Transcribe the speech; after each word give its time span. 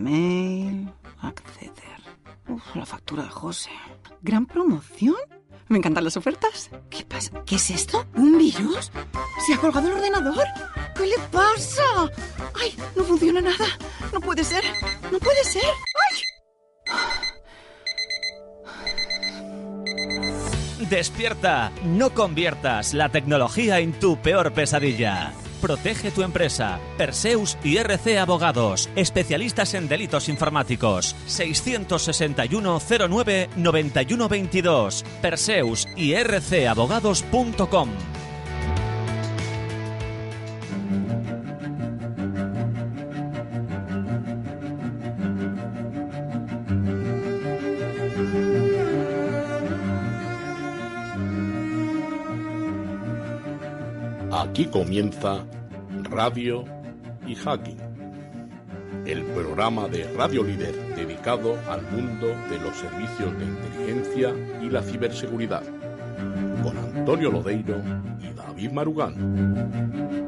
mail, 0.00 0.92
acceder. 1.20 2.00
Uf, 2.48 2.74
la 2.74 2.86
factura 2.86 3.22
de 3.22 3.30
José. 3.30 3.70
¿Gran 4.22 4.46
promoción? 4.46 5.16
Me 5.68 5.78
encantan 5.78 6.04
las 6.04 6.16
ofertas. 6.16 6.70
¿Qué 6.88 7.04
pasa? 7.04 7.30
¿Qué 7.46 7.56
es 7.56 7.70
esto? 7.70 8.04
¿Un 8.14 8.38
virus? 8.38 8.90
¿Se 9.46 9.54
ha 9.54 9.58
colgado 9.58 9.86
el 9.88 9.94
ordenador? 9.94 10.44
¿Qué 10.96 11.06
le 11.06 11.18
pasa? 11.30 11.82
¡Ay! 12.60 12.76
No 12.96 13.04
funciona 13.04 13.40
nada. 13.40 13.66
No 14.12 14.20
puede 14.20 14.42
ser. 14.42 14.64
No 15.12 15.18
puede 15.18 15.44
ser. 15.44 15.62
¡Ay! 16.02 17.20
Despierta, 20.88 21.70
no 21.84 22.10
conviertas 22.10 22.94
la 22.94 23.10
tecnología 23.10 23.78
en 23.78 23.92
tu 23.92 24.16
peor 24.20 24.52
pesadilla. 24.52 25.32
Protege 25.60 26.10
tu 26.10 26.22
empresa. 26.22 26.80
Perseus 26.96 27.58
y 27.62 27.76
RC 27.76 28.18
Abogados, 28.18 28.88
especialistas 28.96 29.74
en 29.74 29.88
delitos 29.88 30.28
informáticos. 30.28 31.14
661 31.26 32.80
09 33.08 33.50
91 33.56 34.28
22. 34.28 35.04
Perseus 35.20 35.86
y 35.96 36.14
rcabogados.com. 36.14 38.19
Aquí 54.60 54.68
comienza 54.68 55.46
Radio 56.10 56.66
y 57.26 57.34
Hacking, 57.34 57.78
el 59.06 59.22
programa 59.22 59.88
de 59.88 60.04
Radio 60.12 60.44
Líder 60.44 60.74
dedicado 60.94 61.56
al 61.66 61.80
mundo 61.90 62.26
de 62.26 62.58
los 62.58 62.76
servicios 62.76 63.38
de 63.38 63.46
inteligencia 63.46 64.34
y 64.60 64.68
la 64.68 64.82
ciberseguridad, 64.82 65.62
con 66.62 66.76
Antonio 66.76 67.30
Lodeiro 67.30 67.80
y 68.20 68.34
David 68.34 68.72
Marugán. 68.72 70.19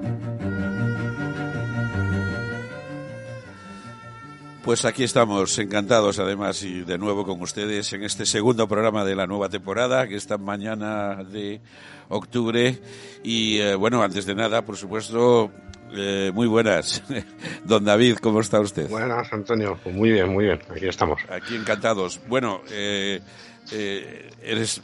Pues 4.63 4.85
aquí 4.85 5.03
estamos, 5.03 5.59
encantados 5.59 6.21
además 6.21 6.63
y 6.63 6.83
de 6.83 6.97
nuevo 6.97 7.27
con 7.27 7.43
ustedes 7.43 7.93
en 7.95 8.05
este 8.05 8.25
segundo 8.25 8.69
programa 8.69 9.05
de 9.05 9.17
la 9.17 9.27
nueva 9.27 9.49
temporada, 9.49 10.07
que 10.07 10.15
está 10.15 10.39
mañana 10.39 11.25
de 11.25 11.61
octubre. 12.09 12.79
Y 13.25 13.59
eh, 13.59 13.75
bueno, 13.75 14.05
antes 14.05 14.25
de 14.25 14.37
nada, 14.37 14.65
por 14.65 14.77
supuesto, 14.77 15.51
eh, 15.93 16.31
muy 16.33 16.47
buenas. 16.47 17.03
Don 17.65 17.85
David, 17.85 18.19
¿cómo 18.19 18.41
está 18.41 18.61
usted? 18.61 18.89
Buenas, 18.89 19.33
Antonio. 19.33 19.81
Pues 19.83 19.97
muy 19.97 20.13
bien, 20.13 20.33
muy 20.33 20.45
bien. 20.45 20.61
Aquí 20.71 20.87
estamos. 20.87 21.21
Aquí 21.29 21.57
encantados. 21.57 22.21
Bueno, 22.29 22.61
eh, 22.71 23.21
eres 24.41 24.81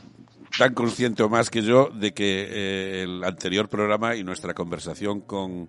tan 0.59 0.75
consciente 0.75 1.23
o 1.23 1.29
más 1.29 1.51
que 1.51 1.63
yo 1.63 1.89
de 1.95 2.13
que 2.13 3.05
el 3.05 3.23
anterior 3.23 3.69
programa 3.69 4.17
y 4.17 4.25
nuestra 4.25 4.55
conversación 4.55 5.21
con 5.21 5.69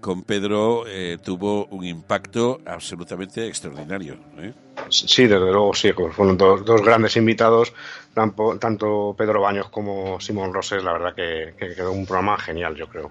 con 0.00 0.22
Pedro 0.22 0.84
eh, 0.86 1.18
tuvo 1.22 1.66
un 1.66 1.84
impacto 1.84 2.60
absolutamente 2.64 3.46
extraordinario. 3.46 4.16
¿eh? 4.38 4.52
Sí, 4.88 5.22
desde 5.24 5.50
luego, 5.52 5.74
sí. 5.74 5.92
Fueron 5.92 6.36
dos, 6.36 6.64
dos 6.64 6.82
grandes 6.82 7.16
invitados, 7.16 7.72
tanto, 8.14 9.14
Pedro 9.16 9.42
Baños 9.42 9.68
como 9.68 10.20
Simón 10.20 10.52
Roses. 10.52 10.82
La 10.82 10.92
verdad 10.92 11.14
que, 11.14 11.54
que, 11.58 11.74
quedó 11.74 11.92
un 11.92 12.06
programa 12.06 12.38
genial, 12.38 12.74
yo 12.74 12.88
creo. 12.88 13.10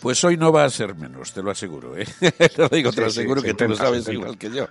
Pues 0.00 0.24
hoy 0.24 0.36
no 0.36 0.50
va 0.50 0.64
a 0.64 0.70
ser 0.70 0.94
menos, 0.94 1.32
te 1.32 1.42
lo 1.42 1.50
aseguro. 1.50 1.96
¿eh? 1.96 2.06
te 2.20 2.50
lo 2.56 2.68
digo, 2.68 2.92
te 2.92 3.02
lo 3.02 3.08
aseguro 3.08 3.42
que 3.42 3.54
tú 3.54 3.68
lo 3.68 3.76
sabes 3.76 4.08
igual 4.08 4.38
que 4.38 4.50
yo. 4.50 4.68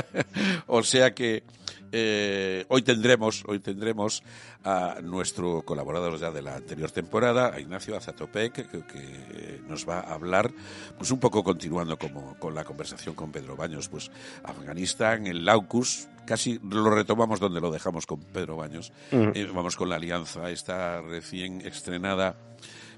o 0.66 0.82
sea 0.82 1.14
que 1.14 1.44
eh, 1.92 2.64
hoy 2.68 2.82
tendremos, 2.82 3.44
hoy 3.46 3.60
tendremos 3.60 4.22
a 4.64 4.98
nuestro 5.02 5.62
colaborador 5.62 6.18
ya 6.18 6.30
de 6.30 6.42
la 6.42 6.56
anterior 6.56 6.90
temporada, 6.90 7.52
a 7.54 7.60
Ignacio 7.60 7.96
Azatopec, 7.96 8.52
que, 8.52 8.84
que, 8.84 9.60
nos 9.68 9.88
va 9.88 10.00
a 10.00 10.14
hablar, 10.14 10.52
pues 10.96 11.10
un 11.10 11.18
poco 11.18 11.42
continuando 11.42 11.98
como, 11.98 12.38
con 12.38 12.54
la 12.54 12.64
conversación 12.64 13.14
con 13.14 13.32
Pedro 13.32 13.56
Baños, 13.56 13.88
pues 13.88 14.10
Afganistán, 14.44 15.26
el 15.26 15.44
Laucus, 15.44 16.08
casi 16.24 16.60
lo 16.62 16.90
retomamos 16.90 17.40
donde 17.40 17.60
lo 17.60 17.70
dejamos 17.70 18.06
con 18.06 18.20
Pedro 18.20 18.56
Baños. 18.56 18.92
Uh 19.12 19.16
-huh. 19.16 19.32
eh, 19.36 19.50
vamos 19.52 19.76
con 19.76 19.88
la 19.88 19.96
alianza, 19.96 20.50
está 20.50 21.00
recién 21.02 21.60
estrenada 21.62 22.36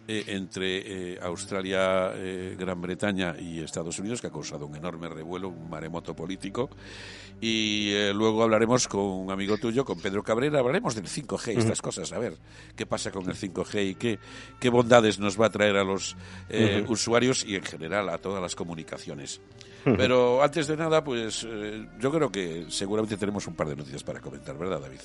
eh, 0.08 0.24
entre 0.28 1.12
eh, 1.12 1.18
Australia, 1.20 2.12
eh, 2.14 2.56
Gran 2.58 2.80
Bretaña 2.80 3.36
y 3.38 3.60
Estados 3.60 3.98
Unidos, 3.98 4.22
que 4.22 4.28
ha 4.28 4.30
causado 4.30 4.66
un 4.66 4.74
enorme 4.74 5.06
revuelo, 5.06 5.50
un 5.50 5.68
maremoto 5.68 6.16
político. 6.16 6.70
Y 7.42 7.92
eh, 7.92 8.14
luego 8.14 8.42
hablaremos 8.42 8.88
con 8.88 9.02
un 9.02 9.30
amigo 9.30 9.58
tuyo, 9.58 9.84
con 9.84 10.00
Pedro 10.00 10.22
Cabrera, 10.22 10.60
hablaremos 10.60 10.94
del 10.94 11.04
5G 11.04 11.54
y 11.54 11.58
estas 11.58 11.82
cosas, 11.82 12.10
a 12.12 12.18
ver 12.18 12.38
qué 12.74 12.86
pasa 12.86 13.10
con 13.10 13.28
el 13.28 13.36
5G 13.36 13.90
y 13.90 13.94
qué, 13.96 14.18
qué 14.58 14.70
bondades 14.70 15.18
nos 15.18 15.38
va 15.38 15.46
a 15.46 15.50
traer 15.50 15.76
a 15.76 15.84
los 15.84 16.14
uh 16.14 16.16
-huh. 16.50 16.88
usuarios 16.88 17.44
y 17.44 17.56
en 17.56 17.62
general 17.62 18.08
a 18.08 18.16
todas 18.16 18.40
las 18.40 18.56
comunicaciones. 18.56 19.42
Uh 19.84 19.90
-huh. 19.90 19.96
Pero 19.98 20.42
antes 20.42 20.66
de 20.66 20.76
nada, 20.78 21.04
pues 21.04 21.46
yo 22.00 22.10
creo 22.10 22.32
que 22.32 22.64
seguramente 22.70 23.18
tenemos 23.18 23.46
un 23.46 23.54
par 23.54 23.68
de 23.68 23.76
noticias 23.76 24.02
para 24.02 24.20
comentar, 24.20 24.56
¿verdad, 24.56 24.80
David? 24.80 25.00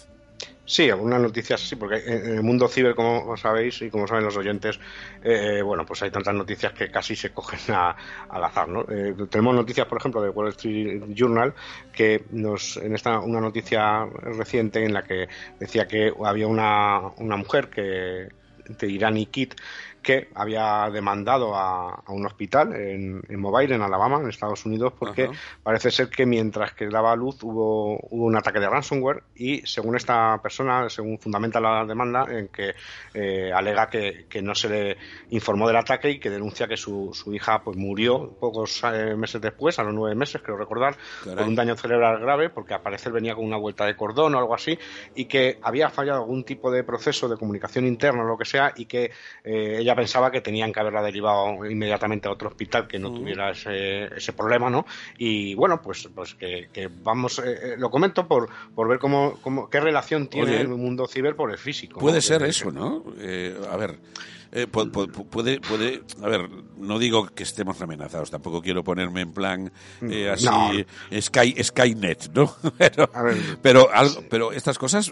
Sí, 0.65 0.89
algunas 0.89 1.19
noticias 1.19 1.59
sí, 1.59 1.75
porque 1.75 1.97
en 2.05 2.35
el 2.37 2.43
mundo 2.43 2.69
ciber, 2.69 2.95
como 2.95 3.35
sabéis 3.35 3.81
y 3.81 3.89
como 3.89 4.07
saben 4.07 4.23
los 4.23 4.37
oyentes, 4.37 4.79
eh, 5.21 5.61
bueno, 5.61 5.85
pues 5.85 6.01
hay 6.03 6.09
tantas 6.09 6.33
noticias 6.33 6.71
que 6.71 6.89
casi 6.89 7.17
se 7.17 7.31
cogen 7.31 7.59
a, 7.75 7.95
al 8.29 8.43
azar, 8.43 8.69
¿no? 8.69 8.85
Eh, 8.89 9.13
tenemos 9.29 9.53
noticias, 9.55 9.85
por 9.87 9.97
ejemplo, 9.97 10.21
de 10.21 10.29
Wall 10.29 10.49
Street 10.49 11.03
Journal, 11.09 11.53
que 11.91 12.23
nos, 12.31 12.77
en 12.77 12.95
esta, 12.95 13.19
una 13.19 13.41
noticia 13.41 14.05
reciente 14.05 14.85
en 14.85 14.93
la 14.93 15.03
que 15.03 15.27
decía 15.59 15.85
que 15.85 16.13
había 16.23 16.47
una, 16.47 17.09
una 17.17 17.35
mujer 17.35 17.69
que, 17.69 18.29
de 18.67 18.87
Irani 18.87 19.25
Kit, 19.25 19.55
que 20.03 20.29
había 20.35 20.89
demandado 20.91 21.55
a, 21.55 22.03
a 22.05 22.11
un 22.11 22.25
hospital 22.25 22.75
en, 22.75 23.21
en, 23.27 23.39
Mobile, 23.39 23.73
en 23.73 23.81
Alabama, 23.81 24.19
en 24.19 24.29
Estados 24.29 24.65
Unidos, 24.65 24.93
porque 24.99 25.23
Ajá. 25.23 25.33
parece 25.63 25.89
ser 25.89 26.09
que 26.09 26.25
mientras 26.25 26.73
que 26.73 26.87
daba 26.87 27.15
luz 27.15 27.41
hubo, 27.41 27.97
hubo 28.09 28.25
un 28.25 28.35
ataque 28.35 28.59
de 28.59 28.69
ransomware 28.69 29.23
y 29.35 29.65
según 29.65 29.95
esta 29.95 30.39
persona, 30.41 30.89
según 30.89 31.17
fundamenta 31.17 31.59
la 31.59 31.85
demanda, 31.85 32.25
en 32.29 32.49
que 32.49 32.75
eh, 33.13 33.51
alega 33.53 33.89
que, 33.89 34.25
que, 34.29 34.41
no 34.41 34.53
se 34.53 34.69
le 34.69 34.97
informó 35.29 35.67
del 35.67 35.77
ataque 35.77 36.11
y 36.11 36.19
que 36.19 36.29
denuncia 36.29 36.67
que 36.67 36.77
su, 36.77 37.11
su 37.13 37.33
hija 37.33 37.63
pues 37.63 37.77
murió 37.77 38.35
pocos 38.39 38.81
eh, 38.83 39.15
meses 39.15 39.41
después, 39.41 39.79
a 39.79 39.83
los 39.83 39.93
nueve 39.93 40.15
meses, 40.15 40.41
creo 40.41 40.57
recordar, 40.57 40.97
Caray. 41.23 41.37
con 41.37 41.47
un 41.47 41.55
daño 41.55 41.77
cerebral 41.77 42.19
grave, 42.19 42.49
porque 42.49 42.73
al 42.73 42.81
parecer 42.81 43.11
venía 43.13 43.35
con 43.35 43.45
una 43.45 43.57
vuelta 43.57 43.85
de 43.85 43.95
cordón 43.95 44.35
o 44.35 44.39
algo 44.39 44.53
así, 44.53 44.77
y 45.15 45.25
que 45.25 45.59
había 45.61 45.89
fallado 45.89 46.19
algún 46.19 46.43
tipo 46.43 46.69
de 46.71 46.83
proceso 46.83 47.29
de 47.29 47.37
comunicación 47.37 47.87
interna 47.87 48.23
o 48.23 48.27
lo 48.27 48.37
que 48.37 48.45
sea, 48.45 48.73
y 48.75 48.85
que 48.85 49.11
eh, 49.43 49.77
ella 49.79 49.92
pensaba 49.95 50.31
que 50.31 50.41
tenían 50.41 50.71
que 50.71 50.79
haberla 50.79 51.01
derivado 51.01 51.65
inmediatamente 51.65 52.27
a 52.27 52.31
otro 52.31 52.49
hospital 52.49 52.87
que 52.87 52.99
no 52.99 53.11
tuviera 53.11 53.51
ese, 53.51 54.05
ese, 54.15 54.33
problema, 54.33 54.69
¿no? 54.69 54.85
Y 55.17 55.55
bueno, 55.55 55.81
pues, 55.81 56.09
pues 56.13 56.35
que, 56.35 56.69
que 56.71 56.87
vamos, 56.87 57.39
eh, 57.39 57.75
lo 57.77 57.89
comento 57.89 58.27
por, 58.27 58.49
por 58.73 58.87
ver 58.87 58.99
cómo, 58.99 59.39
cómo, 59.41 59.69
qué 59.69 59.79
relación 59.79 60.27
tiene 60.27 60.51
Oye, 60.51 60.61
el 60.61 60.69
mundo 60.69 61.07
ciber 61.07 61.35
por 61.35 61.51
el 61.51 61.57
físico. 61.57 61.99
Puede 61.99 62.17
¿no? 62.17 62.21
ser 62.21 62.43
eso, 62.43 62.71
¿no? 62.71 63.03
Eh, 63.19 63.55
a 63.69 63.77
ver. 63.77 63.99
Eh, 64.55 64.67
puede, 64.67 65.59
puede, 65.59 66.03
a 66.21 66.27
ver, 66.27 66.47
no 66.77 66.99
digo 66.99 67.25
que 67.25 67.41
estemos 67.41 67.81
amenazados, 67.81 68.29
tampoco 68.29 68.61
quiero 68.61 68.83
ponerme 68.83 69.21
en 69.21 69.33
plan 69.33 69.71
eh, 70.03 70.29
así, 70.29 70.45
no. 70.45 70.69
Sky, 71.19 71.55
Skynet, 71.63 72.31
¿no? 72.35 72.55
pero, 72.77 73.09
pero, 73.63 73.89
algo, 73.91 74.23
pero 74.29 74.51
estas 74.51 74.77
cosas 74.77 75.11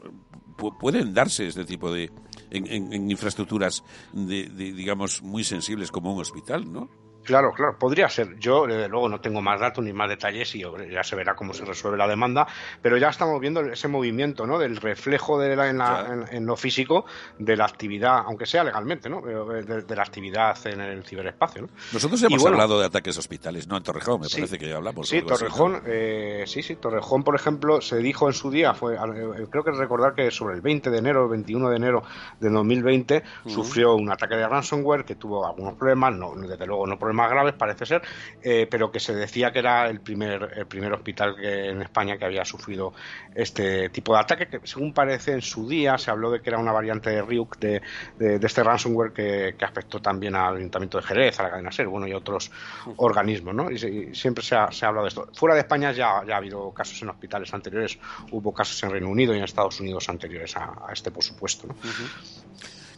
pueden 0.79 1.15
darse 1.15 1.47
este 1.47 1.65
tipo 1.65 1.91
de 1.91 2.11
en, 2.51 3.09
infraestructuras 3.09 3.83
de, 4.13 4.49
de, 4.49 4.73
digamos 4.73 5.21
muy 5.21 5.43
sensibles 5.43 5.91
como 5.91 6.13
un 6.13 6.21
hospital, 6.21 6.71
¿no? 6.71 6.89
Claro, 7.23 7.53
claro, 7.53 7.77
podría 7.77 8.09
ser. 8.09 8.37
Yo, 8.39 8.65
desde 8.65 8.89
luego, 8.89 9.07
no 9.07 9.21
tengo 9.21 9.41
más 9.41 9.59
datos 9.59 9.83
ni 9.83 9.93
más 9.93 10.09
detalles 10.09 10.55
y 10.55 10.63
ya 10.89 11.03
se 11.03 11.15
verá 11.15 11.35
cómo 11.35 11.53
se 11.53 11.63
resuelve 11.65 11.97
la 11.97 12.07
demanda, 12.07 12.47
pero 12.81 12.97
ya 12.97 13.09
estamos 13.09 13.39
viendo 13.39 13.61
ese 13.61 13.87
movimiento, 13.87 14.47
¿no? 14.47 14.57
Del 14.57 14.77
reflejo 14.77 15.39
de 15.39 15.55
la, 15.55 15.69
en, 15.69 15.77
la, 15.77 15.85
claro. 15.85 16.13
en, 16.13 16.35
en, 16.35 16.45
lo 16.45 16.55
físico 16.55 17.05
de 17.37 17.55
la 17.55 17.65
actividad, 17.65 18.23
aunque 18.25 18.45
sea 18.45 18.63
legalmente, 18.63 19.09
¿no? 19.09 19.21
De, 19.21 19.83
de 19.83 19.95
la 19.95 20.01
actividad 20.01 20.57
en 20.65 20.81
el 20.81 21.03
ciberespacio, 21.03 21.63
¿no? 21.63 21.69
Nosotros 21.93 22.21
hemos 22.23 22.41
bueno, 22.41 22.55
hablado 22.55 22.79
de 22.79 22.87
ataques 22.87 23.17
hospitales, 23.17 23.67
¿no? 23.67 23.77
En 23.77 23.83
Torrejón, 23.83 24.21
me 24.21 24.27
sí, 24.27 24.37
parece 24.37 24.57
que 24.57 24.69
ya 24.69 24.77
hablamos. 24.77 25.07
Sí, 25.07 25.21
Torrejón, 25.21 25.75
así, 25.75 25.83
¿no? 25.85 25.93
eh, 25.93 26.43
sí, 26.47 26.63
sí, 26.63 26.75
Torrejón, 26.75 27.23
por 27.23 27.35
ejemplo, 27.35 27.81
se 27.81 27.97
dijo 27.97 28.27
en 28.27 28.33
su 28.33 28.49
día, 28.49 28.73
fue, 28.73 28.95
eh, 28.95 29.47
creo 29.49 29.63
que 29.63 29.71
recordar 29.71 30.15
que 30.15 30.31
sobre 30.31 30.55
el 30.55 30.61
20 30.61 30.89
de 30.89 30.97
enero, 30.97 31.23
el 31.25 31.29
21 31.29 31.69
de 31.69 31.75
enero 31.75 32.03
de 32.39 32.49
2020, 32.49 33.17
uh 33.17 33.47
-huh. 33.47 33.53
sufrió 33.53 33.95
un 33.95 34.11
ataque 34.11 34.35
de 34.35 34.47
ransomware 34.47 35.05
que 35.05 35.15
tuvo 35.15 35.45
algunos 35.45 35.75
problemas, 35.75 36.15
no, 36.15 36.33
desde 36.35 36.65
luego 36.65 36.87
no 36.87 36.97
problemas 36.97 37.10
problemas 37.11 37.31
graves, 37.31 37.53
parece 37.53 37.85
ser, 37.85 38.01
eh, 38.41 38.67
pero 38.69 38.91
que 38.91 38.99
se 38.99 39.13
decía 39.13 39.51
que 39.51 39.59
era 39.59 39.87
el 39.87 39.99
primer, 39.99 40.53
el 40.55 40.65
primer 40.65 40.93
hospital 40.93 41.35
que, 41.35 41.69
en 41.69 41.81
España 41.81 42.17
que 42.17 42.25
había 42.25 42.45
sufrido 42.45 42.93
este 43.35 43.89
tipo 43.89 44.13
de 44.13 44.19
ataque, 44.19 44.47
que 44.47 44.59
según 44.63 44.93
parece 44.93 45.33
en 45.33 45.41
su 45.41 45.67
día 45.67 45.97
se 45.97 46.11
habló 46.11 46.31
de 46.31 46.41
que 46.41 46.49
era 46.49 46.59
una 46.59 46.71
variante 46.71 47.09
de 47.09 47.21
Ryuk 47.21 47.57
de, 47.59 47.81
de, 48.17 48.39
este 48.45 48.63
ransomware 48.63 49.11
que, 49.11 49.55
afectó 49.61 50.01
también 50.01 50.35
al 50.35 50.57
Ayuntamiento 50.57 50.97
de 50.97 51.03
Jerez, 51.03 51.39
a 51.39 51.43
la 51.43 51.51
cadena 51.51 51.71
SER, 51.71 51.87
bueno, 51.87 52.07
y 52.07 52.13
otros 52.13 52.51
organismos, 52.97 53.53
¿no? 53.53 53.69
Y, 53.69 54.13
siempre 54.13 54.43
se 54.43 54.55
ha, 54.55 54.71
se 54.71 54.85
ha, 54.85 54.89
hablado 54.89 55.05
de 55.05 55.09
esto. 55.09 55.29
Fuera 55.33 55.55
de 55.55 55.61
España 55.61 55.91
ya, 55.91 56.23
ya 56.25 56.35
ha 56.35 56.37
habido 56.37 56.71
casos 56.71 57.01
en 57.01 57.09
hospitales 57.09 57.53
anteriores, 57.53 57.99
hubo 58.31 58.53
casos 58.53 58.81
en 58.83 58.91
Reino 58.91 59.09
Unido 59.09 59.33
y 59.33 59.37
en 59.37 59.43
Estados 59.43 59.79
Unidos 59.79 60.09
anteriores 60.09 60.55
a, 60.57 60.87
este, 60.91 61.11
por 61.11 61.23
supuesto, 61.23 61.67
¿no? 61.67 61.75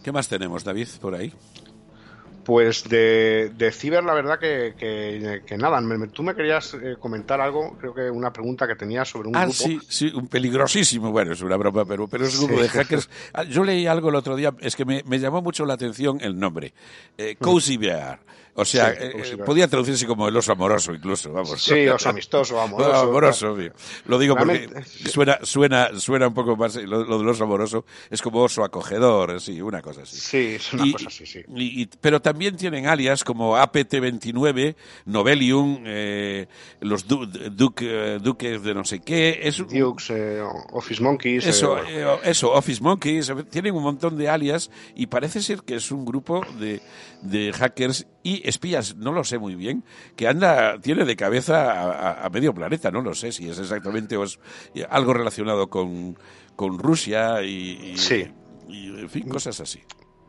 ¿Qué 0.03 0.11
más 0.11 0.27
tenemos, 0.27 0.63
David, 0.63 0.87
por 0.99 1.15
ahí? 1.15 1.33
Pues 2.43 2.83
de, 2.89 3.51
de 3.55 3.71
Ciber, 3.71 4.03
la 4.03 4.13
verdad 4.13 4.37
que, 4.37 4.73
que, 4.77 5.57
nada. 5.57 5.81
tú 6.11 6.23
me 6.23 6.35
querías 6.35 6.73
eh, 6.73 6.95
comentar 6.99 7.39
algo, 7.39 7.77
creo 7.79 7.93
que 7.93 8.09
una 8.09 8.33
pregunta 8.33 8.67
que 8.67 8.75
tenías 8.75 9.07
sobre 9.07 9.29
un 9.29 9.35
ah, 9.35 9.45
grupo. 9.45 9.53
Sí, 9.53 9.79
sí, 9.87 10.11
un 10.13 10.27
peligrosísimo. 10.27 11.11
Bueno, 11.11 11.31
es 11.31 11.41
una 11.41 11.55
broma, 11.55 11.85
pero, 11.85 12.07
pero 12.07 12.25
es 12.25 12.37
un 12.37 12.47
grupo 12.47 12.61
de 12.61 12.69
hackers. 12.69 13.09
Ah, 13.33 13.43
yo 13.43 13.63
leí 13.63 13.87
algo 13.87 14.09
el 14.09 14.15
otro 14.15 14.35
día, 14.35 14.53
es 14.59 14.75
que 14.75 14.83
me, 14.83 15.03
me 15.05 15.19
llamó 15.19 15.41
mucho 15.41 15.65
la 15.65 15.75
atención 15.75 16.17
el 16.21 16.37
nombre. 16.37 16.73
Eh, 17.17 17.37
Cozy 17.39 17.77
Bear. 17.77 18.19
O 18.55 18.65
sea, 18.65 18.91
eh, 18.91 19.13
eh, 19.15 19.37
podía 19.37 19.67
traducirse 19.67 20.05
como 20.05 20.27
el 20.27 20.37
oso 20.37 20.51
amoroso 20.51 20.93
incluso, 20.93 21.31
vamos. 21.31 21.59
Sí, 21.59 21.87
oso 21.87 22.09
amistoso, 22.09 22.61
amoroso. 22.61 22.99
amoroso, 22.99 23.57
Lo 24.05 24.19
digo 24.19 24.35
porque 24.35 24.69
suena, 25.09 25.39
suena, 25.41 25.99
suena 25.99 26.27
un 26.27 26.35
poco 26.35 26.55
más, 26.55 26.75
lo, 26.75 27.17
del 27.17 27.27
oso 27.27 27.45
amoroso 27.45 27.85
es 28.11 28.21
como 28.21 28.41
oso 28.43 28.63
acogedor, 28.63 29.41
sí, 29.41 29.59
una 29.59 29.81
cosa 29.81 30.03
así. 30.03 30.17
Sí, 30.17 30.55
es 30.55 30.73
una 30.73 30.91
cosa 30.91 31.07
así, 31.07 31.25
sí. 31.25 31.43
Y, 31.55 31.87
pero 31.99 32.21
también 32.21 32.55
tienen 32.55 32.85
alias 32.85 33.23
como 33.23 33.57
APT-29, 33.57 34.75
Novelium, 35.05 35.83
eh, 35.87 36.45
los 36.81 37.07
Duke, 37.07 38.19
Duques 38.19 38.63
de 38.63 38.73
no 38.75 38.85
sé 38.85 38.99
qué. 38.99 39.39
Es, 39.41 39.57
Dukes, 39.57 40.13
Office 40.73 41.01
Monkeys. 41.01 41.47
Eso, 41.47 41.77
eso, 42.23 42.51
Office 42.51 42.83
Monkeys. 42.83 43.31
Tienen 43.49 43.73
un 43.73 43.81
montón 43.81 44.15
de 44.15 44.29
alias 44.29 44.69
y 44.95 45.07
parece 45.07 45.41
ser 45.41 45.63
que 45.63 45.75
es 45.75 45.91
un 45.91 46.05
grupo 46.05 46.45
de, 46.59 46.81
de 47.23 47.53
hackers 47.53 48.07
y 48.21 48.47
espías, 48.47 48.95
no 48.95 49.11
lo 49.11 49.23
sé 49.23 49.39
muy 49.39 49.55
bien, 49.55 49.83
que 50.15 50.27
anda, 50.27 50.79
tiene 50.79 51.05
de 51.05 51.15
cabeza 51.15 52.23
a, 52.23 52.29
medio 52.29 52.53
planeta, 52.53 52.91
no 52.91 53.01
lo 53.01 53.15
sé 53.15 53.31
si 53.31 53.49
es 53.49 53.57
exactamente 53.59 54.17
o 54.17 54.23
es 54.23 54.39
algo 54.89 55.13
relacionado 55.13 55.69
con, 55.69 56.17
con 56.55 56.77
Rusia 56.79 57.41
y, 57.41 57.95
y, 58.67 58.87
en 58.99 59.09
fin, 59.09 59.27
cosas 59.27 59.59
así. 59.59 59.79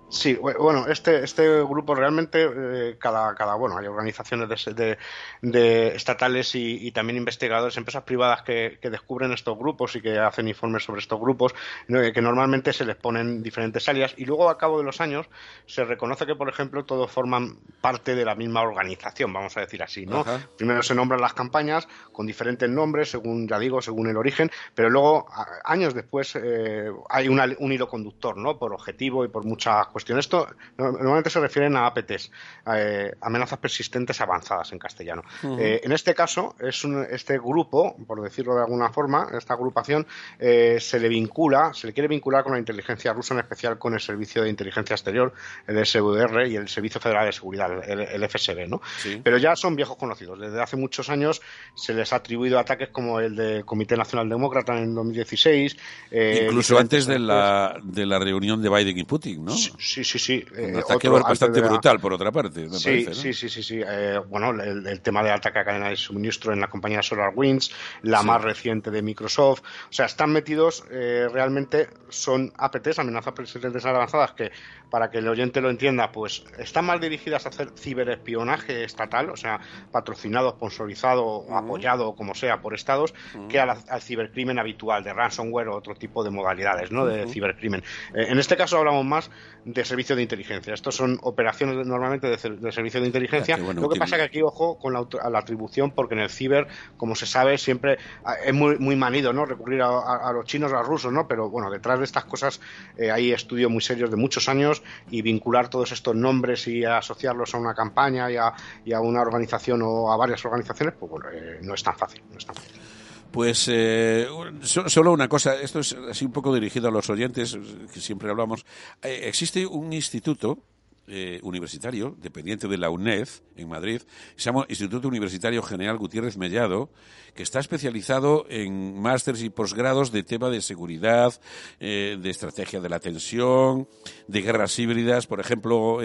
Sí, 0.09 0.35
bueno, 0.35 0.87
este, 0.87 1.25
este 1.25 1.63
grupo 1.65 1.95
realmente, 1.95 2.45
eh, 2.45 2.97
cada, 2.99 3.35
cada, 3.35 3.55
bueno, 3.57 3.79
hay 3.79 3.87
organizaciones 3.87 4.49
de, 4.49 4.99
de, 5.43 5.89
estatales 5.89 6.55
y, 6.55 6.93
también 6.93 7.17
investigadores, 7.17 7.77
empresas 7.77 8.05
privadas 8.05 8.43
que, 8.43 8.79
que, 8.81 8.91
descubren 8.91 9.33
estos 9.33 9.59
grupos 9.59 9.97
y 9.97 10.01
que 10.01 10.19
hacen 10.19 10.47
informes 10.47 10.85
sobre 10.85 11.01
estos 11.01 11.19
grupos, 11.19 11.55
que 11.89 12.23
normalmente 12.23 12.73
se 12.73 12.85
les 12.85 12.97
ponen 12.97 13.43
diferentes 13.43 13.89
alias 13.89 14.15
y 14.17 14.25
luego 14.25 14.51
a 14.51 14.59
cabo 14.59 14.79
de 14.79 14.85
los 14.85 15.01
años 15.01 15.27
se 15.67 15.85
reconoce 15.85 16.27
que, 16.27 16.37
por 16.37 16.49
ejemplo, 16.49 16.85
todos 16.85 17.11
forman 17.11 17.59
parte 17.81 18.15
de 18.15 18.25
la 18.25 18.35
misma 18.35 18.63
organización, 18.63 19.33
vamos 19.33 19.57
a 19.57 19.61
decir 19.61 19.83
así, 19.83 20.07
¿no? 20.07 20.25
Primero 20.57 20.83
se 20.83 20.95
nombran 20.95 21.21
las 21.21 21.35
campañas 21.35 21.89
con 22.13 22.27
diferentes 22.27 22.69
nombres, 22.69 23.11
según, 23.11 23.49
ya 23.49 23.59
digo, 23.59 23.83
según 23.83 24.09
el 24.09 24.17
origen, 24.17 24.51
pero 24.75 24.91
luego, 24.91 25.27
años 25.65 25.95
después, 25.95 26.37
eh, 26.37 26.91
hay 27.09 27.29
un 27.29 27.73
hilo 27.73 27.89
conductor, 27.89 28.37
¿no? 28.37 28.59
Por 28.59 28.73
objetivo 28.73 29.25
y 29.25 29.29
por 29.29 29.45
muchas 29.45 29.87
cuestiones 29.95 30.25
esto 30.25 30.49
normalmente 30.79 31.31
se 31.31 31.41
refieren 31.41 31.77
a 31.77 31.87
APTs, 31.87 32.31
eh, 32.75 33.13
amenazas 33.21 33.59
persistentes 33.59 34.21
avanzadas 34.21 34.73
en 34.73 34.79
castellano. 34.79 35.23
Eh, 35.59 35.81
en 35.85 35.93
este 35.93 36.15
caso, 36.15 36.55
es 36.59 36.85
este 37.11 37.39
grupo, 37.39 37.97
por 38.07 38.23
decirlo 38.23 38.55
de 38.55 38.63
alguna 38.63 38.91
forma, 38.91 39.29
esta 39.37 39.55
agrupación, 39.55 40.07
eh, 40.39 40.79
se 40.81 40.99
le 40.99 41.09
vincula, 41.09 41.73
se 41.75 41.87
le 41.87 41.93
quiere 41.93 42.09
vincular 42.09 42.43
con 42.43 42.53
la 42.53 42.59
inteligencia 42.59 43.13
rusa, 43.13 43.35
en 43.35 43.41
especial 43.41 43.79
con 43.79 43.95
el 43.95 44.01
Servicio 44.01 44.43
de 44.43 44.51
Inteligencia 44.51 44.95
Exterior, 44.95 45.33
el 45.67 45.85
SVR, 45.85 46.49
y 46.49 46.57
el 46.57 46.69
Servicio 46.69 47.01
Federal 47.01 47.27
de 47.27 47.33
Seguridad, 47.33 47.71
el, 47.89 48.29
FSB, 48.29 48.67
¿no? 48.69 48.81
Pero 49.23 49.39
ya 49.39 49.55
son 49.55 49.77
viejos 49.77 49.97
conocidos. 49.97 50.41
Desde 50.41 50.61
hace 50.61 50.77
muchos 50.77 51.11
años 51.11 51.43
se 51.75 51.93
les 51.93 52.13
ha 52.13 52.17
atribuido 52.17 52.59
ataques 52.59 52.89
como 52.89 53.21
el 53.21 53.37
del 53.37 53.65
Comité 53.65 53.97
Nacional 53.97 54.29
Demócrata 54.29 54.77
en 54.79 54.95
2016. 54.95 55.77
Incluso 56.11 56.79
antes 56.79 57.07
de 57.07 57.19
la, 57.19 57.79
de 57.83 58.07
la 58.07 58.19
reunión 58.19 58.63
de 58.63 58.69
Biden 58.69 58.99
y 58.99 59.05
Putin, 59.05 59.45
¿no? 59.45 59.53
sí, 59.53 59.71
sí, 59.85 60.19
sí. 60.19 60.45
Eh, 60.57 60.81
ataque 60.83 61.09
bastante 61.09 61.61
brutal, 61.61 62.01
por 62.01 62.13
otra 62.13 62.33
parte. 62.33 62.69
sí, 62.71 63.07
sí, 63.13 63.33
sí, 63.33 63.49
sí, 63.49 63.63
sí, 63.63 63.81
eh, 63.87 64.19
bueno, 64.29 64.51
el, 64.51 65.01
tema 65.01 65.23
de 65.23 65.31
ataque 65.31 65.59
a 65.59 65.65
cadena 65.65 65.91
de 65.91 65.97
suministro 65.97 66.53
en 66.53 66.61
la 66.61 66.69
compañía 66.69 67.03
SolarWinds, 67.03 67.71
la 68.03 68.23
más 68.23 68.43
reciente 68.43 68.91
de 68.91 69.03
Microsoft. 69.03 69.61
O 69.61 69.93
sea, 69.93 70.07
están 70.07 70.33
metidos 70.33 70.85
eh, 70.91 71.29
realmente, 71.31 71.89
son 72.09 72.53
APTs, 72.57 72.99
amenazas 72.99 73.35
persistentes 73.35 73.85
avanzadas, 73.85 74.33
que 74.33 74.51
para 74.91 75.11
que 75.11 75.19
el 75.19 75.29
oyente 75.29 75.61
lo 75.61 75.71
entienda, 75.71 76.13
pues 76.13 76.45
están 76.59 76.87
más 76.87 77.01
dirigidas 77.01 77.47
a 77.47 77.49
hacer 77.49 77.71
ciberespionaje 77.77 78.85
estatal, 78.85 79.31
o 79.31 79.37
sea, 79.37 79.61
patrocinado, 79.91 80.51
sponsorizado, 80.53 81.47
apoyado, 81.55 82.15
como 82.15 82.35
sea, 82.35 82.61
por 82.61 82.75
estados, 82.75 83.13
que 83.49 83.59
al, 83.59 83.77
cibercrimen 84.01 84.59
habitual, 84.59 85.03
de 85.03 85.13
ransomware 85.13 85.69
o 85.69 85.77
otro 85.77 85.95
tipo 85.95 86.23
de 86.23 86.31
modalidades, 86.31 86.93
¿no? 86.93 87.07
De 87.07 87.27
cibercrimen. 87.27 87.83
en 88.15 88.39
este 88.39 88.57
caso 88.57 88.79
hablamos 88.79 89.05
más 89.05 89.31
de 89.75 89.85
servicio 89.85 90.15
de 90.15 90.23
inteligencia. 90.23 90.73
Estos 90.73 90.95
son 90.95 91.19
operaciones 91.23 91.87
normalmente 91.87 92.29
de, 92.29 92.39
servicio 92.39 93.01
de 93.01 93.07
inteligencia. 93.07 93.57
Lo 93.57 93.89
que 93.89 93.99
pasa 93.99 94.17
que 94.17 94.23
aquí, 94.23 94.41
ojo, 94.41 94.79
con 94.79 94.93
la, 94.93 95.39
atribución, 95.39 95.91
porque 95.91 96.15
en 96.15 96.21
el 96.21 96.31
ciber, 96.31 96.69
como 96.97 97.17
se 97.17 97.27
sabe, 97.27 97.59
siempre 97.59 97.99
ah, 98.25 98.37
es 98.45 98.55
muy, 98.55 98.79
muy 98.79 98.95
manido, 98.95 99.33
¿no? 99.33 99.45
Recurrir 99.45 99.83
a, 99.83 100.33
los 100.33 100.47
chinos, 100.47 100.73
a 100.73 100.77
los 100.77 100.87
rusos, 100.87 101.13
¿no? 101.13 101.27
Pero 101.27 101.51
bueno, 101.51 101.71
detrás 101.71 101.99
de 101.99 102.05
estas 102.05 102.25
cosas 102.25 102.61
eh, 102.97 103.11
hay 103.11 103.33
estudios 103.33 103.71
muy 103.71 103.83
serios 103.83 104.11
de 104.11 104.17
muchos 104.17 104.49
años 104.49 104.83
y 105.11 105.23
vincular 105.23 105.69
todos 105.69 105.91
estos 105.93 106.15
nombres 106.15 106.69
y 106.69 106.85
asociarlos 106.85 107.55
a 107.55 107.59
una 107.59 107.75
campaña 107.75 108.31
y 108.31 108.37
a, 108.37 109.01
una 109.01 109.21
organización 109.21 109.83
o 109.83 110.13
a 110.13 110.17
varias 110.17 110.45
organizaciones, 110.45 110.95
pues 110.99 111.11
bueno, 111.11 111.27
eh, 111.33 111.59
no 111.63 111.75
es 111.75 111.83
tan 111.83 111.97
fácil. 111.97 112.23
No 112.31 112.39
es 112.39 112.47
tan 112.47 112.55
fácil. 112.55 112.94
Pues 113.35 113.67
eh, 113.69 114.29
solo 114.63 115.13
una 115.13 115.27
cosa, 115.27 115.61
esto 115.61 115.81
es 115.81 115.93
así 116.09 116.25
un 116.25 116.31
poco 116.31 116.55
dirigido 116.55 116.87
a 116.87 116.93
los 116.93 117.11
oyentes, 117.11 117.59
que 117.93 117.99
siempre 118.01 118.31
hablamos. 118.31 118.65
Eh, 119.03 119.23
existe 119.25 119.67
un 119.67 119.93
instituto 119.93 120.61
eh, 121.09 121.41
universitario, 121.43 122.17
dependiente 122.23 122.69
de 122.69 122.79
la 122.79 122.91
UNED 122.91 123.27
en 123.57 123.69
Madrid, 123.69 124.03
se 124.37 124.45
llama 124.45 124.67
Instituto 124.69 125.09
Universitario 125.09 125.65
General 125.65 125.99
Gutiérrez 125.99 126.37
Mellado, 126.37 126.91
que 127.35 127.43
está 127.43 127.59
especializado 127.59 128.47
en 128.49 129.03
másters 129.03 129.43
y 129.43 129.51
posgrados 129.51 130.13
de 130.13 130.23
tema 130.23 130.49
de 130.49 130.61
seguridad, 130.61 131.35
de 131.81 132.31
estrategia 132.31 132.81
de 132.81 132.89
la 132.89 133.01
tensión, 133.01 133.89
de 134.29 134.43
guerras 134.43 134.79
híbridas. 134.79 135.27
Por 135.27 135.41
ejemplo, 135.41 135.99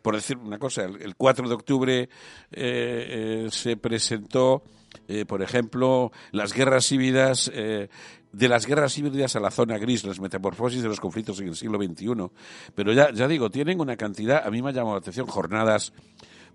por 0.00 0.14
decir 0.14 0.36
una 0.36 0.60
cosa, 0.60 0.84
el 0.84 1.16
4 1.16 1.48
de 1.48 1.54
octubre 1.54 2.08
se 3.50 3.76
presentó 3.76 4.62
eh, 5.06 5.24
por 5.24 5.42
ejemplo, 5.42 6.12
las 6.32 6.52
guerras 6.52 6.90
híbridas, 6.92 7.50
eh, 7.54 7.88
de 8.32 8.48
las 8.48 8.66
guerras 8.66 8.96
híbridas 8.98 9.36
a 9.36 9.40
la 9.40 9.50
zona 9.50 9.78
gris, 9.78 10.04
las 10.04 10.20
metamorfosis 10.20 10.82
de 10.82 10.88
los 10.88 11.00
conflictos 11.00 11.40
en 11.40 11.48
el 11.48 11.56
siglo 11.56 11.78
XXI. 11.78 12.30
Pero 12.74 12.92
ya, 12.92 13.10
ya 13.12 13.26
digo, 13.26 13.50
tienen 13.50 13.80
una 13.80 13.96
cantidad, 13.96 14.46
a 14.46 14.50
mí 14.50 14.62
me 14.62 14.70
ha 14.70 14.72
llamado 14.72 14.96
la 14.96 15.00
atención, 15.00 15.26
jornadas 15.26 15.92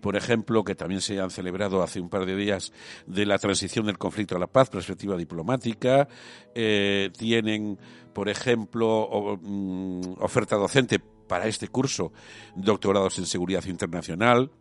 por 0.03 0.17
ejemplo, 0.17 0.65
que 0.65 0.75
también 0.75 0.99
se 0.99 1.21
han 1.21 1.31
celebrado 1.31 1.81
hace 1.81 2.01
un 2.01 2.09
par 2.09 2.25
de 2.25 2.35
días 2.35 2.73
de 3.07 3.25
la 3.25 3.37
transición 3.37 3.85
del 3.85 3.97
conflicto 3.97 4.35
a 4.35 4.39
la 4.39 4.47
paz, 4.47 4.69
perspectiva 4.69 5.15
diplomática. 5.15 6.09
Eh, 6.53 7.09
tienen, 7.17 7.79
por 8.11 8.27
ejemplo, 8.27 9.39
mm, 9.41 10.15
oferta 10.19 10.57
docente 10.57 10.99
para 10.99 11.47
este 11.47 11.69
curso, 11.69 12.11
doctorados 12.53 13.17
en 13.17 13.25
seguridad 13.25 13.63
internacional 13.63 14.51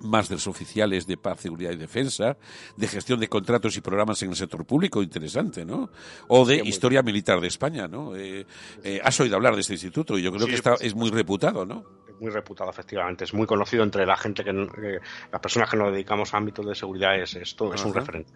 másteres 0.00 0.46
oficiales 0.46 1.06
de 1.06 1.16
paz, 1.16 1.40
seguridad 1.40 1.72
y 1.72 1.76
defensa, 1.76 2.36
de 2.76 2.88
gestión 2.88 3.20
de 3.20 3.28
contratos 3.28 3.76
y 3.76 3.80
programas 3.80 4.22
en 4.22 4.30
el 4.30 4.36
sector 4.36 4.64
público, 4.64 5.02
interesante, 5.02 5.64
¿no? 5.64 5.90
O 6.28 6.44
de 6.44 6.56
historia 6.64 7.02
militar 7.02 7.40
de 7.40 7.48
España, 7.48 7.88
¿no? 7.88 8.16
Eh, 8.16 8.46
eh, 8.84 9.00
has 9.02 9.18
oído 9.20 9.36
hablar 9.36 9.54
de 9.54 9.60
este 9.60 9.74
instituto 9.74 10.18
y 10.18 10.22
yo 10.22 10.32
creo 10.32 10.46
que 10.46 10.54
está, 10.54 10.74
es 10.80 10.94
muy 10.94 11.10
reputado, 11.10 11.66
¿no? 11.66 11.84
Muy 12.20 12.30
reputado, 12.30 12.70
efectivamente. 12.70 13.24
Es 13.24 13.34
muy 13.34 13.46
conocido 13.46 13.82
entre 13.82 14.06
la 14.06 14.16
gente 14.16 14.44
que, 14.44 14.52
las 14.52 15.40
personas 15.40 15.70
que 15.70 15.76
nos 15.76 15.92
dedicamos 15.92 16.32
a 16.34 16.36
ámbitos 16.36 16.66
de 16.66 16.74
seguridad 16.74 17.18
es 17.18 17.34
esto, 17.34 17.72
es 17.74 17.84
un 17.84 17.94
referente. 17.94 18.30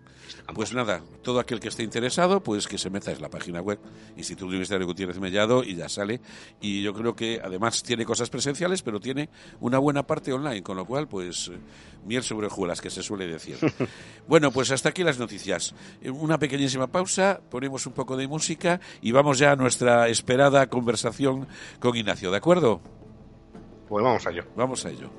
Pues 0.54 0.72
nada, 0.72 1.02
todo 1.22 1.40
aquel 1.40 1.60
que 1.60 1.68
esté 1.68 1.82
interesado, 1.82 2.42
pues 2.42 2.66
que 2.66 2.78
se 2.78 2.90
meta 2.90 3.12
en 3.12 3.20
la 3.20 3.28
página 3.28 3.60
web 3.60 3.78
Instituto 4.16 4.46
Universitario 4.46 4.86
Gutiérrez 4.86 5.18
Mellado 5.18 5.62
y 5.62 5.76
ya 5.76 5.88
sale. 5.88 6.20
Y 6.60 6.82
yo 6.82 6.94
creo 6.94 7.14
que 7.14 7.40
además 7.42 7.82
tiene 7.82 8.04
cosas 8.04 8.30
presenciales, 8.30 8.82
pero 8.82 9.00
tiene 9.00 9.28
una 9.60 9.78
buena 9.78 10.04
parte 10.06 10.32
online, 10.32 10.62
con 10.62 10.76
lo 10.76 10.86
cual, 10.86 11.08
pues 11.08 11.50
miel 12.04 12.22
sobre 12.22 12.46
hojuelas, 12.46 12.80
que 12.80 12.90
se 12.90 13.02
suele 13.02 13.26
decir. 13.26 13.56
bueno, 14.28 14.50
pues 14.50 14.70
hasta 14.70 14.90
aquí 14.90 15.02
las 15.02 15.18
noticias. 15.18 15.74
Una 16.04 16.38
pequeñísima 16.38 16.86
pausa, 16.86 17.40
ponemos 17.50 17.86
un 17.86 17.92
poco 17.92 18.16
de 18.16 18.28
música 18.28 18.80
y 19.00 19.12
vamos 19.12 19.38
ya 19.38 19.52
a 19.52 19.56
nuestra 19.56 20.08
esperada 20.08 20.68
conversación 20.68 21.46
con 21.80 21.96
Ignacio, 21.96 22.30
¿de 22.30 22.36
acuerdo? 22.36 22.80
Pues 23.88 24.04
vamos 24.04 24.26
a 24.26 24.30
ello. 24.30 24.44
Vamos 24.56 24.84
a 24.86 24.90
ello. 24.90 25.10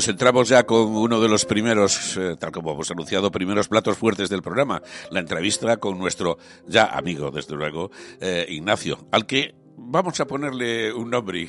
Pues 0.00 0.08
entramos 0.08 0.48
ya 0.48 0.64
con 0.64 0.96
uno 0.96 1.20
de 1.20 1.28
los 1.28 1.44
primeros, 1.44 2.16
eh, 2.16 2.34
tal 2.38 2.52
como 2.52 2.72
hemos 2.72 2.90
anunciado, 2.90 3.30
primeros 3.30 3.68
platos 3.68 3.98
fuertes 3.98 4.30
del 4.30 4.40
programa, 4.40 4.80
la 5.10 5.20
entrevista 5.20 5.76
con 5.76 5.98
nuestro 5.98 6.38
ya 6.66 6.86
amigo, 6.86 7.30
desde 7.30 7.54
luego, 7.54 7.90
eh, 8.18 8.46
Ignacio, 8.48 9.06
al 9.10 9.26
que 9.26 9.59
vamos 9.80 10.20
a 10.20 10.26
ponerle 10.26 10.92
un 10.92 11.10
nombre 11.10 11.48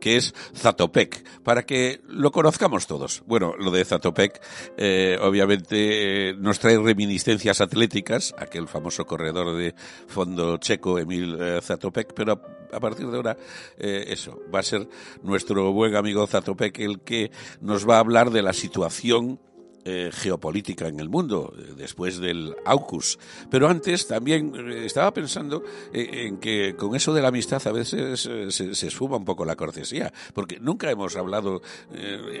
que 0.00 0.16
es 0.16 0.34
Zatopek, 0.54 1.42
para 1.42 1.64
que 1.64 2.00
lo 2.08 2.30
conozcamos 2.30 2.86
todos. 2.86 3.22
Bueno, 3.26 3.54
lo 3.58 3.70
de 3.70 3.84
Zatopek 3.84 4.40
eh, 4.76 5.18
obviamente 5.20 6.30
eh, 6.30 6.34
nos 6.34 6.58
trae 6.58 6.78
reminiscencias 6.78 7.60
atléticas, 7.60 8.34
aquel 8.38 8.68
famoso 8.68 9.04
corredor 9.06 9.56
de 9.56 9.74
fondo 10.06 10.56
checo 10.58 10.98
Emil 10.98 11.36
eh, 11.40 11.60
Zatopek, 11.60 12.14
pero 12.14 12.40
a 12.72 12.80
partir 12.80 13.06
de 13.08 13.16
ahora 13.16 13.36
eso, 13.78 14.40
va 14.52 14.60
a 14.60 14.62
ser 14.62 14.88
nuestro 15.22 15.72
buen 15.72 15.94
amigo 15.94 16.26
Zatopek 16.26 16.78
el 16.80 17.00
que 17.00 17.30
nos 17.60 17.88
va 17.88 17.96
a 17.96 18.00
hablar 18.00 18.30
de 18.30 18.42
la 18.42 18.52
situación 18.52 19.38
eh, 19.86 20.10
geopolítica 20.10 20.88
en 20.88 20.98
el 20.98 21.10
mundo, 21.10 21.52
eh, 21.58 21.74
después 21.76 22.18
del 22.18 22.56
AUKUS. 22.64 23.18
Pero 23.50 23.68
antes 23.68 24.06
también 24.06 24.54
eh, 24.56 24.86
estaba 24.86 25.12
pensando 25.12 25.62
en 25.92 26.38
que 26.38 26.74
con 26.74 26.96
eso 26.96 27.12
de 27.12 27.20
la 27.20 27.28
amistad 27.28 27.60
a 27.66 27.70
veces 27.70 28.22
se, 28.48 28.86
esfuma 28.86 29.18
un 29.18 29.26
poco 29.26 29.44
la 29.44 29.56
cortesía, 29.56 30.10
porque 30.32 30.58
nunca 30.58 30.90
hemos 30.90 31.16
hablado 31.16 31.60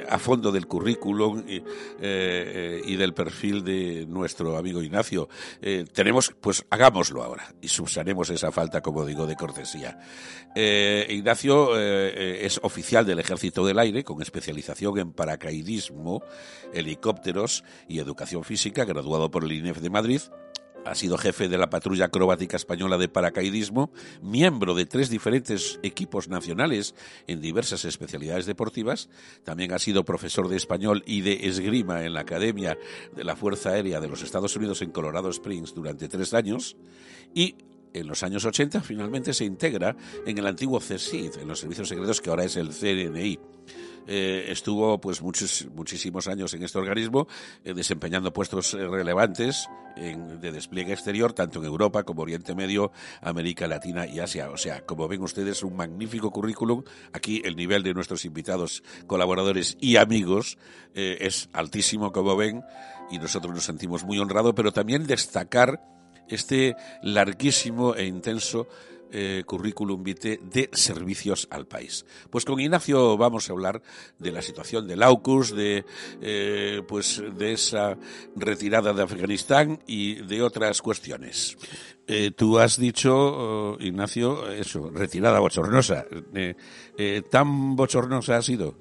a 0.08 0.18
fondo 0.18 0.52
del 0.52 0.66
currículum 0.66 1.44
y, 1.46 2.96
del 2.96 3.12
perfil 3.12 3.62
de 3.62 4.06
nuestro 4.06 4.56
amigo 4.56 4.82
Ignacio. 4.82 5.28
tenemos, 5.92 6.34
pues 6.40 6.64
hagámoslo 6.70 7.22
ahora 7.22 7.54
y 7.60 7.68
subsanemos 7.68 8.30
esa 8.30 8.52
falta, 8.52 8.80
como 8.80 9.04
digo, 9.04 9.26
de 9.26 9.36
cortesía. 9.36 9.98
Ignacio 10.56 11.78
es 11.78 12.58
oficial 12.62 13.04
del 13.04 13.18
Ejército 13.18 13.66
del 13.66 13.78
Aire 13.78 14.04
con 14.04 14.22
especialización 14.22 14.98
en 14.98 15.12
paracaidismo, 15.12 16.22
helicóptero, 16.72 17.33
y 17.88 17.98
Educación 17.98 18.44
Física, 18.44 18.84
graduado 18.84 19.30
por 19.30 19.44
el 19.44 19.52
INEF 19.52 19.80
de 19.80 19.90
Madrid. 19.90 20.20
Ha 20.84 20.94
sido 20.94 21.16
jefe 21.16 21.48
de 21.48 21.56
la 21.56 21.70
patrulla 21.70 22.06
acrobática 22.06 22.56
española 22.56 22.98
de 22.98 23.08
paracaidismo, 23.08 23.90
miembro 24.20 24.74
de 24.74 24.84
tres 24.84 25.08
diferentes 25.08 25.80
equipos 25.82 26.28
nacionales 26.28 26.94
en 27.26 27.40
diversas 27.40 27.86
especialidades 27.86 28.44
deportivas. 28.44 29.08
También 29.44 29.72
ha 29.72 29.78
sido 29.78 30.04
profesor 30.04 30.48
de 30.48 30.56
español 30.56 31.02
y 31.06 31.22
de 31.22 31.48
esgrima 31.48 32.04
en 32.04 32.12
la 32.12 32.20
Academia 32.20 32.76
de 33.16 33.24
la 33.24 33.34
Fuerza 33.34 33.70
Aérea 33.70 34.00
de 34.00 34.08
los 34.08 34.22
Estados 34.22 34.54
Unidos 34.56 34.82
en 34.82 34.90
Colorado 34.90 35.30
Springs 35.30 35.74
durante 35.74 36.06
tres 36.06 36.34
años. 36.34 36.76
Y 37.32 37.56
en 37.94 38.06
los 38.06 38.22
años 38.22 38.44
80 38.44 38.82
finalmente 38.82 39.32
se 39.32 39.46
integra 39.46 39.96
en 40.26 40.36
el 40.36 40.46
antiguo 40.46 40.80
CSID, 40.80 41.38
en 41.40 41.48
los 41.48 41.60
servicios 41.60 41.88
secretos 41.88 42.20
que 42.20 42.28
ahora 42.28 42.44
es 42.44 42.56
el 42.56 42.70
CNI. 42.70 43.38
Eh, 44.06 44.46
estuvo 44.48 45.00
pues 45.00 45.22
muchos, 45.22 45.66
muchísimos 45.74 46.28
años 46.28 46.52
en 46.54 46.62
este 46.62 46.78
organismo, 46.78 47.26
eh, 47.64 47.72
desempeñando 47.74 48.32
puestos 48.32 48.74
eh, 48.74 48.86
relevantes 48.86 49.68
de 49.96 50.50
despliegue 50.50 50.92
exterior, 50.92 51.34
tanto 51.34 51.60
en 51.60 51.66
Europa 51.66 52.02
como 52.02 52.22
Oriente 52.22 52.56
Medio, 52.56 52.90
América 53.20 53.68
Latina 53.68 54.08
y 54.08 54.18
Asia. 54.18 54.50
O 54.50 54.56
sea, 54.56 54.84
como 54.84 55.06
ven 55.06 55.22
ustedes, 55.22 55.62
un 55.62 55.76
magnífico 55.76 56.32
currículum. 56.32 56.82
Aquí 57.12 57.40
el 57.44 57.54
nivel 57.54 57.84
de 57.84 57.94
nuestros 57.94 58.24
invitados, 58.24 58.82
colaboradores 59.06 59.76
y 59.80 59.96
amigos 59.96 60.58
es 60.94 61.48
altísimo, 61.52 62.10
como 62.10 62.34
ven, 62.34 62.64
y 63.12 63.18
nosotros 63.18 63.54
nos 63.54 63.62
sentimos 63.62 64.02
muy 64.02 64.18
honrados, 64.18 64.52
pero 64.56 64.72
también 64.72 65.06
destacar 65.06 65.80
este 66.26 66.74
larguísimo 67.02 67.94
e 67.94 68.04
intenso 68.04 68.66
eh, 69.16 69.44
currículum 69.46 70.02
vitae 70.02 70.40
de 70.42 70.68
servicios 70.72 71.46
al 71.52 71.66
país. 71.66 72.04
Pues 72.30 72.44
con 72.44 72.58
Ignacio 72.58 73.16
vamos 73.16 73.48
a 73.48 73.52
hablar 73.52 73.80
de 74.18 74.32
la 74.32 74.42
situación 74.42 74.88
del 74.88 75.04
AUKUS, 75.04 75.54
de, 75.54 75.84
eh, 76.20 76.82
pues 76.88 77.22
de 77.38 77.52
esa 77.52 77.96
retirada 78.34 78.92
de 78.92 79.04
Afganistán 79.04 79.78
y 79.86 80.16
de 80.26 80.42
otras 80.42 80.82
cuestiones. 80.82 81.56
Eh, 82.08 82.32
tú 82.32 82.58
has 82.58 82.76
dicho, 82.76 83.14
oh, 83.14 83.76
Ignacio, 83.78 84.50
eso, 84.50 84.90
retirada 84.90 85.38
bochornosa. 85.38 86.06
¿Tan 87.30 87.76
bochornosa 87.76 88.38
ha 88.38 88.42
sido? 88.42 88.74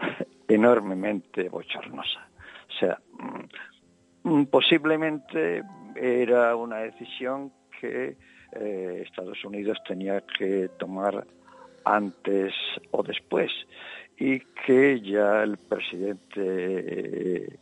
Enormemente 0.48 1.48
bochornosa. 1.48 2.28
O 2.68 2.78
sea, 2.80 3.00
mm, 4.24 4.44
posiblemente 4.46 5.62
era 5.94 6.56
una 6.56 6.78
decisión 6.78 7.52
que 7.80 8.16
eh, 8.52 9.04
Estados 9.06 9.44
Unidos 9.44 9.78
tenía 9.86 10.22
que 10.38 10.68
tomar 10.78 11.26
antes 11.84 12.52
o 12.90 13.02
después 13.02 13.50
y 14.18 14.40
que 14.66 15.00
ya 15.00 15.42
el 15.42 15.56
presidente 15.56 17.58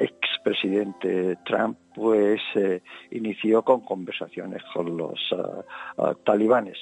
expresidente 0.00 1.36
Trump 1.44 1.78
pues 1.94 2.40
eh, 2.54 2.82
inició 3.10 3.62
con 3.62 3.82
conversaciones 3.82 4.62
con 4.72 4.96
los 4.96 5.20
ah, 5.32 5.62
ah, 5.98 6.14
talibanes. 6.24 6.78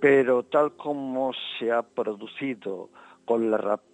Pero 0.00 0.42
tal 0.44 0.76
como 0.76 1.32
se 1.58 1.72
ha 1.72 1.82
producido 1.82 2.90
con 3.24 3.50
la 3.50 3.56
rapidez 3.56 3.93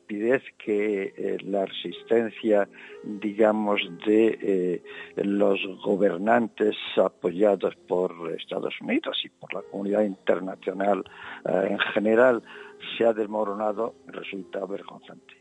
que 0.59 1.15
eh, 1.17 1.37
la 1.45 1.67
resistencia, 1.67 2.69
digamos, 3.05 3.81
de 4.07 4.39
eh, 4.43 4.83
los 5.23 5.61
gobernantes 5.85 6.77
apoyados 6.97 7.77
por 7.87 8.13
Estados 8.37 8.75
Unidos 8.81 9.21
y 9.25 9.29
por 9.29 9.55
la 9.55 9.63
comunidad 9.63 10.03
internacional 10.03 11.05
eh, 11.49 11.69
en 11.71 11.79
general 11.79 12.43
se 12.97 13.05
ha 13.05 13.13
desmoronado, 13.13 13.95
resulta 14.09 14.65
vergonzante. 14.67 15.40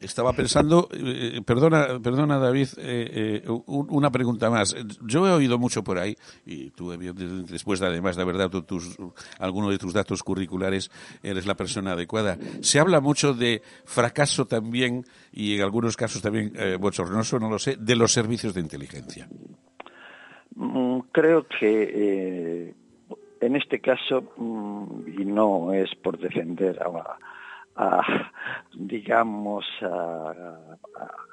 Estaba 0.00 0.32
pensando, 0.32 0.88
eh, 0.92 1.40
perdona, 1.44 1.98
perdona 2.00 2.38
David, 2.38 2.68
eh, 2.78 3.42
eh, 3.44 3.48
una 3.66 4.10
pregunta 4.10 4.48
más. 4.48 4.76
Yo 5.04 5.26
he 5.26 5.32
oído 5.32 5.58
mucho 5.58 5.82
por 5.82 5.98
ahí, 5.98 6.14
y 6.46 6.70
tú 6.70 6.90
después 7.48 7.82
además 7.82 8.16
de 8.16 8.24
verdad 8.24 8.48
tus, 8.48 8.96
alguno 9.40 9.70
de 9.70 9.78
tus 9.78 9.92
datos 9.92 10.22
curriculares 10.22 10.90
eres 11.22 11.46
la 11.46 11.56
persona 11.56 11.92
adecuada. 11.92 12.38
Se 12.60 12.78
habla 12.78 13.00
mucho 13.00 13.34
de 13.34 13.60
fracaso 13.84 14.46
también, 14.46 15.04
y 15.32 15.56
en 15.56 15.62
algunos 15.62 15.96
casos 15.96 16.22
también 16.22 16.52
bochornoso, 16.78 17.40
no 17.40 17.50
lo 17.50 17.58
sé, 17.58 17.76
de 17.76 17.96
los 17.96 18.12
servicios 18.12 18.54
de 18.54 18.60
inteligencia. 18.60 19.28
Mm, 20.54 21.00
creo 21.10 21.46
que 21.48 22.74
en 23.40 23.56
este 23.56 23.80
caso, 23.80 24.32
mm, 24.36 25.20
y 25.20 25.24
no 25.24 25.72
es 25.72 25.92
por 25.96 26.18
defender 26.18 26.80
a 26.82 26.88
a, 27.78 28.02
digamos, 28.74 29.64
a, 29.82 30.58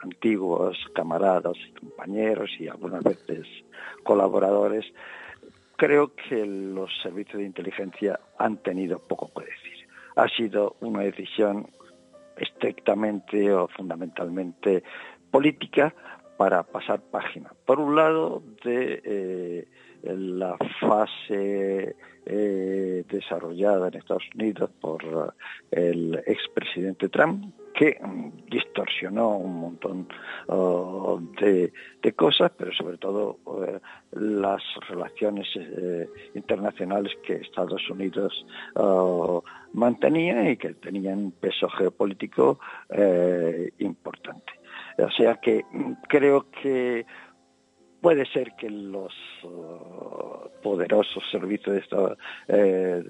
antiguos 0.04 0.78
camaradas 0.94 1.58
y 1.68 1.74
compañeros 1.74 2.52
y 2.60 2.68
algunas 2.68 3.04
veces 3.04 3.48
colaboradores, 4.04 4.86
creo 5.76 6.14
que 6.16 6.46
los 6.46 6.92
servicios 7.02 7.40
de 7.40 7.46
inteligencia 7.46 8.20
han 8.38 8.58
tenido 8.58 9.00
poco 9.00 9.32
que 9.34 9.46
decir. 9.46 9.88
Ha 10.16 10.30
sido 10.30 10.76
una 10.82 11.02
decisión 11.02 11.68
estrictamente 12.38 13.52
o 13.52 13.68
fundamentalmente 13.68 14.84
política 15.32 15.94
para 16.38 16.64
pasar 16.64 17.02
página. 17.02 17.52
Por 17.66 17.80
un 17.80 17.96
lado, 17.96 18.44
de 18.64 19.02
eh, 19.04 19.68
la 20.06 20.58
fase 20.80 21.96
eh, 22.28 23.04
desarrollada 23.08 23.88
en 23.88 23.96
Estados 23.96 24.24
Unidos 24.34 24.72
por 24.82 25.04
eh, 25.04 25.90
el 25.90 26.24
expresidente 26.26 27.10
Trump, 27.10 27.54
que 27.74 28.00
distorsionó 28.50 29.38
un 29.38 29.60
montón 29.60 30.08
oh, 30.48 31.20
de, 31.40 31.72
cosas, 32.16 32.52
pero 32.58 32.72
sobre 32.74 32.98
todo 32.98 33.38
eh, 33.68 33.80
las 34.14 34.64
relaciones 34.88 35.48
internacionales 36.34 37.14
que 37.24 37.36
Estados 37.36 37.88
Unidos 37.90 38.46
oh, 38.76 39.44
mantenía 39.74 40.50
y 40.50 40.58
que 40.58 40.74
tenían 40.74 41.32
peso 41.32 41.70
geopolítico 41.70 42.60
importante. 43.80 44.54
O 44.98 45.12
sea 45.12 45.36
que 45.36 45.66
mm, 45.72 45.94
creo 46.08 46.50
que 46.50 47.06
Puede 48.06 48.28
ser 48.28 48.52
que 48.54 48.70
los 48.70 49.12
uh, 49.42 50.48
poderosos 50.62 51.24
servicios 51.32 51.84
eh, 52.48 53.04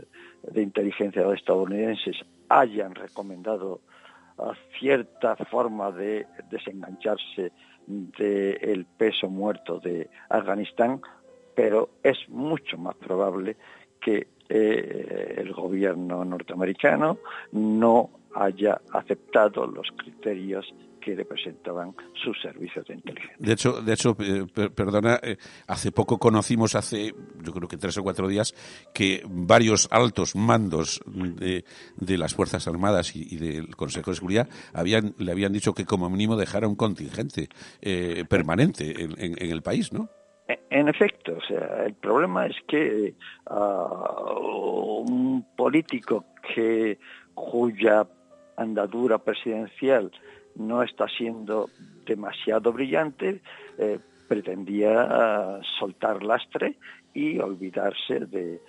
de, 0.43 0.61
inteligencia 0.61 1.33
estadounidenses 1.33 2.15
hayan 2.47 2.95
recomendado 2.95 3.81
cierta 4.79 5.35
forma 5.35 5.91
de 5.91 6.25
desengancharse 6.49 7.51
del 7.85 8.85
peso 8.97 9.29
muerto 9.29 9.79
de 9.81 10.09
Afganistán, 10.29 11.01
pero 11.55 11.89
es 12.01 12.29
mucho 12.29 12.77
más 12.77 12.95
probable 12.95 13.57
que 13.99 14.27
eh, 14.47 15.33
el 15.39 15.51
gobierno 15.51 16.23
norteamericano 16.23 17.17
no 17.51 18.11
haya 18.35 18.81
aceptado 18.91 19.65
los 19.65 19.87
criterios 19.97 20.65
que 21.05 21.15
representaban 21.15 21.93
sus 22.15 22.41
servicios 22.41 22.85
de 22.87 22.95
inteligencia. 22.95 23.37
De 23.37 23.53
hecho, 23.53 23.81
de 23.81 23.93
hecho 23.93 24.17
eh, 24.19 24.69
perdona, 24.75 25.19
eh, 25.21 25.37
hace 25.67 25.91
poco 25.91 26.17
conocimos, 26.17 26.73
hace 26.73 27.13
yo 27.43 27.53
creo 27.53 27.67
que 27.67 27.77
tres 27.77 27.95
o 27.99 28.03
cuatro 28.03 28.27
días, 28.27 28.53
que 28.91 29.21
varios 29.27 29.87
altos 29.91 30.35
mandos 30.35 31.01
de, 31.05 31.63
las 32.17 32.33
Fuerzas 32.33 32.67
Armadas 32.67 33.15
y, 33.15 33.37
del 33.37 33.75
Consejo 33.75 34.11
de 34.11 34.15
Seguridad 34.15 34.49
habían, 34.73 35.13
le 35.19 35.31
habían 35.31 35.53
dicho 35.53 35.73
que 35.73 35.85
como 35.85 36.09
mínimo 36.09 36.35
dejara 36.37 36.67
un 36.67 36.75
contingente 36.75 37.49
eh, 37.81 38.25
permanente 38.27 39.03
en, 39.03 39.35
el 39.51 39.61
país, 39.61 39.93
¿no? 39.93 40.09
E, 40.47 40.59
en 40.71 40.87
efecto, 40.87 41.37
o 41.37 41.41
sea, 41.41 41.85
el 41.85 41.93
problema 41.93 42.47
es 42.47 42.55
que 42.67 43.13
ah, 43.47 44.33
un 44.39 45.45
político 45.55 46.25
que 46.53 46.97
cuya 47.35 48.07
andadura 48.57 49.17
presidencial 49.19 50.11
no 50.55 50.83
está 50.83 51.07
siendo 51.07 51.69
demasiado 52.05 52.71
brillante, 52.71 53.41
eh, 53.77 53.99
pretendía 54.27 55.59
soltar 55.79 56.23
lastre 56.23 56.77
y 57.13 57.39
olvidarse 57.39 58.25
de, 58.25 58.61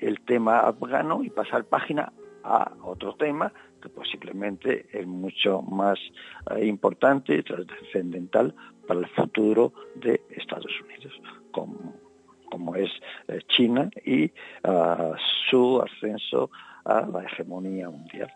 el 0.00 0.20
tema 0.20 0.60
afgano 0.60 1.22
y 1.22 1.30
pasar 1.30 1.64
página 1.64 2.12
a 2.44 2.72
otro 2.84 3.14
tema 3.16 3.52
que 3.82 3.88
posiblemente 3.88 4.86
es 4.92 5.06
mucho 5.06 5.62
más 5.62 5.98
eh, 6.54 6.64
importante 6.64 7.34
y 7.34 7.42
trascendental 7.42 8.54
para 8.86 9.00
el 9.00 9.06
futuro 9.08 9.72
de 9.96 10.20
Estados 10.30 10.72
Unidos, 10.84 11.12
como, 11.50 12.74
es 12.76 12.90
eh, 13.28 13.40
China 13.48 13.90
y 14.04 14.30
ah, 14.64 15.14
su 15.50 15.82
ascenso 15.82 16.50
a 16.84 17.02
la 17.02 17.24
hegemonía 17.24 17.90
mundial. 17.90 18.32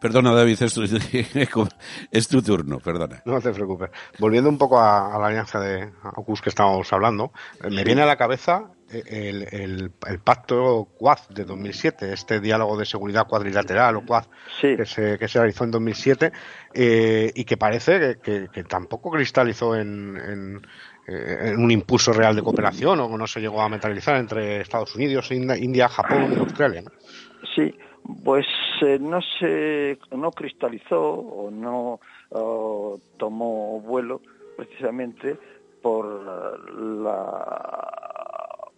Perdona, 0.00 0.34
David, 0.34 0.58
es 2.10 2.28
tu, 2.28 2.42
turno, 2.42 2.78
perdona. 2.80 3.22
No 3.24 3.40
te 3.40 3.50
preocupes. 3.50 3.90
Volviendo 4.18 4.50
un 4.50 4.58
poco 4.58 4.78
a, 4.78 5.18
la 5.18 5.26
alianza 5.26 5.58
de 5.58 5.90
AUKUS 6.02 6.42
que 6.42 6.50
estábamos 6.50 6.92
hablando, 6.92 7.32
eh, 7.62 7.70
me 7.70 7.82
viene 7.82 8.02
a 8.02 8.06
la 8.06 8.16
cabeza 8.16 8.72
eh, 8.90 9.46
el, 9.52 9.90
pacto 10.22 10.88
Quad 10.98 11.18
de 11.30 11.44
2007, 11.44 12.12
este 12.12 12.40
diálogo 12.40 12.76
de 12.76 12.84
seguridad 12.84 13.26
cuadrilateral 13.26 13.96
o 13.96 14.04
Quad 14.04 14.24
que, 14.60 14.84
se, 14.84 15.18
que 15.18 15.28
se 15.28 15.38
realizó 15.38 15.64
en 15.64 15.70
2007 15.70 16.32
eh, 16.74 17.32
y 17.34 17.44
que 17.44 17.56
parece 17.56 18.18
que, 18.22 18.64
tampoco 18.68 19.10
cristalizó 19.10 19.74
en, 19.74 20.60
en 21.06 21.58
un 21.58 21.70
impulso 21.70 22.12
real 22.12 22.36
de 22.36 22.42
cooperación 22.42 23.00
o 23.00 23.16
no 23.16 23.26
se 23.26 23.40
llegó 23.40 23.62
a 23.62 23.68
materializar 23.68 24.16
entre 24.16 24.60
Estados 24.60 24.94
Unidos, 24.94 25.30
India, 25.30 25.88
Japón 25.88 26.34
y 26.36 26.38
Australia. 26.38 26.82
Sí, 27.54 27.74
pues 28.24 28.46
eh, 28.82 28.98
no 29.00 29.20
se 29.38 29.98
no 30.16 30.30
cristalizó 30.30 31.12
o 31.12 31.50
no 31.50 32.00
tomó 33.16 33.80
vuelo 33.80 34.20
precisamente 34.56 35.36
por 35.80 36.70
la 37.02 37.92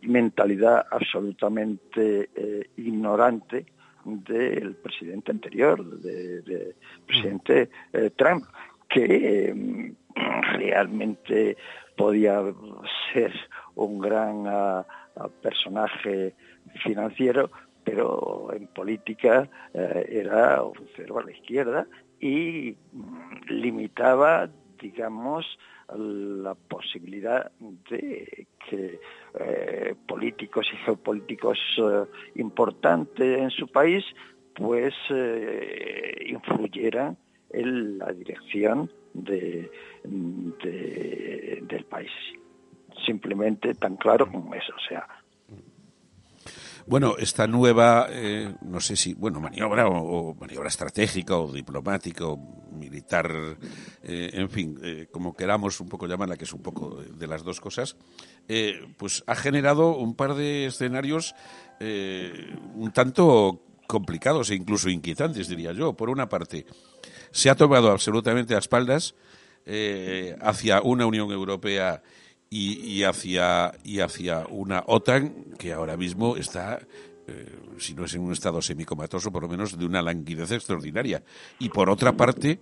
mentalidad 0.02 0.86
absolutamente 0.90 2.30
eh, 2.34 2.70
ignorante 2.76 3.66
del 4.04 4.74
presidente 4.76 5.32
anterior, 5.32 5.84
del 6.00 6.74
presidente 7.06 7.70
eh, 7.92 8.10
Trump, 8.16 8.44
que 8.88 9.94
realmente 10.54 11.56
podía 11.96 12.42
ser 13.12 13.32
un 13.74 13.98
gran 13.98 14.46
ah, 14.46 14.86
personaje 15.42 16.34
financiero, 16.82 17.50
pero 17.88 18.50
en 18.52 18.66
política 18.68 19.48
eh, 19.72 20.06
era 20.10 20.62
un 20.62 20.74
cero 20.94 21.18
a 21.18 21.24
la 21.24 21.32
izquierda 21.32 21.86
y 22.20 22.76
limitaba, 23.48 24.50
digamos, 24.78 25.46
la 25.96 26.54
posibilidad 26.54 27.50
de 27.88 28.46
que 28.68 29.00
eh, 29.40 29.94
políticos 30.06 30.66
y 30.70 30.76
geopolíticos 30.84 31.58
eh, 31.78 32.04
importantes 32.34 33.38
en 33.38 33.50
su 33.50 33.68
país 33.68 34.04
pues 34.54 34.92
influyeran 36.26 37.16
en 37.50 37.98
la 37.98 38.12
dirección 38.12 38.90
de, 39.14 39.70
del 40.02 41.84
país. 41.88 42.10
Simplemente 43.06 43.74
tan 43.74 43.96
claro 43.96 44.26
como 44.26 44.52
eso. 44.56 44.72
O 44.74 44.88
sea, 44.88 45.06
bueno, 46.88 47.16
esta 47.18 47.46
nueva, 47.46 48.06
eh, 48.10 48.54
no 48.62 48.80
sé 48.80 48.96
si, 48.96 49.12
bueno, 49.12 49.40
maniobra 49.40 49.86
o, 49.88 50.34
maniobra 50.34 50.68
estratégica 50.68 51.36
o 51.36 51.52
diplomática 51.52 52.24
o 52.26 52.38
militar, 52.72 53.30
eh, 54.02 54.30
en 54.32 54.48
fin, 54.48 54.78
eh, 54.82 55.06
como 55.10 55.36
queramos 55.36 55.80
un 55.80 55.88
poco 55.88 56.06
llamarla, 56.06 56.36
que 56.36 56.44
es 56.44 56.52
un 56.54 56.62
poco 56.62 56.96
de, 56.96 57.26
las 57.26 57.44
dos 57.44 57.60
cosas, 57.60 57.96
pues 58.96 59.22
ha 59.26 59.34
generado 59.34 59.96
un 59.96 60.14
par 60.14 60.34
de 60.34 60.66
escenarios 60.66 61.34
un 61.78 62.90
tanto 62.92 63.60
complicados 63.86 64.50
e 64.50 64.54
incluso 64.54 64.88
inquietantes, 64.88 65.48
diría 65.48 65.72
yo. 65.72 65.92
Por 65.92 66.08
una 66.08 66.30
parte, 66.30 66.64
se 67.30 67.50
ha 67.50 67.54
tomado 67.54 67.90
absolutamente 67.90 68.54
a 68.54 68.58
espaldas 68.58 69.14
hacia 70.40 70.80
una 70.80 71.04
Unión 71.04 71.30
Europea 71.30 72.02
y, 72.50 73.02
hacia, 73.02 73.72
y 73.84 74.00
hacia 74.00 74.46
una 74.48 74.82
OTAN 74.86 75.54
que 75.58 75.72
ahora 75.72 75.96
mismo 75.96 76.36
está 76.36 76.78
eh, 77.28 77.58
si 77.78 77.94
no 77.94 78.06
es 78.06 78.14
en 78.14 78.22
un 78.22 78.32
estado 78.32 78.62
semicomatoso, 78.62 79.30
por 79.30 79.42
lo 79.42 79.48
menos 79.48 79.78
de 79.78 79.84
una 79.84 80.00
languidez 80.00 80.50
extraordinaria. 80.50 81.22
Y 81.58 81.68
por 81.68 81.90
otra 81.90 82.12
parte, 82.12 82.58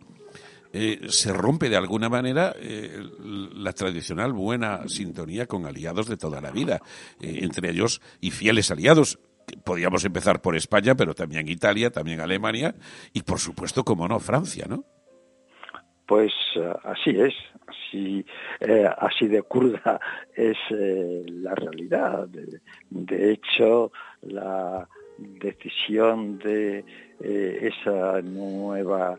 eh, 0.73 1.07
se 1.09 1.33
rompe 1.33 1.69
de 1.69 1.77
alguna 1.77 2.09
manera 2.09 2.53
eh, 2.59 3.01
la 3.21 3.73
tradicional 3.73 4.33
buena 4.33 4.89
sintonía 4.89 5.47
con 5.47 5.67
aliados 5.67 6.09
de 6.09 6.17
toda 6.17 6.41
la 6.41 6.51
vida, 6.51 6.81
entre 7.21 7.71
ellos 7.71 8.03
y 8.21 8.33
fieles 8.33 8.73
aliados. 8.73 9.21
Podríamos 9.65 10.05
empezar 10.05 10.43
por 10.43 10.57
España, 10.57 10.97
pero 10.97 11.15
también 11.15 11.49
Italia, 11.49 11.91
también 11.91 12.21
Alemania 12.21 12.75
y, 13.13 13.23
por 13.23 13.39
supuesto, 13.39 13.85
como 13.85 14.09
no, 14.09 14.19
Francia, 14.19 14.67
¿no? 14.69 14.85
Pues 16.09 16.33
así 16.85 17.11
es, 17.11 17.35
así, 17.87 18.25
eh, 18.61 18.89
así 18.99 19.29
de 19.29 19.43
curda 19.43 20.01
es 20.35 20.57
eh, 20.71 21.25
la 21.27 21.55
realidad. 21.55 22.29
De, 22.91 23.33
hecho, 23.33 23.93
la 24.23 24.89
decisión 25.19 26.39
de 26.39 26.85
eh, 27.21 27.73
esa 27.73 28.21
nueva 28.23 29.19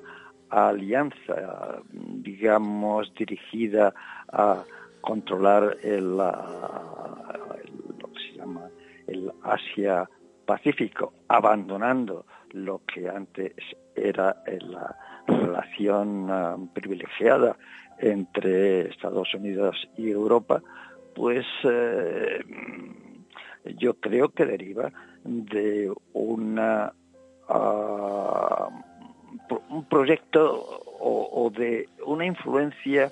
alianza, 0.49 1.81
digamos, 1.91 3.13
dirigida 3.15 3.93
a 4.31 4.63
controlar 5.01 5.77
el, 5.83 6.17
lo 6.17 6.33
que 8.13 8.31
se 8.31 8.37
llama 8.37 8.69
el 9.07 9.31
Asia 9.43 10.09
Pacífico, 10.45 11.13
abandonando 11.27 12.25
lo 12.51 12.81
que 12.85 13.09
antes 13.09 13.53
era 13.95 14.41
la 14.45 14.95
relación 15.27 16.69
privilegiada 16.73 17.57
entre 17.99 18.89
Estados 18.89 19.33
Unidos 19.33 19.75
y 19.97 20.09
Europa, 20.09 20.61
pues 21.15 21.45
eh, 21.63 22.43
yo 23.77 23.95
creo 23.95 24.29
que 24.29 24.45
deriva 24.45 24.91
de 25.23 25.91
una 26.13 26.93
ah, 27.49 28.69
un 29.69 29.85
proyecto 29.85 30.81
o, 30.99 31.51
de 31.55 31.87
una 32.05 32.25
influencia 32.25 33.11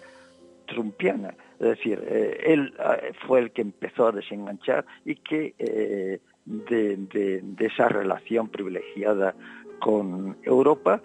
trumpiana. 0.68 1.36
Es 1.60 1.68
decir, 1.68 2.04
eh, 2.08 2.42
él 2.46 2.74
ah, 2.80 2.98
fue 3.28 3.40
el 3.40 3.52
que 3.52 3.62
empezó 3.62 4.08
a 4.08 4.12
desenganchar 4.12 4.86
y 5.06 5.16
que 5.16 5.56
eh, 5.58 6.20
de, 6.46 7.44
esa 7.60 7.90
relación 7.90 8.50
privilegiada 8.50 9.36
con 9.80 10.38
Europa 10.44 11.02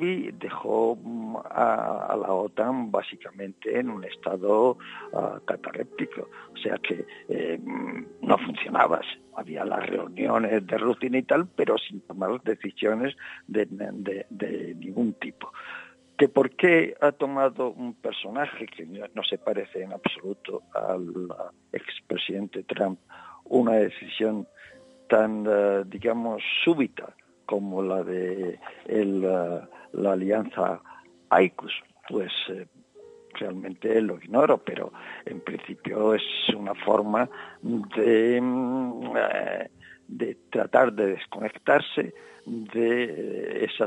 y 0.00 0.30
dejó 0.32 0.96
mm, 0.96 1.36
a, 1.44 2.16
la 2.20 2.32
OTAN 2.32 2.90
básicamente 2.90 3.78
en 3.78 3.90
un 3.90 4.04
estado 4.04 4.78
uh, 5.12 5.44
cataréptico, 5.44 6.28
o 6.52 6.56
sea 6.56 6.76
que 6.78 7.04
eh, 7.28 7.58
no 8.22 8.38
funcionaba. 8.38 9.00
Había 9.34 9.64
las 9.64 9.86
reuniones 9.86 10.66
de 10.66 10.78
rutina 10.78 11.18
y 11.18 11.22
tal, 11.22 11.46
pero 11.54 11.78
sin 11.78 12.00
tomar 12.00 12.42
decisiones 12.42 13.16
de, 13.46 13.66
de, 14.30 14.74
ningún 14.74 15.12
tipo. 15.14 15.52
¿Que 16.16 16.28
¿Por 16.28 16.50
qué 16.50 16.96
ha 17.00 17.12
tomado 17.12 17.70
un 17.70 17.94
personaje 17.94 18.66
que 18.66 18.84
no, 18.86 19.22
se 19.22 19.38
parece 19.38 19.82
en 19.82 19.92
absoluto 19.92 20.62
al 20.74 21.28
expresidente 21.72 22.64
Trump 22.64 22.98
una 23.44 23.74
decisión 23.74 24.48
tan, 25.08 25.46
uh, 25.46 25.84
digamos, 25.84 26.42
súbita 26.64 27.14
como 27.48 27.82
la 27.82 28.04
de 28.04 28.60
el, 28.86 29.24
uh, 29.24 29.60
la 29.92 30.12
alianza 30.12 30.82
AICUS, 31.30 31.72
pues 32.06 32.30
eh, 32.50 32.66
realmente 33.32 34.02
lo 34.02 34.18
ignoro, 34.18 34.58
pero 34.58 34.92
en 35.24 35.40
principio 35.40 36.14
es 36.14 36.22
una 36.54 36.74
forma 36.74 37.26
de 37.62 38.38
mm, 38.38 39.16
eh, 39.16 39.70
de 40.08 40.36
tratar 40.50 40.92
de 40.92 41.06
desconectarse 41.14 42.14
de 42.44 43.64
esa 43.64 43.86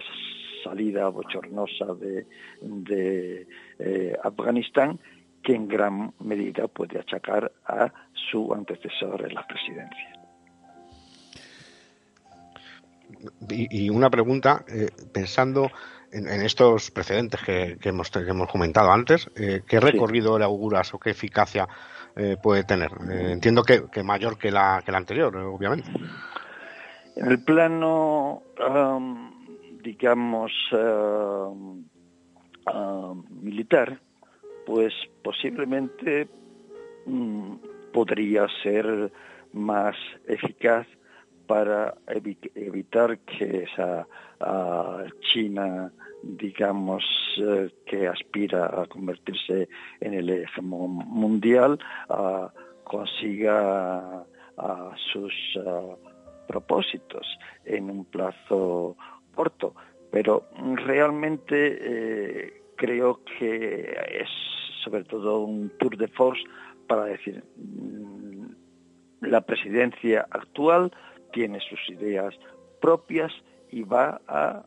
salida 0.64 1.08
bochornosa 1.10 1.86
de, 1.96 3.48
eh, 3.80 4.16
Afganistán 4.24 5.00
que 5.44 5.54
en 5.54 5.68
gran 5.68 6.14
medida 6.20 6.68
puede 6.68 7.00
achacar 7.00 7.52
a 7.66 7.92
su 8.14 8.54
antecesor 8.54 9.24
en 9.28 9.34
la 9.36 9.46
presidencia. 9.48 10.21
Y, 13.50 13.90
una 13.90 14.10
pregunta, 14.10 14.64
eh, 14.68 14.90
pensando 15.12 15.70
en, 16.12 16.28
estos 16.42 16.92
precedentes 16.92 17.42
que, 17.42 17.78
hemos, 17.84 18.12
comentado 18.52 18.92
antes, 18.92 19.30
eh, 19.36 19.62
¿qué 19.68 19.80
recorrido 19.80 20.38
le 20.38 20.46
auguras 20.46 20.94
o 20.94 21.00
qué 21.00 21.12
eficacia 21.12 21.68
eh, 22.16 22.38
puede 22.42 22.64
tener? 22.64 22.92
entiendo 23.10 23.64
que, 23.64 24.04
mayor 24.04 24.38
que 24.38 24.52
la, 24.52 24.82
que 24.86 24.92
la 24.92 24.98
anterior, 24.98 25.36
obviamente. 25.36 25.90
En 27.16 27.28
el 27.32 27.44
plano, 27.44 28.44
digamos, 29.84 30.52
militar, 33.42 34.00
pues 34.66 34.94
posiblemente 35.24 36.28
mm, 37.06 37.56
podría 37.92 38.48
ser 38.64 39.12
más 39.54 39.96
eficaz 40.28 40.88
para 41.52 41.96
evitar 42.56 43.20
que 43.20 43.64
esa 43.64 44.08
China, 45.20 45.92
digamos, 46.24 47.04
eh, 47.42 47.70
que 47.86 48.08
aspira 48.08 48.68
a 48.68 48.86
convertirse 48.86 49.68
en 50.00 50.14
el 50.14 50.30
hegemón 50.30 50.92
mundial, 50.92 51.78
consiga 52.86 54.24
sus 55.12 55.34
propósitos 56.48 57.28
en 57.66 57.90
un 57.90 58.06
plazo 58.06 58.96
corto. 59.36 59.76
Pero 60.10 60.48
realmente 60.86 61.56
eh, 61.82 62.64
creo 62.78 63.20
que 63.26 63.94
es 64.22 64.30
sobre 64.86 65.04
todo 65.04 65.42
un 65.42 65.70
tour 65.80 65.98
de 65.98 66.08
force 66.08 66.44
para 66.88 67.04
decir 67.06 67.44
mm, 67.58 68.46
la 69.22 69.42
presidencia 69.42 70.28
actual 70.32 70.94
tiene 71.32 71.60
sus 71.60 71.80
ideas 71.90 72.34
propias 72.82 73.32
y 73.72 73.84
va 73.84 74.20
a, 74.28 74.64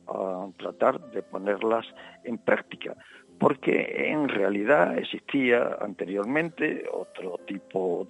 tratar 0.57 1.00
de 1.11 1.22
ponerlas 1.22 1.87
en 2.24 2.38
práctica. 2.38 2.96
Porque 3.38 4.11
en 4.11 4.29
realidad 4.29 4.96
existía 4.96 5.77
anteriormente 5.81 6.87
otro 6.90 7.38
tipo 7.46 8.07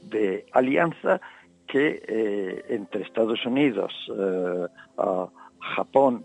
de, 0.00 0.46
alianza 0.52 1.20
que 1.66 2.02
eh, 2.06 2.64
entre 2.68 3.02
Estados 3.02 3.44
Unidos, 3.46 3.92
eh, 4.10 4.66
Japón, 5.76 6.24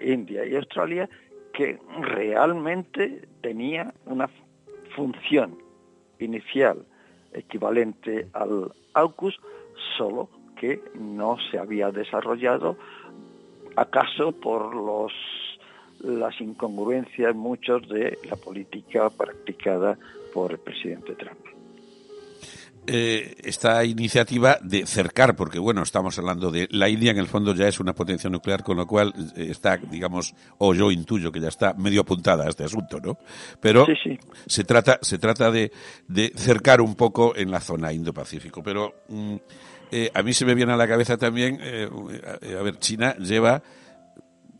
India 0.00 0.46
y 0.46 0.56
Australia, 0.56 1.08
que 1.52 1.78
realmente 2.00 3.28
tenía 3.42 3.92
una 4.06 4.28
función 4.96 5.58
inicial 6.18 6.84
equivalente 7.32 8.28
al 8.32 8.72
AUKUS, 8.94 9.38
solo 9.96 10.28
que 10.62 10.80
no 10.94 11.38
se 11.50 11.58
había 11.58 11.90
desarrollado 11.90 12.76
acaso 13.74 14.30
por 14.30 14.72
los 14.76 15.12
las 16.04 16.40
incongruencias 16.40 17.34
muchos 17.34 17.88
de 17.88 18.18
la 18.28 18.36
política 18.36 19.08
practicada 19.10 19.96
por 20.32 20.52
el 20.52 20.58
presidente 20.58 21.14
Trump. 21.14 21.38
Eh, 22.84 23.36
esta 23.44 23.84
iniciativa 23.84 24.58
de 24.60 24.86
cercar, 24.86 25.36
porque 25.36 25.60
bueno, 25.60 25.82
estamos 25.82 26.18
hablando 26.18 26.50
de 26.50 26.66
la 26.72 26.88
India, 26.88 27.12
en 27.12 27.18
el 27.18 27.28
fondo 27.28 27.54
ya 27.54 27.68
es 27.68 27.78
una 27.78 27.92
potencia 27.92 28.28
nuclear, 28.28 28.64
con 28.64 28.76
lo 28.76 28.86
cual 28.88 29.12
eh, 29.36 29.46
está, 29.50 29.76
digamos, 29.76 30.34
o 30.58 30.74
yo 30.74 30.90
intuyo 30.90 31.30
que 31.30 31.40
ya 31.40 31.48
está 31.48 31.74
medio 31.74 32.00
apuntada 32.00 32.44
a 32.44 32.48
este 32.48 32.64
asunto, 32.64 32.98
¿no? 33.00 33.18
Pero 33.60 33.86
se 34.46 34.64
trata, 34.64 34.98
se 35.00 35.18
trata 35.18 35.52
de, 35.52 35.70
de, 36.08 36.32
cercar 36.34 36.80
un 36.80 36.96
poco 36.96 37.36
en 37.36 37.52
la 37.52 37.60
zona 37.60 37.92
Indo-Pacífico. 37.92 38.64
Pero 38.64 39.04
mm, 39.08 39.36
eh, 39.92 40.10
a 40.12 40.22
mí 40.22 40.32
se 40.32 40.44
me 40.44 40.54
viene 40.54 40.72
a 40.72 40.76
la 40.76 40.88
cabeza 40.88 41.16
también, 41.16 41.60
a 41.60 42.62
ver, 42.62 42.78
China 42.78 43.14
lleva 43.16 43.62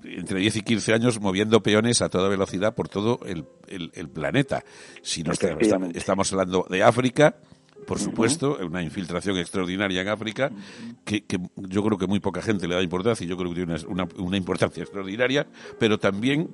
entre 0.05 0.41
10 0.41 0.57
y 0.57 0.63
15 0.63 0.95
años 0.95 1.21
moviendo 1.21 1.63
peones 1.63 2.03
a 2.03 2.09
toda 2.09 2.29
velocidad 2.29 2.75
por 2.75 2.89
todo 2.89 3.21
el, 3.25 3.45
el, 3.69 4.09
planeta. 4.09 4.65
Si 5.03 5.23
no 5.23 5.33
estamos 5.33 6.33
hablando 6.33 6.67
de 6.69 6.83
África, 6.83 7.37
por 7.87 7.99
supuesto, 7.99 8.59
una 8.65 8.83
infiltración 8.83 9.37
extraordinaria 9.39 10.03
en 10.03 10.09
África, 10.09 10.51
que, 11.05 11.25
yo 11.57 11.83
creo 11.83 11.99
que 11.99 12.07
muy 12.07 12.21
poca 12.21 12.43
gente 12.43 12.69
le 12.69 12.75
da 12.75 12.83
importancia 12.83 13.25
y 13.25 13.29
yo 13.29 13.37
creo 13.37 13.51
que 13.51 13.65
tiene 13.65 13.77
una, 13.89 14.07
una 14.17 14.37
importancia 14.37 14.83
extraordinaria, 14.83 15.47
pero 15.79 15.99
también, 15.99 16.49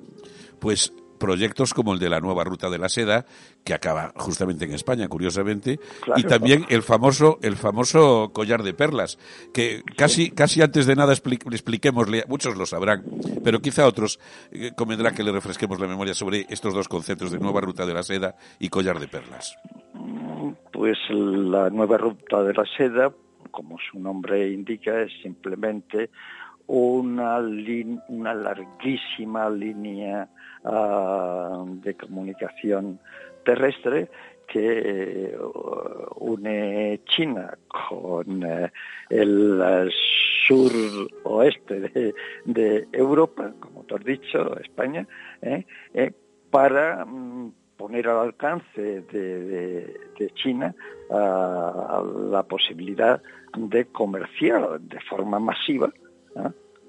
pues, 0.59 0.93
proyectos 1.19 1.73
como 1.73 1.93
el 1.93 1.99
de 1.99 2.09
la 2.09 2.19
nueva 2.19 2.43
ruta 2.43 2.69
de 2.69 2.79
la 2.79 2.89
seda 2.89 3.25
que 3.63 3.73
acaba 3.73 4.13
justamente 4.15 4.65
en 4.65 4.73
España 4.73 5.07
curiosamente 5.07 5.79
y 6.15 6.23
también 6.23 6.65
el 6.69 6.81
famoso 6.81 7.37
el 7.41 7.55
famoso 7.55 8.31
collar 8.33 8.63
de 8.63 8.73
perlas 8.73 9.19
que 9.53 9.83
casi 9.95 10.31
casi 10.31 10.61
antes 10.61 10.85
de 10.85 10.95
nada 10.95 11.13
expliquémosle 11.13 12.23
muchos 12.27 12.57
lo 12.57 12.65
sabrán 12.65 13.03
pero 13.43 13.59
quizá 13.59 13.85
otros 13.85 14.19
eh, 14.51 14.71
convendrá 14.75 15.11
que 15.11 15.23
le 15.23 15.31
refresquemos 15.31 15.79
la 15.79 15.87
memoria 15.87 16.13
sobre 16.13 16.45
estos 16.49 16.73
dos 16.73 16.87
conceptos 16.87 17.31
de 17.31 17.39
nueva 17.39 17.61
ruta 17.61 17.85
de 17.85 17.93
la 17.93 18.03
seda 18.03 18.35
y 18.59 18.69
collar 18.69 18.99
de 18.99 19.07
perlas. 19.07 19.57
Pues 20.71 20.97
la 21.09 21.69
nueva 21.69 21.97
ruta 21.97 22.43
de 22.43 22.53
la 22.53 22.65
seda, 22.77 23.11
como 23.51 23.77
su 23.79 23.99
nombre 23.99 24.49
indica, 24.51 25.01
es 25.01 25.11
simplemente 25.21 26.09
una, 26.67 27.39
una 28.07 28.33
larguísima 28.33 29.49
línea 29.49 30.29
ah, 30.65 31.63
de 31.65 31.93
comunicación 31.95 32.99
terrestre 33.43 34.09
que 34.49 35.37
uh, 35.37 36.09
une 36.19 37.01
China 37.05 37.57
con 37.67 38.43
eh, 38.43 38.71
el 39.09 39.91
sur 40.47 40.71
oeste 41.23 42.13
de, 42.45 42.87
Europa, 42.91 43.53
como 43.59 43.83
tú 43.83 43.95
has 43.95 44.03
dicho, 44.03 44.59
España, 44.59 45.07
eh, 45.41 45.65
eh, 45.93 46.11
para 46.49 47.05
mm, 47.05 47.53
poner 47.77 48.07
al 48.07 48.17
alcance 48.17 49.01
de, 49.01 50.09
China 50.35 50.75
la 51.09 52.45
posibilidad 52.47 53.21
de 53.55 53.85
comerciar 53.85 54.81
de 54.81 54.99
forma 55.01 55.39
masiva 55.39 55.89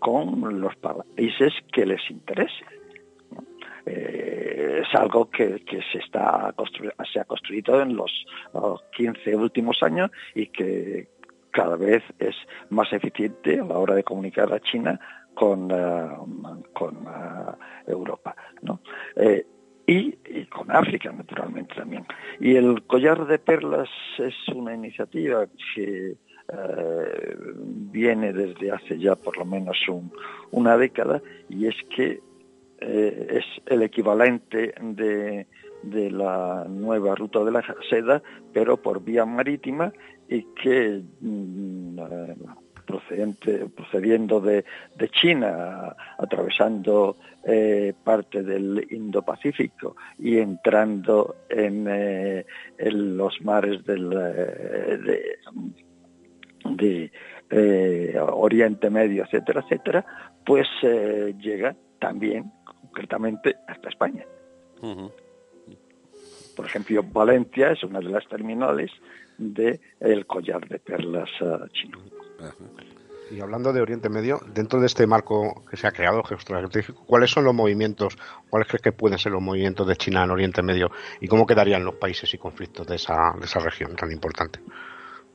con 0.00 0.61
los 0.61 0.74
países 0.76 1.52
que 1.72 1.87
les 1.87 2.11
interese. 2.11 2.79
Eh, 3.86 4.82
es 4.82 4.94
algo 4.94 5.30
que, 5.30 5.62
se, 5.92 5.98
está 5.98 6.54
se 7.12 7.20
ha 7.20 7.24
construido 7.24 7.80
en 7.80 7.96
los, 7.96 8.26
15 8.96 9.36
últimos 9.36 9.82
años 9.82 10.10
y 10.34 10.46
que 10.46 11.08
cada 11.50 11.76
vez 11.76 12.02
es 12.18 12.34
más 12.68 12.92
eficiente 12.92 13.60
a 13.60 13.64
la 13.64 13.78
hora 13.78 13.94
de 13.94 14.04
comunicar 14.04 14.52
a 14.52 14.60
China 14.60 15.00
con, 15.34 15.70
eh, 15.70 16.08
con 16.72 16.94
eh, 16.96 17.52
Europa. 17.86 18.34
¿no? 18.62 18.80
y, 19.86 20.44
con 20.46 20.70
África, 20.70 21.10
naturalmente 21.10 21.74
también. 21.74 22.06
Y 22.38 22.54
el 22.54 22.82
collar 22.84 23.26
de 23.26 23.38
perlas 23.38 23.88
es 24.18 24.34
una 24.54 24.74
iniciativa 24.74 25.46
que 25.74 26.16
eh, 26.52 27.36
viene 27.92 28.32
desde 28.32 28.72
hace 28.72 28.98
ya 28.98 29.14
por 29.14 29.36
lo 29.36 29.44
menos 29.44 29.78
una 30.50 30.76
década 30.76 31.22
y 31.48 31.66
es 31.66 31.76
que 31.94 32.20
eh, 32.80 33.26
es 33.30 33.44
el 33.66 33.82
equivalente 33.82 34.74
de, 34.80 35.46
la 36.10 36.66
nueva 36.68 37.14
ruta 37.14 37.42
de 37.44 37.52
la 37.52 37.64
seda, 37.88 38.22
pero 38.52 38.76
por 38.76 39.02
vía 39.02 39.24
marítima 39.24 39.92
y 40.28 40.42
que 40.54 41.02
mm, 41.20 41.98
eh, 41.98 42.36
procedente, 42.90 43.66
procediendo 43.68 44.40
de, 44.40 44.64
China, 45.12 45.94
atravesando 46.18 47.16
eh, 47.44 47.94
parte 48.04 48.42
del 48.42 48.86
Indo-Pacífico 48.90 49.96
y 50.18 50.38
entrando 50.38 51.36
en, 51.48 51.86
eh, 51.88 52.44
los 52.78 53.40
mares 53.42 53.84
del, 53.84 54.12
eh, 54.12 54.98
de, 56.64 57.10
Oriente 58.32 58.90
Medio, 58.90 59.24
etcétera, 59.24 59.60
etcétera, 59.60 60.04
pues 60.44 60.68
llega 60.82 61.74
también 61.98 62.52
concretamente 62.90 63.57
hasta 63.68 63.88
España. 63.88 64.24
Por 66.57 66.66
ejemplo, 66.66 67.03
Valencia 67.03 67.70
es 67.72 67.83
una 67.85 68.00
de 68.00 68.11
las 68.11 68.26
terminales 68.29 68.90
del 69.38 69.81
el 70.00 70.26
collar 70.26 70.66
de 70.68 70.79
perlas 70.79 71.31
chino. 71.72 71.98
Y 73.31 73.40
hablando 73.40 73.72
de 73.72 73.81
Oriente 73.81 74.09
Medio, 74.09 74.40
dentro 74.53 74.81
de 74.81 74.87
este 74.87 75.07
marco 75.07 75.64
que 75.70 75.76
se 75.76 75.87
ha 75.87 75.92
creado 75.92 76.24
geoestratégico, 76.24 77.05
¿cuáles 77.07 77.31
son 77.31 77.44
los 77.44 77.55
movimientos, 77.55 78.18
cuáles 78.48 78.66
crees 78.66 78.83
que 78.83 78.90
pueden 78.90 79.18
ser 79.18 79.31
los 79.31 79.40
movimientos 79.40 79.87
de 79.87 79.94
China 79.94 80.24
en 80.24 80.31
Oriente 80.33 80.62
Medio 80.62 80.90
y 81.20 81.29
cómo 81.29 81.46
quedarían 81.46 81.85
los 81.85 81.94
países 81.94 82.35
y 82.35 82.38
conflictos 82.38 82.88
de 82.88 82.96
esa, 82.96 83.33
de 83.38 83.44
esa 83.44 83.61
región 83.61 83.94
tan 83.94 84.11
importante? 84.11 84.59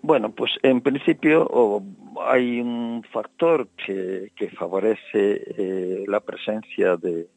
Bueno, 0.02 0.30
pues 0.32 0.52
en 0.62 0.82
principio 0.82 1.82
hay 2.28 2.60
un 2.60 3.02
factor 3.14 3.70
que, 3.78 4.30
favorece 4.60 5.00
eh, 5.14 6.04
la 6.08 6.20
presencia 6.20 6.98
de, 6.98 7.28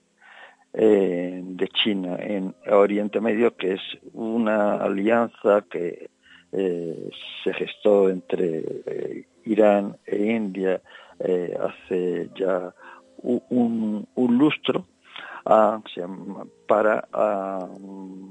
eh, 0.75 1.41
de 1.43 1.69
China 1.69 2.17
en 2.21 2.55
Oriente 2.71 3.21
Medio, 3.21 3.57
que 3.57 3.75
es 3.75 3.81
una 4.13 4.75
alianza 4.75 5.65
que 5.71 6.11
eh, 6.53 7.11
se 7.45 7.53
gestó 7.55 8.09
entre 8.09 9.27
Irán 9.45 9.97
e 10.07 10.33
India 10.33 10.81
hace 11.21 12.31
ya 12.37 12.73
un, 13.23 14.07
lustro 14.17 14.87
para 16.67 17.09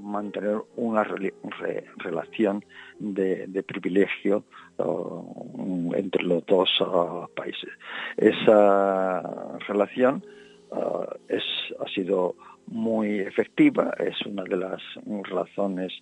mantener 0.01 0.61
una 0.75 1.03
relación 1.97 2.63
de, 2.99 3.63
privilegio 3.67 4.43
entre 5.95 6.23
los 6.23 6.45
dos 6.45 6.69
uh, 6.81 7.27
países. 7.35 7.69
Esa 8.15 9.57
relación 9.67 10.23
uh, 10.71 11.05
es, 11.27 11.43
ha 11.79 11.87
sido 11.89 12.35
muy 12.67 13.19
efectiva, 13.19 13.93
es 13.99 14.21
una 14.25 14.43
de 14.43 14.57
las 14.57 14.81
razones 15.29 15.93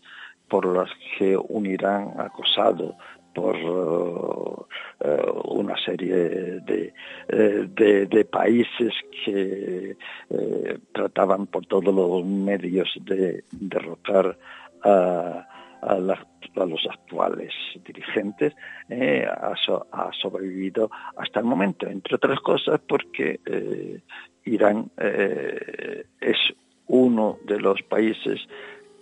por 0.48 0.66
las 0.66 0.90
que 1.18 1.38
un 1.38 1.66
Irán 1.66 2.14
acosado 2.18 2.96
por 3.36 4.68
eh, 5.02 5.26
una 5.44 5.78
serie 5.78 6.16
de, 6.62 6.94
eh, 7.28 7.68
de, 8.10 8.26
países 8.26 8.94
que 9.24 9.98
eh, 10.30 10.78
trataban 10.94 11.46
por 11.48 11.66
todos 11.66 11.94
los 11.94 12.26
medios 12.26 12.90
de 13.02 13.44
derrocar 13.52 14.38
a, 14.84 15.48
los 15.82 16.88
actuales 16.90 17.54
dirigentes, 17.86 18.54
ha, 18.90 19.54
ha, 19.92 20.12
sobrevivido 20.14 20.90
hasta 21.18 21.40
el 21.40 21.46
momento, 21.46 21.88
entre 21.88 22.16
otras 22.16 22.40
cosas 22.40 22.80
porque 22.88 23.40
Irán 24.46 24.92
es 24.98 26.38
uno 26.88 27.38
de 27.46 27.60
los 27.60 27.82
países 27.84 28.40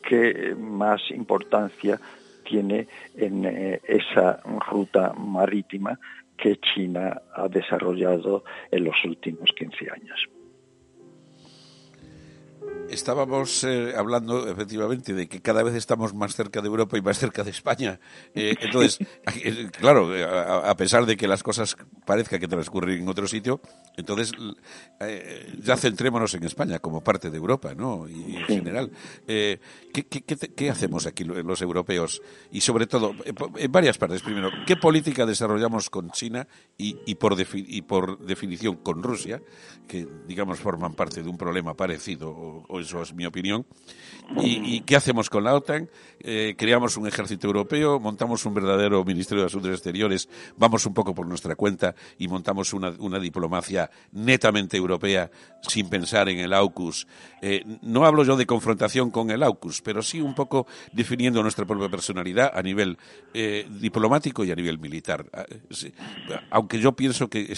que 0.03 0.55
más 0.55 1.01
importancia 1.12 1.99
tiene 2.43 2.88
en 3.15 3.45
eh, 3.45 3.81
esa 3.83 4.41
ruta 4.69 5.13
marítima 5.13 5.97
que 6.38 6.57
China 6.57 7.21
ha 7.36 7.47
desarrollado 7.47 8.43
en 8.69 8.83
los 8.83 8.95
últimos 9.05 9.51
15 9.55 9.89
años. 9.91 10.29
Estábamos 12.93 13.63
eh, 13.63 13.93
hablando 13.97 14.47
efectivamente 14.47 15.15
de 15.15 15.27
que 15.27 15.41
cada 15.41 15.63
vez 15.63 15.73
estamos 15.73 16.13
más 16.13 16.36
cerca 16.36 16.62
de 16.62 16.67
Europa 16.67 16.95
y 16.95 17.01
más 17.01 17.17
cerca 17.17 17.43
de 17.43 17.49
España. 17.49 17.99
Eh, 18.36 18.55
entonces, 18.62 18.99
eh, 19.43 19.69
claro, 19.71 20.12
a, 20.63 20.75
pesar 20.77 21.07
de 21.07 21.17
que 21.17 21.27
las 21.27 21.41
cosas 21.41 21.75
parezca 22.05 22.38
que 22.38 22.47
transcurren 22.47 23.01
en 23.01 23.07
otro 23.09 23.25
sitio, 23.25 23.62
entonces 23.97 24.31
ya 25.59 25.75
centrémonos 25.75 26.36
en 26.36 26.43
España 26.43 26.79
como 26.79 27.03
parte 27.03 27.31
de 27.31 27.38
Europa, 27.38 27.73
¿no? 27.73 28.07
Y, 28.07 28.36
en 28.36 28.45
general, 28.45 28.91
¿qué, 29.25 30.05
qué, 30.55 30.69
hacemos 30.69 31.07
aquí 31.07 31.23
los 31.23 31.62
europeos? 31.62 32.21
Y 32.51 32.62
sobre 32.62 32.86
todo, 32.86 33.15
en 33.57 33.71
varias 33.71 33.97
partes. 33.97 34.21
Primero, 34.21 34.51
¿qué 34.67 34.75
política 34.75 35.25
desarrollamos 35.25 35.89
con 35.89 36.12
China 36.12 36.47
y, 36.77 36.97
y, 37.05 37.15
por, 37.15 37.36
y 37.53 37.81
por 37.81 38.19
definición 38.19 38.75
con 38.77 39.01
Rusia, 39.01 39.41
que 39.88 40.07
digamos 40.27 40.59
forman 40.59 40.93
parte 40.93 41.23
de 41.23 41.29
un 41.29 41.38
problema 41.38 41.73
parecido 41.75 42.62
o 42.67 42.80
eso 42.80 43.02
es 43.02 43.13
mi 43.13 43.26
opinión. 43.26 43.65
¿Y, 44.38 44.82
qué 44.82 44.95
hacemos 44.95 45.30
con 45.30 45.43
la 45.43 45.54
OTAN? 45.54 45.89
Eh, 46.19 46.56
creamos 46.58 46.97
un 46.97 47.08
ejército 47.08 47.47
europeo, 47.47 47.99
montamos 47.99 48.45
un 48.45 48.54
verdadero 48.54 49.04
Ministerio 49.04 49.43
de 49.43 49.47
Asuntos 49.47 49.71
Exteriores, 49.71 50.30
vamos 50.58 50.86
un 50.86 50.93
poco 50.93 51.13
por 51.13 51.28
nuestra 51.28 51.56
cuenta 51.56 51.93
y 52.17 52.28
montamos 52.28 52.73
una, 52.73 53.19
diplomacia 53.19 53.89
netamente 54.12 54.78
europea 54.78 55.30
sin 55.62 55.89
pensar 55.89 56.30
en 56.30 56.39
el 56.39 56.54
AUKUS. 56.54 57.06
Eh, 57.41 57.63
no 57.82 58.06
hablo 58.06 58.23
yo 58.23 58.36
de 58.36 58.45
confrontación 58.45 59.12
con 59.12 59.30
el 59.30 59.43
AUKUS, 59.43 59.82
pero 59.82 60.02
sí 60.02 60.21
un 60.21 60.34
poco 60.34 60.67
definiendo 60.91 61.41
nuestra 61.41 61.65
propia 61.65 61.89
personalidad 61.89 62.52
a 62.54 62.62
nivel 62.62 62.97
eh, 63.34 63.67
diplomático 63.69 64.43
y 64.43 64.52
a 64.52 64.56
nivel 64.56 64.80
militar. 64.80 65.26
Ah, 65.34 65.45
aunque 66.49 66.80
yo 66.80 66.93
pienso 66.93 67.30
que 67.30 67.54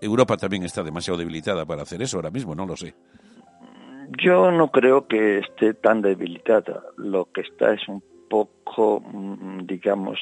Europa 0.00 0.36
también 0.36 0.62
está 0.64 0.82
demasiado 0.82 1.18
debilitada 1.18 1.66
para 1.66 1.82
hacer 1.82 2.00
eso 2.02 2.16
ahora 2.16 2.30
mismo, 2.30 2.54
no 2.54 2.66
lo 2.66 2.76
sé. 2.76 2.94
Yo 4.16 4.50
no 4.50 4.70
creo 4.70 5.06
que 5.06 5.38
esté 5.38 5.74
tan 5.74 6.00
debilitada. 6.00 6.82
Lo 6.96 7.26
que 7.26 7.42
está 7.42 7.74
es 7.74 7.86
un 7.88 8.02
poco, 8.30 9.00
mm, 9.00 9.66
digamos, 9.66 10.18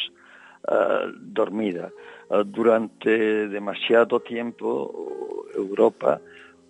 ah, 0.67 1.07
dormida. 1.21 1.91
Ah, 2.31 2.43
durante 2.45 3.49
demasiado 3.49 4.21
tiempo 4.21 5.47
Europa, 5.55 6.21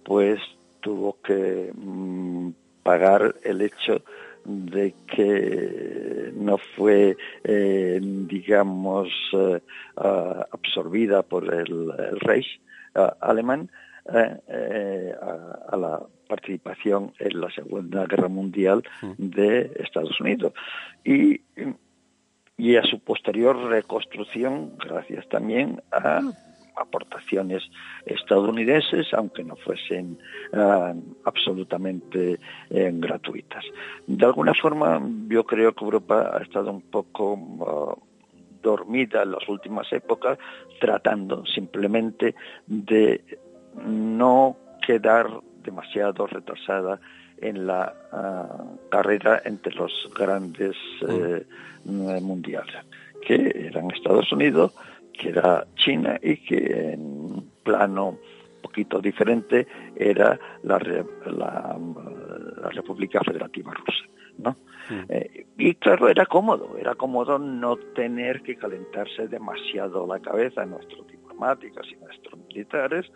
pues, 0.04 0.40
tuvo 0.80 1.16
que 1.22 1.72
mm, 1.74 2.50
pagar 2.82 3.34
el 3.42 3.62
hecho 3.62 4.02
de 4.44 4.94
que 5.06 6.32
no 6.36 6.58
fue, 6.58 7.16
eh, 7.44 7.98
digamos, 8.02 9.08
eh, 9.32 9.60
ah, 9.96 10.46
absorbida 10.52 11.22
por 11.22 11.52
el, 11.52 11.90
el 11.98 12.20
Reich 12.20 12.60
alemán 13.20 13.70
eh, 14.12 15.14
a, 15.20 15.76
la 15.76 16.00
participación 16.28 17.12
en 17.18 17.40
la 17.40 17.50
Segunda 17.50 18.06
Guerra 18.06 18.28
Mundial 18.28 18.82
de 19.18 19.72
Estados 19.76 20.20
Unidos. 20.20 20.52
Y, 21.04 21.40
y 22.56 22.76
a 22.76 22.82
su 22.82 23.00
posterior 23.00 23.56
reconstrucción, 23.68 24.72
gracias 24.78 25.28
también 25.28 25.82
a 25.92 26.20
aportaciones 26.76 27.62
estadounidenses, 28.04 29.12
aunque 29.14 29.42
no 29.42 29.56
fuesen 29.56 30.18
ah, 30.52 30.94
absolutamente 31.24 32.38
eh, 32.70 32.90
gratuitas. 32.94 33.64
De 34.06 34.24
alguna 34.24 34.54
forma, 34.54 35.00
yo 35.28 35.44
creo 35.44 35.74
que 35.74 35.84
Europa 35.84 36.32
ha 36.34 36.42
estado 36.42 36.70
un 36.70 36.82
poco 36.82 37.98
dormida 38.62 39.22
en 39.22 39.30
las 39.32 39.48
últimas 39.48 39.90
épocas, 39.92 40.38
tratando 40.80 41.46
simplemente 41.46 42.34
de 42.66 43.22
no 43.84 44.56
quedar 44.86 45.28
demasiado 45.62 46.26
retrasada 46.26 47.00
en 47.38 47.66
la 47.66 47.92
ah, 48.12 48.64
carrera 48.90 49.42
entre 49.44 49.74
los 49.74 49.92
grandes 50.16 50.76
mm. 51.02 51.10
eh, 51.10 52.20
mundiales, 52.20 52.76
que 53.26 53.68
eran 53.68 53.90
Estados 53.90 54.32
Unidos, 54.32 54.72
que 55.12 55.30
era 55.30 55.66
China 55.76 56.18
y 56.22 56.36
que 56.38 56.92
en 56.92 57.50
plano 57.62 58.10
un 58.10 58.18
poquito 58.62 59.00
diferente 59.00 59.66
era 59.96 60.38
la, 60.62 60.78
la, 61.26 61.76
República 62.70 63.20
Federativa 63.24 63.72
Rusa. 63.72 64.04
¿no? 64.38 64.56
Mm. 64.90 65.04
Eh, 65.08 65.46
y 65.58 65.74
claro, 65.74 66.08
era 66.08 66.26
cómodo, 66.26 66.76
era 66.78 66.94
cómodo 66.94 67.38
no 67.38 67.76
tener 67.76 68.42
que 68.42 68.56
calentarse 68.56 69.28
demasiado 69.28 70.06
la 70.06 70.20
cabeza 70.20 70.62
en 70.62 70.70
nuestros 70.70 71.06
diplomáticos 71.06 71.86
y 71.90 71.96
nuestros 71.96 72.38
militares 72.48 73.06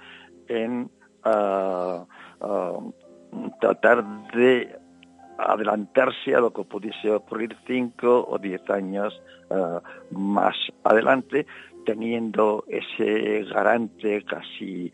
en 0.50 0.90
ah, 1.24 2.04
tratar 3.60 4.04
de 4.32 4.76
adelantarse 5.38 6.34
a 6.34 6.40
lo 6.40 6.52
que 6.52 6.64
pudiese 6.64 7.10
ocurrir 7.10 7.56
cinco 7.66 8.26
o 8.28 8.38
diez 8.38 8.68
años 8.68 9.22
ah, 9.50 9.80
más 10.10 10.56
adelante, 10.84 11.46
teniendo 11.86 12.64
ese 12.68 13.44
garante 13.44 14.22
casi 14.24 14.92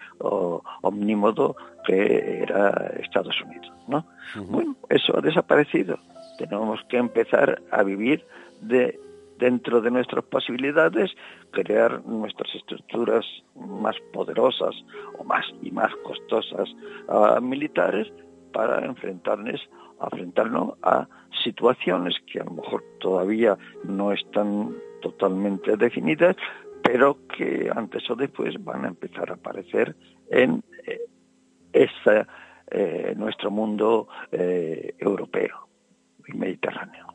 omnímodo 0.82 1.56
que 1.84 2.42
era 2.42 2.92
Estados 3.00 3.40
Unidos. 3.42 3.72
¿no? 3.88 4.06
Bueno, 4.48 4.76
eso 4.88 5.16
ha 5.16 5.20
desaparecido. 5.20 5.98
Tenemos 6.38 6.80
que 6.88 6.98
empezar 6.98 7.60
a 7.70 7.82
vivir 7.82 8.24
de 8.60 8.98
dentro 9.38 9.80
de 9.80 9.90
nuestras 9.90 10.24
posibilidades, 10.24 11.10
crear 11.50 12.04
nuestras 12.06 12.54
estructuras 12.54 13.24
más 13.54 13.96
poderosas 14.12 14.74
o 15.18 15.24
más 15.24 15.44
y 15.62 15.70
más 15.70 15.94
costosas 16.04 16.68
uh, 17.08 17.40
militares 17.40 18.12
para 18.52 18.84
enfrentarnos, 18.84 19.60
enfrentarnos 20.00 20.74
a 20.82 21.06
situaciones 21.44 22.14
que 22.30 22.40
a 22.40 22.44
lo 22.44 22.52
mejor 22.52 22.82
todavía 23.00 23.56
no 23.84 24.12
están 24.12 24.74
totalmente 25.02 25.76
definidas, 25.76 26.36
pero 26.82 27.18
que 27.36 27.70
antes 27.74 28.08
o 28.10 28.16
después 28.16 28.54
van 28.62 28.84
a 28.84 28.88
empezar 28.88 29.30
a 29.30 29.34
aparecer 29.34 29.94
en 30.30 30.62
eh, 30.86 31.00
eh, 32.70 33.14
nuestro 33.16 33.50
mundo 33.50 34.08
eh, 34.32 34.94
europeo 34.98 35.68
y 36.26 36.32
mediterráneo. 36.32 37.05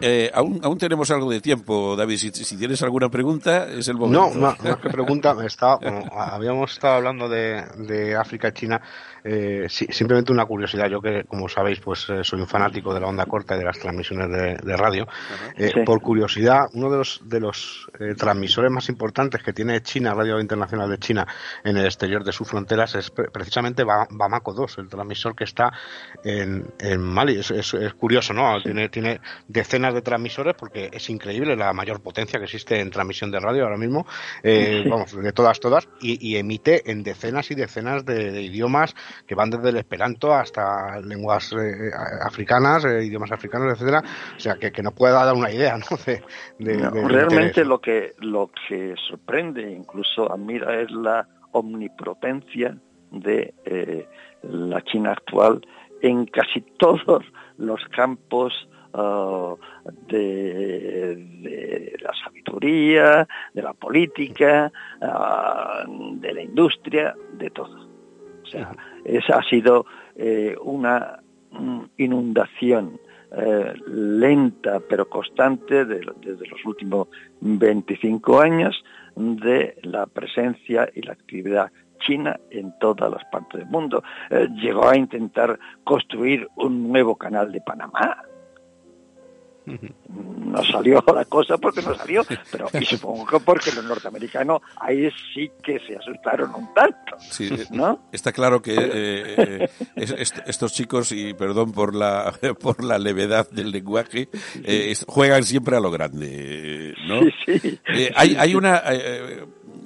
Eh, 0.00 0.30
aún, 0.32 0.60
aún 0.62 0.78
tenemos 0.78 1.10
algo 1.10 1.30
de 1.30 1.40
tiempo, 1.40 1.94
David. 1.94 2.16
Si, 2.16 2.56
tienes 2.56 2.82
alguna 2.82 3.10
pregunta, 3.10 3.66
es 3.68 3.88
el 3.88 3.96
momento. 3.96 4.30
No, 4.34 4.40
más, 4.40 4.56
que 4.58 4.88
pregunta, 4.88 5.36
está, 5.44 5.78
habíamos 6.16 6.72
estado 6.72 6.94
hablando 6.94 7.28
de, 7.28 7.62
de 7.76 8.16
África 8.16 8.48
y 8.48 8.52
China 8.52 8.80
eh, 9.22 9.66
simplemente 9.68 10.32
una 10.32 10.46
curiosidad, 10.46 10.88
yo 10.88 11.00
que 11.00 11.24
como 11.24 11.48
sabéis 11.48 11.80
pues 11.80 12.08
eh, 12.08 12.24
soy 12.24 12.40
un 12.40 12.46
fanático 12.46 12.94
de 12.94 13.00
la 13.00 13.06
onda 13.06 13.26
corta 13.26 13.54
y 13.54 13.58
de 13.58 13.64
las 13.64 13.78
transmisiones 13.78 14.30
de, 14.30 14.76
radio. 14.76 15.06
Eh, 15.56 15.84
por 15.84 16.00
curiosidad, 16.00 16.68
uno 16.72 16.90
de 16.90 16.98
los, 16.98 17.20
de 17.24 17.40
los 17.40 17.90
transmisores 18.16 18.70
más 18.70 18.88
importantes 18.88 19.42
que 19.42 19.52
tiene 19.52 19.82
China, 19.82 20.14
Radio 20.14 20.40
Internacional 20.40 20.88
de 20.88 20.98
China, 20.98 21.26
en 21.64 21.76
el 21.76 21.84
exterior 21.84 22.24
de 22.24 22.32
sus 22.32 22.48
fronteras 22.48 22.94
es 22.94 23.10
precisamente 23.10 23.84
Bamako 23.84 24.54
2, 24.54 24.78
el 24.78 24.88
transmisor 24.88 25.34
que 25.34 25.44
está 25.44 25.72
en, 26.24 26.64
Mali. 27.00 27.38
Es, 27.38 27.72
curioso, 27.98 28.32
¿no? 28.32 28.60
Tiene, 28.62 28.88
tiene 28.88 29.19
decenas 29.48 29.94
de 29.94 30.02
transmisores 30.02 30.54
porque 30.54 30.90
es 30.92 31.08
increíble 31.10 31.56
la 31.56 31.72
mayor 31.72 32.00
potencia 32.02 32.38
que 32.38 32.44
existe 32.44 32.80
en 32.80 32.90
transmisión 32.90 33.30
de 33.30 33.40
radio 33.40 33.64
ahora 33.64 33.76
mismo, 33.76 34.06
vamos, 34.88 35.14
de 35.14 35.32
todas, 35.32 35.60
todas, 35.60 35.88
y, 36.00 36.36
emite 36.36 36.90
en 36.90 37.02
decenas 37.02 37.50
y 37.50 37.54
decenas 37.54 38.04
de 38.04 38.42
idiomas 38.42 38.94
que 39.26 39.34
van 39.34 39.50
desde 39.50 39.70
el 39.70 39.76
esperanto 39.76 40.32
hasta 40.34 41.00
lenguas 41.00 41.52
eh, 41.52 41.90
africanas, 42.22 42.84
eh, 42.84 43.04
idiomas 43.04 43.32
africanos, 43.32 43.72
etcétera. 43.72 44.02
O 44.36 44.40
sea, 44.40 44.56
que, 44.56 44.72
que 44.72 44.82
nos 44.82 44.94
pueda 44.94 45.24
dar 45.24 45.34
una 45.34 45.50
idea, 45.50 45.76
¿no? 45.78 45.96
De, 46.04 46.22
realmente 47.06 47.64
lo 47.64 47.80
que 47.80 48.14
lo 48.18 48.50
que 48.68 48.94
sorprende, 49.08 49.70
incluso 49.70 50.30
admira, 50.32 50.80
es 50.80 50.90
la 50.90 51.26
omnipotencia 51.52 52.76
de 53.10 53.54
eh, 53.64 54.08
la 54.42 54.82
China 54.82 55.12
actual 55.12 55.60
en 56.02 56.26
casi 56.26 56.60
todos 56.78 57.24
los 57.58 57.80
campos 57.94 58.52
uh, 58.94 59.56
de, 60.08 61.96
la 62.00 62.12
sabiduría, 62.24 63.26
de 63.54 63.62
la 63.62 63.72
política, 63.72 64.72
uh, 65.00 66.16
de 66.16 66.34
la 66.34 66.42
industria, 66.42 67.14
de 67.34 67.50
todo. 67.50 67.88
O 68.42 68.46
sea, 68.46 68.72
esa 69.04 69.38
ha 69.38 69.42
sido 69.44 69.86
eh, 70.16 70.56
una 70.62 71.20
mm, 71.52 71.82
inundación 71.98 72.98
eh, 73.32 73.74
lenta 73.86 74.80
pero 74.80 75.08
constante 75.08 75.84
desde 75.84 76.48
los 76.48 76.64
últimos 76.64 77.06
25 77.40 78.40
años 78.40 78.84
de 79.14 79.78
la 79.82 80.06
presencia 80.06 80.90
y 80.94 81.02
la 81.02 81.12
actividad 81.12 81.70
china 82.00 82.40
en 82.50 82.76
todas 82.80 83.10
las 83.10 83.24
partes 83.26 83.60
del 83.60 83.68
mundo. 83.68 84.02
Eh, 84.30 84.48
llegó 84.56 84.88
a 84.88 84.96
intentar 84.96 85.58
construir 85.84 86.48
un 86.56 86.88
nuevo 86.88 87.14
canal 87.16 87.52
de 87.52 87.60
Panamá, 87.60 88.22
no 89.66 90.64
salió 90.64 91.02
la 91.14 91.24
cosa 91.24 91.58
porque 91.58 91.82
no 91.82 91.94
salió, 91.94 92.22
pero 92.50 92.68
y 92.78 92.84
supongo 92.84 93.26
que 93.26 93.40
porque 93.40 93.72
los 93.72 93.84
norteamericanos 93.84 94.62
ahí 94.76 95.10
sí 95.34 95.50
que 95.62 95.78
se 95.80 95.96
asustaron 95.96 96.54
un 96.54 96.72
tanto. 96.74 97.16
¿no? 97.70 98.08
Está 98.12 98.32
claro 98.32 98.62
que 98.62 98.74
eh, 98.74 99.68
eh, 99.96 100.24
estos 100.46 100.72
chicos, 100.72 101.12
y 101.12 101.34
perdón 101.34 101.72
por 101.72 101.94
la, 101.94 102.32
por 102.60 102.82
la 102.82 102.98
levedad 102.98 103.48
del 103.50 103.70
lenguaje, 103.70 104.28
eh, 104.64 104.94
juegan 105.06 105.44
siempre 105.44 105.76
a 105.76 105.80
lo 105.80 105.90
grande. 105.90 106.94
¿no? 107.06 107.20
hay, 108.16 108.36
hay 108.36 108.54
una 108.54 108.82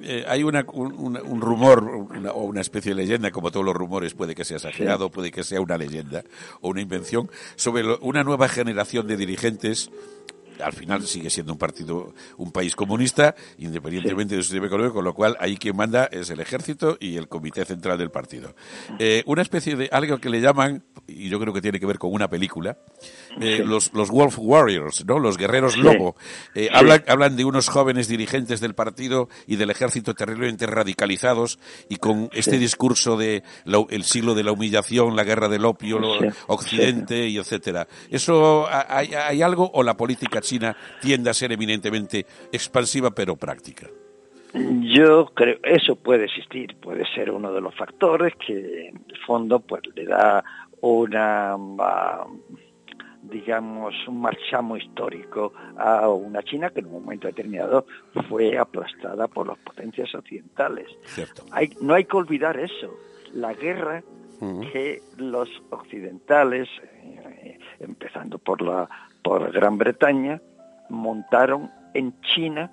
eh, 0.05 0.25
hay 0.29 0.43
una, 0.43 0.64
un, 0.73 1.40
rumor 1.40 2.09
o 2.33 2.45
una 2.45 2.61
especie 2.61 2.95
de 2.95 3.03
leyenda, 3.03 3.31
como 3.31 3.51
todos 3.51 3.64
los 3.64 3.75
rumores, 3.75 4.14
puede 4.14 4.35
que 4.35 4.45
sea 4.45 4.59
exagerado, 4.59 5.11
puede 5.11 5.31
que 5.31 5.43
sea 5.43 5.61
una 5.61 5.79
leyenda 5.79 6.23
o 6.61 6.69
una 6.69 6.81
invención, 6.81 7.31
sobre 7.57 7.85
una 8.01 8.23
nueva 8.23 8.49
generación 8.49 9.07
de 9.07 9.17
dirigentes 9.17 9.90
al 10.62 10.73
final 10.73 11.07
sigue 11.07 11.31
siendo 11.31 11.53
un 11.53 11.59
partido, 11.59 12.14
un 12.37 12.53
país 12.53 12.77
comunista, 12.77 13.35
independientemente 13.59 14.37
de 14.37 14.43
su 14.43 14.49
sistema 14.49 14.67
económico, 14.67 14.95
con 14.95 15.05
lo 15.05 15.14
cual 15.14 15.37
ahí 15.40 15.57
quien 15.57 15.77
manda 15.77 16.05
es 16.07 16.31
el 16.31 16.40
ejército 16.40 16.97
y 17.01 17.17
el 17.17 17.29
comité 17.29 17.64
central 17.64 17.99
del 17.99 18.11
partido. 18.11 18.55
Eh, 18.99 19.23
una 19.27 19.43
especie 19.43 19.77
de 19.77 19.88
algo 19.93 20.19
que 20.19 20.29
le 20.29 20.40
llaman, 20.40 20.85
y 21.07 21.29
yo 21.29 21.40
creo 21.40 21.53
que 21.53 21.61
tiene 21.61 21.81
que 21.81 21.87
ver 21.87 21.99
con 21.99 22.12
una 22.12 22.29
película, 22.29 22.79
eh, 23.40 23.62
los, 23.64 23.92
los 23.94 24.11
Wolf 24.11 24.38
Warriors, 24.38 25.05
¿no? 25.07 25.18
Los 25.18 25.37
guerreros 25.38 25.77
lobo. 25.77 26.16
Eh, 26.55 26.68
hablan, 26.73 27.03
hablan 27.09 27.37
de 27.37 27.44
unos 27.44 27.68
jóvenes 27.68 28.09
dirigentes 28.09 28.61
del 28.61 28.75
partido 28.75 29.29
y 29.47 29.57
del 29.57 29.70
ejército 29.70 30.14
terriblemente 30.14 30.66
radicalizados 30.66 31.59
y 31.88 31.97
con 31.97 32.29
este 32.33 32.59
discurso 32.59 33.16
de 33.16 33.42
el 33.90 34.05
siglo 34.05 34.35
de 34.35 34.44
la 34.44 34.53
humillación, 34.53 35.16
la 35.16 35.25
guerra 35.25 35.49
del 35.49 35.64
opio, 35.64 36.01
Occidente 36.47 37.29
y 37.29 37.38
etcétera. 37.38 37.87
¿Eso 38.11 38.66
hay, 38.70 39.14
hay 39.14 39.42
algo 39.42 39.70
o 39.73 39.83
la 39.83 39.97
política 39.97 40.40
China 40.40 40.77
tiende 41.01 41.31
a 41.31 41.35
ser 41.35 41.53
eminentemente 41.53 42.27
expansiva 42.53 43.11
pero 43.11 43.37
práctica. 43.37 43.88
Yo 44.55 45.27
creo 45.35 45.59
eso 45.64 45.97
puede 45.97 46.27
existir, 46.27 46.77
puede 46.77 47.05
ser 47.14 47.31
uno 47.31 47.53
de 47.53 47.61
los 47.61 47.75
factores 47.75 48.35
que 48.37 48.88
en 48.88 49.05
el 49.09 49.18
fondo 49.27 49.59
pues 49.59 49.83
le 49.94 50.05
da 50.05 50.44
una 50.81 51.57
digamos 53.30 53.94
un 54.06 54.20
marchamo 54.20 54.76
histórico 54.76 55.52
a 55.76 56.08
una 56.08 56.42
China 56.42 56.70
que 56.70 56.80
en 56.80 56.87
un 56.87 57.04
momento 57.04 57.26
determinado 57.26 57.87
fue 58.28 58.58
aplastada 58.58 59.28
por 59.28 59.48
las 59.48 59.58
potencias 59.58 60.14
occidentales. 60.14 60.87
Hay, 61.50 61.70
no 61.80 61.94
hay 61.94 62.04
que 62.04 62.16
olvidar 62.16 62.58
eso. 62.58 62.94
La 63.32 63.52
guerra 63.54 64.02
que 64.72 65.00
los 65.16 65.48
occidentales, 65.70 66.68
eh, 67.02 67.58
empezando 67.80 68.38
por 68.38 68.60
la 68.60 68.88
por 69.22 69.50
Gran 69.52 69.78
Bretaña, 69.78 70.40
montaron 70.90 71.70
en 71.94 72.20
China 72.20 72.70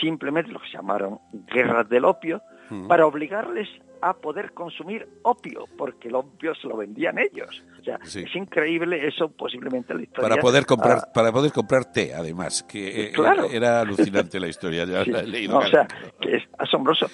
simplemente 0.00 0.50
lo 0.50 0.60
que 0.60 0.70
llamaron 0.72 1.20
guerras 1.52 1.88
del 1.88 2.06
opio, 2.06 2.42
para 2.86 3.04
obligarles 3.04 3.68
a 4.02 4.14
poder 4.14 4.52
consumir 4.52 5.08
opio, 5.22 5.66
porque 5.76 6.08
el 6.08 6.14
opio 6.14 6.54
se 6.54 6.68
lo 6.68 6.76
vendían 6.76 7.18
ellos. 7.18 7.62
O 7.80 7.84
sea, 7.84 7.98
es 8.04 8.36
increíble 8.36 9.06
eso, 9.06 9.28
posiblemente 9.30 9.94
la 9.94 10.02
historia. 10.02 10.28
Para 10.28 10.40
poder 10.40 10.66
comprar, 10.66 10.98
ah. 11.02 11.12
para 11.12 11.32
poder 11.32 11.52
comprar 11.52 11.86
té, 11.92 12.14
además, 12.14 12.62
que 12.62 13.06
eh, 13.06 13.12
era, 13.52 13.80
alucinante 13.80 14.38
la 14.38 14.48
historia, 14.48 14.84
ya 14.84 15.04
la 15.06 15.20
he 15.20 15.26
leído. 15.26 15.58
o 15.58 15.66
sea, 15.66 15.86
que 16.20 16.36
es 16.36 16.42
asombroso 16.58 17.06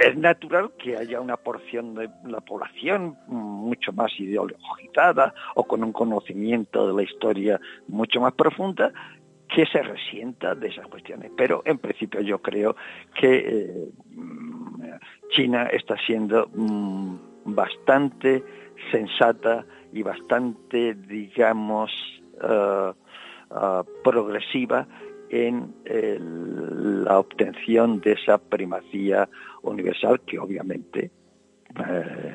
es 0.00 0.16
natural 0.16 0.72
que 0.76 0.96
haya 0.96 1.20
una 1.20 1.36
porción 1.36 1.94
de 1.94 2.10
la 2.24 2.40
población 2.40 3.16
mucho 3.28 3.92
más 3.92 4.10
ideologizada 4.18 5.32
o 5.54 5.64
con 5.64 5.84
un 5.84 5.92
conocimiento 5.92 6.88
de 6.88 6.94
la 6.94 7.02
historia 7.02 7.60
mucho 7.86 8.20
más 8.20 8.32
profunda 8.32 8.92
que 9.48 9.66
se 9.66 9.82
resienta 9.82 10.54
de 10.54 10.68
esas 10.68 10.86
cuestiones. 10.88 11.30
Pero 11.36 11.62
en 11.64 11.78
principio 11.78 12.20
yo 12.20 12.40
creo 12.40 12.76
que 13.14 13.36
eh, 13.36 13.88
China 15.30 15.64
está 15.64 15.96
siendo 16.06 16.48
mm, 16.54 17.16
bastante 17.44 18.42
sensata 18.90 19.64
y 19.92 20.02
bastante, 20.02 20.94
digamos, 20.94 21.90
uh, 22.42 22.92
progresiva 24.02 24.88
en 25.30 25.74
la 27.04 27.18
obtención 27.18 28.00
de 28.00 28.12
esa 28.12 28.38
primacía 28.38 29.28
universal 29.62 30.20
que 30.22 30.38
obviamente 30.38 31.12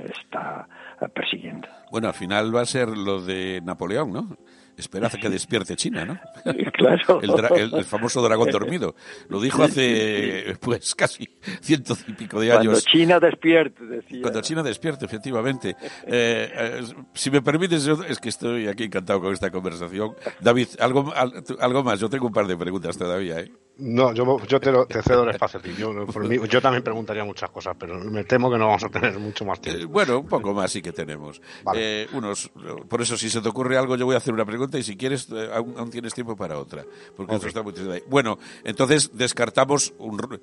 está 0.10 0.67
persiguiendo. 1.13 1.67
Bueno, 1.91 2.08
al 2.08 2.13
final 2.13 2.56
va 2.56 2.62
a 2.62 2.65
ser 2.65 2.89
lo 2.89 3.22
de 3.22 3.62
Napoleón, 3.63 4.12
¿no? 4.12 4.38
Esperad 4.80 5.12
que 5.12 5.30
despierte 5.30 5.76
China, 5.76 6.06
¿no? 6.06 6.20
Claro. 6.80 7.22
El, 7.22 7.84
famoso 7.84 8.22
dragón 8.22 8.50
dormido. 8.50 8.96
Lo 9.28 9.42
dijo 9.42 9.63
hace, 9.63 10.56
pues, 10.62 10.96
casi 10.96 11.28
ciento 11.62 11.98
y 12.08 12.13
pico 12.13 12.39
de 12.39 12.52
años. 12.54 12.63
Cuando 12.63 12.82
China 12.82 13.20
despierte, 13.20 13.86
decía. 13.86 14.22
Cuando 14.22 14.42
China 14.42 14.63
despierte, 14.63 15.06
efectivamente. 15.06 15.76
Eh, 16.08 16.52
eh, 16.54 16.82
si 17.13 17.30
me 17.30 17.42
permites, 17.42 17.86
es 17.88 18.20
que 18.20 18.30
estoy 18.30 18.68
aquí 18.68 18.86
encantado 18.86 19.20
con 19.20 19.34
esta 19.34 19.52
conversación. 19.52 20.15
David, 20.39 20.68
algo, 20.80 21.13
algo 21.60 21.84
más. 21.84 22.00
Yo 22.00 22.10
tengo 22.10 22.28
un 22.28 22.34
par 22.34 22.48
de 22.48 22.56
preguntas 22.56 22.98
todavía, 22.98 23.42
¿eh? 23.42 23.52
No, 23.80 24.13
yo, 24.13 24.38
yo 24.46 24.60
te, 24.60 24.72
te, 24.88 25.02
cedo 25.02 25.24
el 25.24 25.30
espacio 25.30 25.60
a 25.60 25.63
ti. 25.63 25.74
Yo, 25.78 26.62
también 26.62 26.84
preguntaría 26.84 27.24
muchas 27.24 27.50
cosas, 27.50 27.76
pero 27.80 27.98
me 28.00 28.26
temo 28.26 28.52
que 28.52 28.58
no 28.58 28.68
vamos 28.68 28.84
a 28.84 28.89
tener 28.89 29.18
mucho 29.18 29.46
más 29.46 29.62
tiempo. 29.62 29.82
Eh, 29.82 29.86
bueno, 29.86 30.20
un 30.20 30.28
poco 30.28 30.54
más 30.54 30.72
sí 30.72 30.82
que 30.82 30.92
tenemos. 30.92 31.42
Eh, 31.74 32.08
unos, 32.13 32.52
por 32.89 33.02
eso, 33.02 33.18
si 33.18 33.30
se 33.30 33.42
te 33.42 33.48
ocurre 33.48 33.78
algo, 33.78 33.96
yo 33.96 34.06
voy 34.06 34.15
a 34.15 34.18
hacer 34.18 34.34
una 34.34 34.46
pregunta 34.46 34.78
y 34.78 34.84
si 34.84 34.98
quieres, 34.98 35.30
eh, 35.32 35.50
aún, 35.54 35.90
tienes 35.90 36.13
tiempo 36.13 36.36
para 36.36 36.58
otra. 36.58 36.84
Porque 37.15 37.36
está 37.36 37.63
muy 37.63 37.73
Bueno, 38.08 38.38
entonces 38.65 39.12
descartamos, 39.13 39.94
un, 39.98 40.40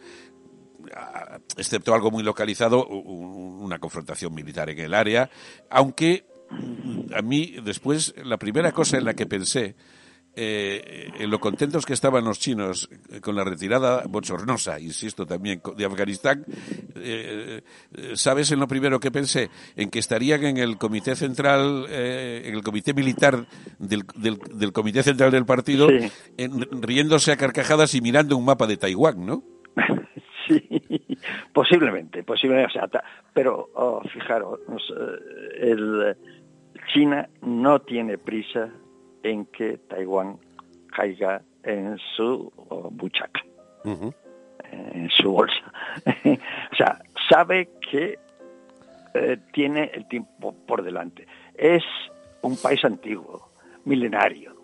excepto 1.59 1.95
algo 1.95 2.11
muy 2.11 2.22
localizado, 2.22 2.87
una 2.87 3.78
confrontación 3.78 4.34
militar 4.34 4.70
en 4.70 4.78
el 4.78 4.95
área, 4.95 5.28
aunque 5.68 6.24
a 7.14 7.22
mí 7.22 7.57
después 7.62 8.14
la 8.24 8.39
primera 8.39 8.72
cosa 8.72 8.97
en 8.97 9.05
la 9.05 9.14
que 9.14 9.26
pensé 9.26 9.74
eh, 10.37 11.11
en 11.18 11.30
lo 11.30 11.41
contentos 11.41 11.87
que 11.87 11.95
estaban 11.95 12.24
los 12.24 12.39
chinos 12.39 12.89
con 13.22 13.34
la 13.34 13.45
retirada 13.45 14.05
bochornosa, 14.09 14.78
insisto 14.78 15.26
también, 15.26 15.61
de 15.76 15.84
Afganistán, 15.84 16.45
eh, 16.97 17.62
¿sabes 18.14 18.53
en 18.53 18.61
lo 18.61 18.68
primero 18.68 19.01
que 19.01 19.11
pensé? 19.11 19.51
En 19.76 19.91
que 19.91 19.99
estarían 19.99 20.45
en 20.45 20.59
el 20.59 20.76
comité 20.76 21.16
central, 21.16 21.87
en 21.89 22.55
el 22.55 22.62
comité 22.62 22.93
militar 22.95 23.47
del, 23.78 24.05
del, 24.16 24.72
comité 24.72 25.03
central 25.03 25.30
del 25.30 25.47
partido, 25.47 25.89
riéndose 26.70 27.32
a 27.32 27.37
carcajadas 27.37 27.95
y 27.95 28.01
mirando 28.01 28.37
un 28.37 28.45
mapa 28.45 28.66
de 28.66 28.76
Taiwán, 28.76 29.24
¿no? 29.24 29.43
Sí, 30.47 30.62
posiblemente, 31.53 32.22
posiblemente. 32.22 32.78
pero 33.34 33.68
oh, 33.74 34.01
fijaros, 34.12 34.61
el, 35.59 36.16
China 36.93 37.28
no 37.43 37.80
tiene 37.80 38.18
prisa 38.18 38.70
en 39.27 39.47
que 39.47 39.79
Taiwán 39.79 40.39
caiga 40.95 41.43
en 41.64 41.99
su 42.16 42.53
oh, 42.68 42.89
buchaca, 42.91 43.45
en 43.85 45.11
su 45.11 45.33
bolsa. 45.33 45.72
o 46.24 46.77
sea, 46.77 47.01
sabe 47.29 47.70
que 47.91 48.18
eh, 49.14 49.39
tiene 49.53 49.91
el 49.93 50.07
tiempo 50.07 50.55
por 50.66 50.83
delante. 50.83 51.27
Es 51.55 51.83
un 52.43 52.57
país 52.57 52.85
antiguo, 52.85 53.51
milenario, 53.85 54.55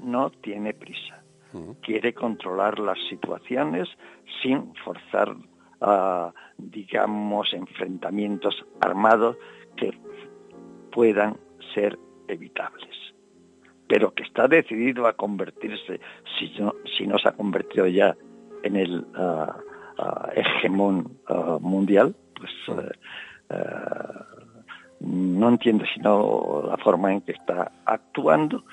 no 0.00 0.30
tiene 0.30 0.72
prisa. 0.72 1.22
Quiere 1.80 2.12
controlar 2.12 2.78
las 2.78 2.98
situaciones 3.08 3.88
sin 4.42 4.74
forzar, 4.84 5.34
uh, 5.80 6.30
digamos, 6.58 7.54
enfrentamientos 7.54 8.62
armados 8.78 9.38
que 9.74 9.98
puedan 10.90 11.38
ser 11.72 11.98
evitables 12.28 13.06
pero 13.88 14.12
que 14.14 14.22
está 14.22 14.48
decidido 14.48 15.06
a 15.06 15.12
convertirse, 15.14 16.00
si 16.38 16.52
no, 16.58 16.74
si 16.96 17.06
no 17.06 17.18
se 17.18 17.28
ha 17.28 17.32
convertido 17.32 17.86
ya 17.86 18.16
en 18.62 18.76
el 18.76 19.06
uh, 19.16 19.52
uh, 20.02 20.30
hegemón 20.34 21.18
uh, 21.28 21.58
mundial, 21.60 22.14
pues 22.34 22.52
no 24.98 25.48
entiende 25.48 25.86
sino 25.94 26.64
la 26.66 26.76
forma 26.78 27.12
en 27.12 27.20
que 27.20 27.32
está 27.32 27.70
actuando 27.84 28.64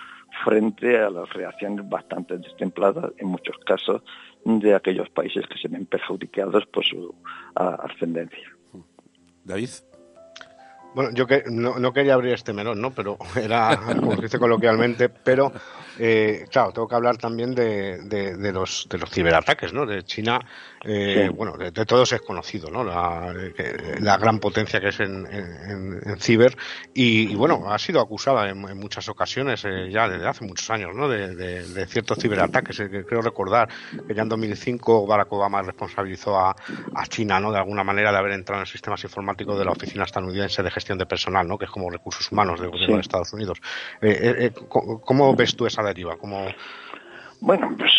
frente 0.43 0.97
a 0.99 1.09
las 1.09 1.31
reacciones 1.31 1.87
bastante 1.87 2.37
destempladas, 2.37 3.11
en 3.17 3.27
muchos 3.27 3.55
casos, 3.65 4.01
de 4.43 4.73
aquellos 4.73 5.09
países 5.09 5.45
que 5.47 5.59
se 5.59 5.67
ven 5.67 5.85
perjudicados 5.85 6.65
por 6.65 6.83
su 6.83 7.13
ascendencia. 7.55 8.49
David. 9.43 9.69
Bueno, 10.93 11.11
yo 11.13 11.25
que 11.25 11.43
no, 11.49 11.93
quería 11.93 12.13
abrir 12.13 12.33
este 12.33 12.53
melón, 12.53 12.79
¿no? 12.79 12.91
Pero 12.91 13.17
era, 13.35 13.79
como 13.99 14.15
dice 14.15 14.37
coloquialmente, 14.37 15.09
pero 15.09 15.51
eh, 15.99 16.45
claro, 16.51 16.71
tengo 16.71 16.87
que 16.87 16.95
hablar 16.95 17.17
también 17.17 17.55
de, 17.55 17.99
de, 18.03 18.51
los, 18.51 18.87
de 18.89 18.97
los 18.97 19.09
ciberataques, 19.09 19.73
¿no? 19.73 19.85
De 19.85 20.03
China, 20.03 20.39
eh, 20.83 21.29
bueno, 21.33 21.57
de, 21.57 21.71
todos 21.71 22.11
es 22.13 22.21
conocido, 22.21 22.69
¿no? 22.69 22.83
La, 22.83 23.33
la 23.99 24.17
gran 24.17 24.39
potencia 24.39 24.79
que 24.79 24.89
es 24.89 24.99
en, 24.99 25.27
en, 25.27 26.19
ciber 26.19 26.55
y, 26.93 27.33
bueno, 27.35 27.71
ha 27.71 27.79
sido 27.79 27.99
acusada 27.99 28.49
en, 28.49 28.59
muchas 28.77 29.07
ocasiones, 29.09 29.65
eh, 29.65 29.89
ya 29.91 30.07
desde 30.07 30.27
hace 30.27 30.45
muchos 30.45 30.69
años, 30.69 30.95
¿no? 30.95 31.07
De, 31.09 31.87
ciertos 31.87 32.17
ciberataques. 32.19 32.81
creo 33.07 33.21
recordar 33.21 33.67
que 34.07 34.13
ya 34.13 34.23
en 34.23 34.29
2005 34.29 35.05
Barack 35.05 35.31
Obama 35.33 35.61
responsabilizó 35.61 36.37
a, 36.39 36.55
a 36.95 37.05
China, 37.07 37.39
¿no? 37.39 37.51
De 37.51 37.57
alguna 37.57 37.83
manera 37.83 38.11
de 38.11 38.17
haber 38.17 38.33
entrado 38.33 38.61
en 38.61 38.67
sistemas 38.67 39.03
informáticos 39.03 39.57
de 39.57 39.65
la 39.65 39.71
Oficina 39.71 40.03
Estadounidense 40.03 40.63
de 40.63 40.71
Gestión 40.71 40.82
de 40.85 41.05
Personal, 41.05 41.47
¿no? 41.47 41.57
Que 41.57 41.65
es 41.65 41.71
como 41.71 41.89
recursos 41.89 42.31
humanos 42.31 42.59
del 42.59 42.69
gobierno 42.69 42.95
de 42.95 43.01
Estados 43.01 43.33
Unidos. 43.33 43.59
¿Cómo 44.69 45.35
ves 45.35 45.55
tú 45.55 45.65
esa 45.65 45.83
deriva? 45.83 46.15
Bueno, 47.39 47.75
pues 47.77 47.91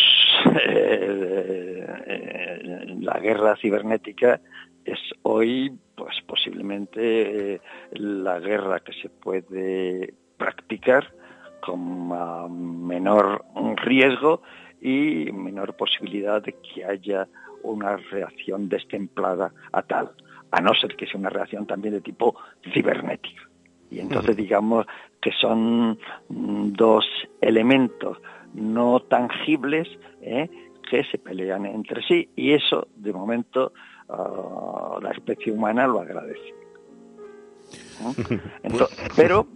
eh, 0.66 1.87
eh, 2.07 2.97
la 3.01 3.18
guerra 3.18 3.57
cibernética 3.57 4.41
es 4.85 4.99
hoy, 5.22 5.76
pues 5.97 6.16
posiblemente 6.26 7.55
eh, 7.55 7.61
la 7.93 8.39
guerra 8.41 8.80
que 8.80 8.93
se 8.93 9.09
puede 9.09 10.14
practicar 10.37 11.12
con 11.61 12.87
menor 12.87 13.45
riesgo 13.76 14.43
y 14.80 15.32
menor 15.32 15.76
posibilidad 15.76 16.43
de 16.43 16.55
que 16.55 16.85
haya 16.85 17.26
una 17.62 17.97
reacción 17.97 18.68
destemplada 18.68 19.53
a 19.72 19.82
tal, 19.82 20.12
a 20.55 20.61
no 20.61 20.72
ser 20.72 20.94
que 20.94 21.07
sea 21.07 21.18
una 21.18 21.30
reacción 21.30 21.66
también 21.66 21.94
de 21.94 22.00
tipo 22.00 22.36
cibernética. 22.72 23.42
Y 23.90 23.98
entonces 23.98 24.36
digamos 24.36 24.86
que 25.20 25.32
son 25.32 25.98
mm, 26.28 26.72
dos 26.72 27.05
elementos 27.40 28.18
no 28.55 29.00
tangibles 29.00 29.88
¿eh? 30.22 30.48
que 30.88 31.02
se 31.11 31.18
pelean 31.18 31.66
entre 31.66 32.02
sí 32.07 32.28
y 32.36 32.52
eso 32.52 32.86
de 32.94 33.12
momento 33.12 33.72
ah, 34.09 34.98
la 35.02 35.11
especie 35.11 35.52
humana 35.52 35.88
lo 35.88 36.00
agradece. 36.00 36.55
pero 39.16 39.48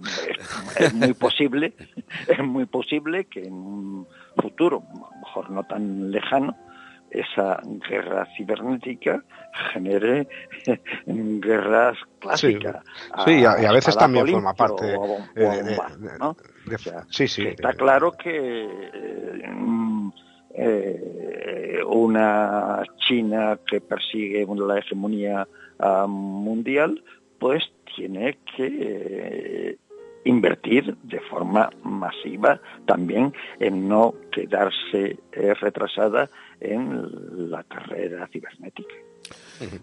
es, 0.81 0.95
muy 0.95 1.15
posible, 1.15 1.75
es 2.29 2.45
muy 2.45 2.67
posible 2.67 3.27
que 3.27 3.45
en 3.45 3.53
un 3.53 4.07
futuro, 4.37 4.83
a 4.95 5.15
lo 5.15 5.21
mejor 5.21 5.51
no 5.51 5.63
tan 5.65 6.11
lejano, 6.11 6.57
esa 7.11 7.61
guerra 7.89 8.27
cibernética 8.37 9.23
genere 9.73 10.29
guerras 11.07 11.97
clásicas. 12.21 12.85
Sí, 13.25 13.41
y, 13.41 13.45
a, 13.45 13.73
veces 13.73 13.97
también 13.97 14.27
forma 14.29 14.55
parte 14.55 14.87
de, 14.87 15.79
sí, 17.11 17.29
sí. 17.29 17.47
está 17.49 17.73
claro 17.75 18.13
que 18.13 18.69
eh, 20.55 21.01
eh, 21.81 21.81
una 21.87 22.83
China 23.07 23.59
que 23.67 23.81
persigue 23.81 24.47
la 24.67 24.79
hegemonía 24.79 25.47
ah, 25.79 26.07
mundial, 26.09 27.03
pues 27.39 27.65
tiene 27.95 28.39
que 28.57 28.67
eh, 28.67 29.77
invertir 30.25 30.97
de 31.05 31.21
forma 31.21 31.71
masiva 31.83 32.61
también 32.87 33.33
en 33.61 33.89
no 33.89 34.15
quedarse 34.33 35.19
retrasada 35.61 36.29
en 36.61 37.51
la 37.51 37.63
carrera 37.65 38.29
cibernética. 38.29 38.95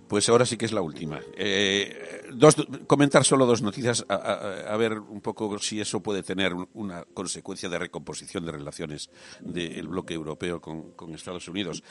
Pues 0.08 0.30
ahora 0.30 0.46
sí 0.46 0.58
que 0.58 0.66
es 0.66 0.72
la 0.72 0.82
última. 0.82 1.20
Eh, 1.38 2.24
dos, 2.34 2.56
comentar 2.88 3.24
solo 3.26 3.46
dos 3.46 3.62
noticias, 3.62 4.06
a, 4.08 4.76
ver 4.78 4.94
un 4.94 5.22
poco 5.22 5.58
si 5.60 5.82
eso 5.82 6.02
puede 6.02 6.24
tener 6.24 6.54
una 6.74 7.04
consecuencia 7.14 7.68
de 7.70 7.80
recomposición 7.80 8.46
de 8.46 8.54
relaciones 8.54 9.10
del 9.42 9.88
bloque 9.88 10.14
europeo 10.14 10.62
con, 10.62 11.14
Estados 11.14 11.48
Unidos. 11.48 11.84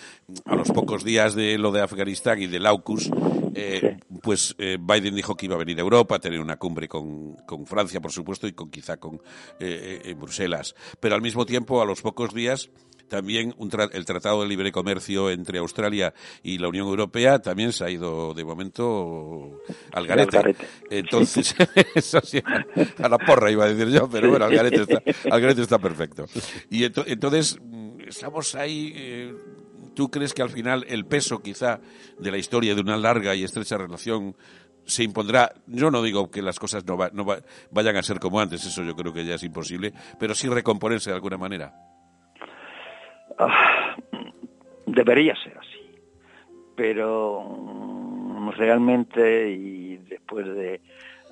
A 0.44 0.54
los 0.54 0.70
pocos 0.70 1.04
días 1.04 1.34
de 1.34 1.58
lo 1.58 1.72
de 1.72 1.82
Afganistán 1.82 2.40
y 2.42 2.46
del 2.46 2.66
AUKUS, 2.66 3.10
eh, 3.54 3.98
pues 4.22 4.54
eh, 4.58 4.76
Biden 4.80 5.14
dijo 5.14 5.36
que 5.36 5.46
iba 5.46 5.54
a 5.54 5.58
venir 5.58 5.78
a 5.78 5.82
Europa 5.82 6.16
a 6.16 6.18
tener 6.18 6.40
una 6.40 6.56
cumbre 6.56 6.88
con, 6.88 7.36
Francia, 7.66 8.00
por 8.00 8.12
supuesto, 8.12 8.46
y 8.46 8.52
con 8.52 8.70
quizá 8.70 8.96
con 8.98 9.20
Bruselas. 10.16 10.74
Pero 11.00 11.14
al 11.14 11.22
mismo 11.22 11.46
tiempo, 11.46 11.80
a 11.80 11.86
los 11.86 12.02
pocos 12.02 12.34
días, 12.34 12.70
también 13.08 13.54
el 13.92 14.04
Tratado 14.04 14.42
de 14.42 14.48
Libre 14.48 14.72
Comercio 14.72 15.30
entre 15.30 15.58
Australia 15.58 16.14
y 16.42 16.58
la 16.58 16.68
Unión 16.68 16.86
Europea 16.86 17.40
también 17.40 17.72
se 17.72 17.84
ha 17.84 17.90
ido 17.90 18.34
de 18.34 18.44
momento 18.44 19.60
al 19.92 20.06
garete. 20.06 20.56
Entonces, 20.90 21.54
eso 21.94 22.20
sí, 22.22 22.42
a 22.98 23.08
la 23.08 23.18
porra 23.18 23.50
iba 23.50 23.64
a 23.64 23.72
decir 23.72 23.92
yo, 23.92 24.08
pero 24.08 24.30
bueno, 24.30 24.44
al 24.44 24.54
garete 24.54 24.82
está, 24.82 25.02
al 25.30 25.40
garete 25.40 25.62
está 25.62 25.78
perfecto. 25.78 26.26
Y 26.70 26.84
entonces, 26.84 27.58
mm, 27.60 28.00
estamos 28.08 28.54
ahí. 28.54 28.92
Eh, 28.94 29.34
¿Tú 29.94 30.10
crees 30.10 30.34
que 30.34 30.42
al 30.42 30.50
final 30.50 30.84
el 30.88 31.06
peso 31.06 31.40
quizá 31.40 31.78
de 32.18 32.30
la 32.32 32.36
historia 32.36 32.74
de 32.74 32.80
una 32.80 32.96
larga 32.96 33.32
y 33.36 33.44
estrecha 33.44 33.78
relación 33.78 34.34
se 34.86 35.02
impondrá, 35.02 35.54
yo 35.66 35.90
no 35.90 36.02
digo 36.02 36.30
que 36.30 36.42
las 36.42 36.58
cosas 36.58 36.84
no, 36.84 36.98
no 37.12 37.26
vayan 37.70 37.96
a 37.96 38.02
ser 38.02 38.18
como 38.18 38.40
antes, 38.40 38.64
eso 38.64 38.82
yo 38.82 38.94
creo 38.94 39.12
que 39.12 39.24
ya 39.24 39.36
es 39.36 39.42
imposible, 39.42 39.92
pero 40.18 40.34
sí 40.34 40.48
recomponerse 40.48 41.10
de 41.10 41.16
alguna 41.16 41.38
manera. 41.38 41.93
Ah, 43.38 43.96
debería 44.86 45.34
ser 45.36 45.58
así, 45.58 46.00
pero 46.76 47.42
mm, 47.42 48.50
realmente 48.50 49.50
y 49.50 49.96
después 50.08 50.46
de 50.46 50.80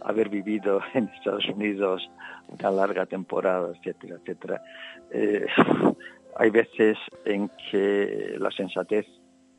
haber 0.02 0.28
vivido 0.28 0.80
en 0.94 1.08
Estados 1.08 1.46
Unidos 1.48 2.08
una 2.48 2.70
larga 2.70 3.06
temporada, 3.06 3.72
etcétera, 3.76 4.16
etcétera, 4.16 4.62
eh, 5.10 5.46
hay 6.36 6.50
veces 6.50 6.98
en 7.24 7.50
que 7.70 8.36
la 8.38 8.50
sensatez 8.50 9.06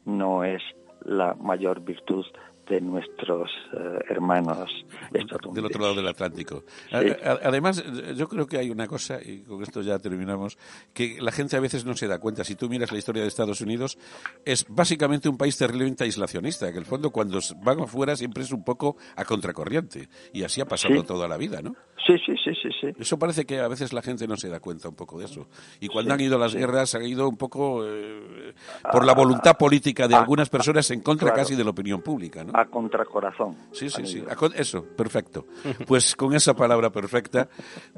no 0.05 0.43
es 0.43 0.61
la 1.05 1.33
mayor 1.35 1.81
virtud 1.81 2.25
de 2.69 2.81
nuestros 2.81 3.51
eh, 3.73 3.99
hermanos. 4.09 4.69
Del 5.11 5.65
otro 5.65 5.81
lado 5.81 5.95
del 5.95 6.07
Atlántico. 6.07 6.63
Además, 6.91 7.83
yo 8.15 8.27
creo 8.27 8.47
que 8.47 8.57
hay 8.57 8.69
una 8.69 8.87
cosa, 8.87 9.19
y 9.21 9.41
con 9.41 9.61
esto 9.61 9.81
ya 9.81 9.99
terminamos, 9.99 10.57
que 10.93 11.17
la 11.19 11.31
gente 11.31 11.57
a 11.57 11.59
veces 11.59 11.85
no 11.85 11.95
se 11.95 12.07
da 12.07 12.19
cuenta. 12.19 12.43
Si 12.43 12.55
tú 12.55 12.69
miras 12.69 12.91
la 12.91 12.97
historia 12.97 13.21
de 13.21 13.27
Estados 13.27 13.61
Unidos, 13.61 13.97
es 14.45 14.65
básicamente 14.69 15.29
un 15.29 15.37
país 15.37 15.57
terriblemente 15.57 16.03
aislacionista, 16.03 16.71
que 16.71 16.79
el 16.79 16.85
fondo 16.85 17.11
cuando 17.11 17.39
van 17.63 17.81
afuera 17.81 18.15
siempre 18.15 18.43
es 18.43 18.51
un 18.51 18.63
poco 18.63 18.97
a 19.15 19.25
contracorriente. 19.25 20.07
Y 20.31 20.43
así 20.43 20.61
ha 20.61 20.65
pasado 20.65 21.03
toda 21.03 21.27
la 21.27 21.37
vida, 21.37 21.61
¿no? 21.61 21.75
Sí, 22.05 22.17
sí, 22.25 22.33
sí, 22.43 22.51
sí, 22.61 22.69
sí. 22.91 22.95
Eso 22.99 23.17
parece 23.17 23.45
que 23.45 23.59
a 23.59 23.67
veces 23.67 23.93
la 23.93 24.01
gente 24.01 24.27
no 24.27 24.37
se 24.37 24.49
da 24.49 24.59
cuenta 24.59 24.89
un 24.89 24.95
poco 24.95 25.19
de 25.19 25.25
eso. 25.25 25.47
Y 25.79 25.87
cuando 25.87 26.13
han 26.13 26.21
ido 26.21 26.37
las 26.37 26.55
guerras, 26.55 26.95
han 26.95 27.03
ido 27.03 27.27
un 27.27 27.37
poco 27.37 27.85
eh, 27.85 28.53
por 28.91 29.05
la 29.05 29.13
voluntad 29.13 29.57
política 29.57 30.07
de 30.07 30.15
algunas 30.15 30.49
personas 30.49 30.89
en 30.91 31.01
contra 31.01 31.33
casi 31.33 31.55
de 31.55 31.63
la 31.63 31.71
opinión 31.71 32.01
pública, 32.01 32.43
¿no? 32.43 32.51
A 32.55 32.65
contracorazón. 32.65 33.55
Sí, 33.71 33.89
sí, 33.89 34.05
sí. 34.05 34.23
eso, 34.55 34.83
perfecto. 34.83 35.45
Pues 35.87 36.15
con 36.15 36.33
esa 36.33 36.53
palabra 36.53 36.91
perfecta 36.91 37.49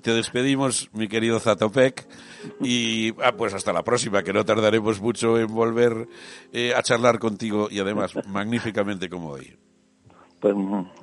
te 0.01 0.13
despedimos, 0.13 0.89
mi 0.93 1.07
querido 1.07 1.39
Zatopek, 1.39 2.07
y 2.61 3.13
ah, 3.21 3.33
pues 3.35 3.53
hasta 3.53 3.73
la 3.73 3.83
próxima, 3.83 4.23
que 4.23 4.33
no 4.33 4.45
tardaremos 4.45 5.01
mucho 5.01 5.39
en 5.39 5.47
volver 5.47 6.07
eh, 6.51 6.73
a 6.75 6.81
charlar 6.81 7.19
contigo 7.19 7.67
y 7.69 7.79
además 7.79 8.13
magníficamente 8.27 9.09
como 9.09 9.29
hoy. 9.29 9.55
Pues 10.45 10.55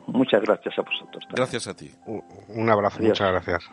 muchas 0.07 0.40
gracias 0.40 0.78
a 0.78 0.82
vosotros. 0.82 1.24
Gracias 1.34 1.66
a 1.66 1.74
ti. 1.74 1.90
Un 2.07 2.70
abrazo, 2.70 3.03
muchas 3.03 3.28
gracias. 3.28 3.68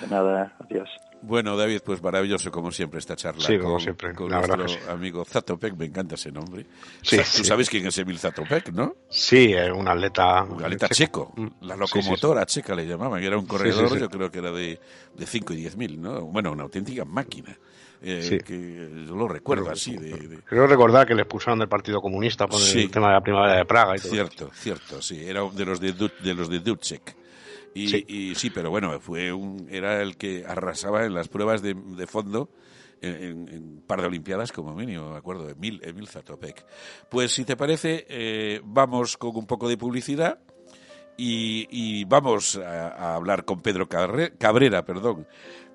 De 0.00 0.06
nada, 0.06 0.50
adiós. 0.60 0.88
Bueno, 1.22 1.56
David, 1.56 1.80
pues 1.84 2.02
maravilloso 2.02 2.50
como 2.50 2.72
siempre 2.72 2.98
esta 2.98 3.14
charla 3.14 3.44
sí, 3.44 3.58
como 3.58 3.78
siempre. 3.78 4.14
con 4.14 4.30
nuestro 4.30 4.66
amigo 4.90 5.24
Zatopek, 5.24 5.76
me 5.76 5.86
encanta 5.86 6.14
ese 6.14 6.32
nombre. 6.32 6.66
Sí, 7.02 7.18
Tú 7.36 7.44
sabes 7.44 7.68
quién 7.68 7.86
es 7.86 7.98
Emil 7.98 8.18
Zatopek, 8.18 8.72
¿no? 8.72 8.96
Sí, 9.08 9.52
es 9.52 9.70
un 9.70 9.86
atleta... 9.86 10.42
Un 10.44 10.64
atleta 10.64 10.88
checo, 10.88 11.32
mm. 11.36 11.66
la 11.66 11.76
locomotora 11.76 12.46
checa 12.46 12.74
le 12.74 12.86
llamaban, 12.86 13.22
era 13.22 13.36
un 13.36 13.46
corredor, 13.46 13.98
yo 13.98 14.08
creo 14.08 14.30
que 14.30 14.38
era 14.38 14.50
de, 14.50 14.80
de 15.14 15.26
5 15.26 15.52
y 15.52 15.56
10 15.56 15.76
mil, 15.76 16.00
¿no? 16.00 16.22
Bueno, 16.22 16.52
una 16.52 16.62
auténtica 16.62 17.04
máquina. 17.04 17.56
Eh, 18.02 18.40
que 18.42 19.06
yo 19.06 19.14
lo 19.14 19.28
recuerdo 19.28 19.70
así. 19.70 19.94
De, 19.94 20.38
Creo 20.46 20.66
recordar 20.66 21.06
que 21.06 21.14
le 21.14 21.22
expulsaron 21.22 21.58
del 21.58 21.68
Partido 21.68 22.00
Comunista 22.00 22.46
por 22.46 22.58
el 22.58 22.90
tema 22.90 23.08
de 23.08 23.12
la 23.12 23.20
primavera 23.20 23.56
de 23.56 23.66
Praga. 23.66 23.94
Y 23.96 23.98
cierto, 23.98 24.50
cierto, 24.54 25.02
sí, 25.02 25.22
era 25.22 25.42
de 25.50 25.64
los 25.66 25.80
de, 25.80 25.92
de 25.92 26.34
los 26.34 26.48
de 26.48 26.60
Ducek. 26.60 27.19
Y 27.74 27.88
sí. 27.88 28.04
y 28.08 28.34
sí. 28.34 28.50
pero 28.50 28.70
bueno, 28.70 28.98
fue 29.00 29.32
un, 29.32 29.68
era 29.70 30.02
el 30.02 30.16
que 30.16 30.44
arrasaba 30.46 31.04
en 31.04 31.14
las 31.14 31.28
pruebas 31.28 31.62
de, 31.62 31.74
de 31.74 32.06
fondo 32.06 32.50
en, 33.02 33.48
un 33.52 33.82
par 33.86 34.00
de 34.00 34.06
Olimpiadas 34.08 34.52
como 34.52 34.74
mínimo, 34.74 35.10
me 35.10 35.16
acuerdo, 35.16 35.48
Emil, 35.48 35.80
Emil 35.84 36.08
Zatopek. 36.08 36.64
Pues 37.08 37.32
si 37.32 37.44
te 37.44 37.56
parece, 37.56 38.06
eh, 38.08 38.60
vamos 38.64 39.16
con 39.16 39.36
un 39.36 39.46
poco 39.46 39.68
de 39.68 39.76
publicidad 39.76 40.40
y, 41.16 41.66
y 41.70 42.04
vamos 42.04 42.56
a, 42.56 42.88
a, 42.88 43.14
hablar 43.14 43.44
con 43.44 43.60
Pedro 43.60 43.88
Cabrera, 43.88 44.84
perdón, 44.84 45.26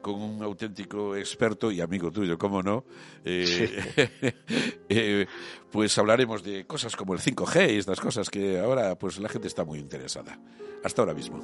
con 0.01 0.21
un 0.21 0.43
auténtico 0.43 1.15
experto 1.15 1.71
y 1.71 1.81
amigo 1.81 2.11
tuyo, 2.11 2.37
cómo 2.37 2.61
no, 2.61 2.85
eh, 3.23 4.05
eh, 4.89 5.25
pues 5.71 5.97
hablaremos 5.97 6.43
de 6.43 6.65
cosas 6.65 6.95
como 6.95 7.13
el 7.13 7.19
5G 7.19 7.73
y 7.73 7.77
estas 7.77 7.99
cosas 7.99 8.29
que 8.29 8.59
ahora 8.59 8.97
pues 8.97 9.19
la 9.19 9.29
gente 9.29 9.47
está 9.47 9.65
muy 9.65 9.79
interesada. 9.79 10.39
Hasta 10.83 11.01
ahora 11.01 11.15
mismo. 11.15 11.43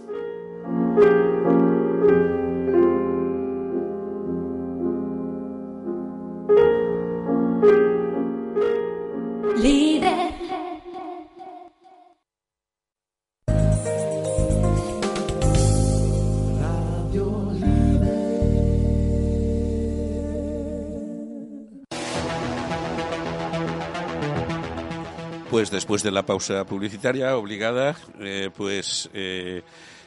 Pues 25.51 25.69
después 25.69 26.01
de 26.01 26.09
la 26.09 26.25
pausa 26.25 26.65
publicitaria 26.65 27.37
obligada, 27.37 27.95
eh, 28.19 28.49
pues 28.55 29.09
eh, 29.13 29.61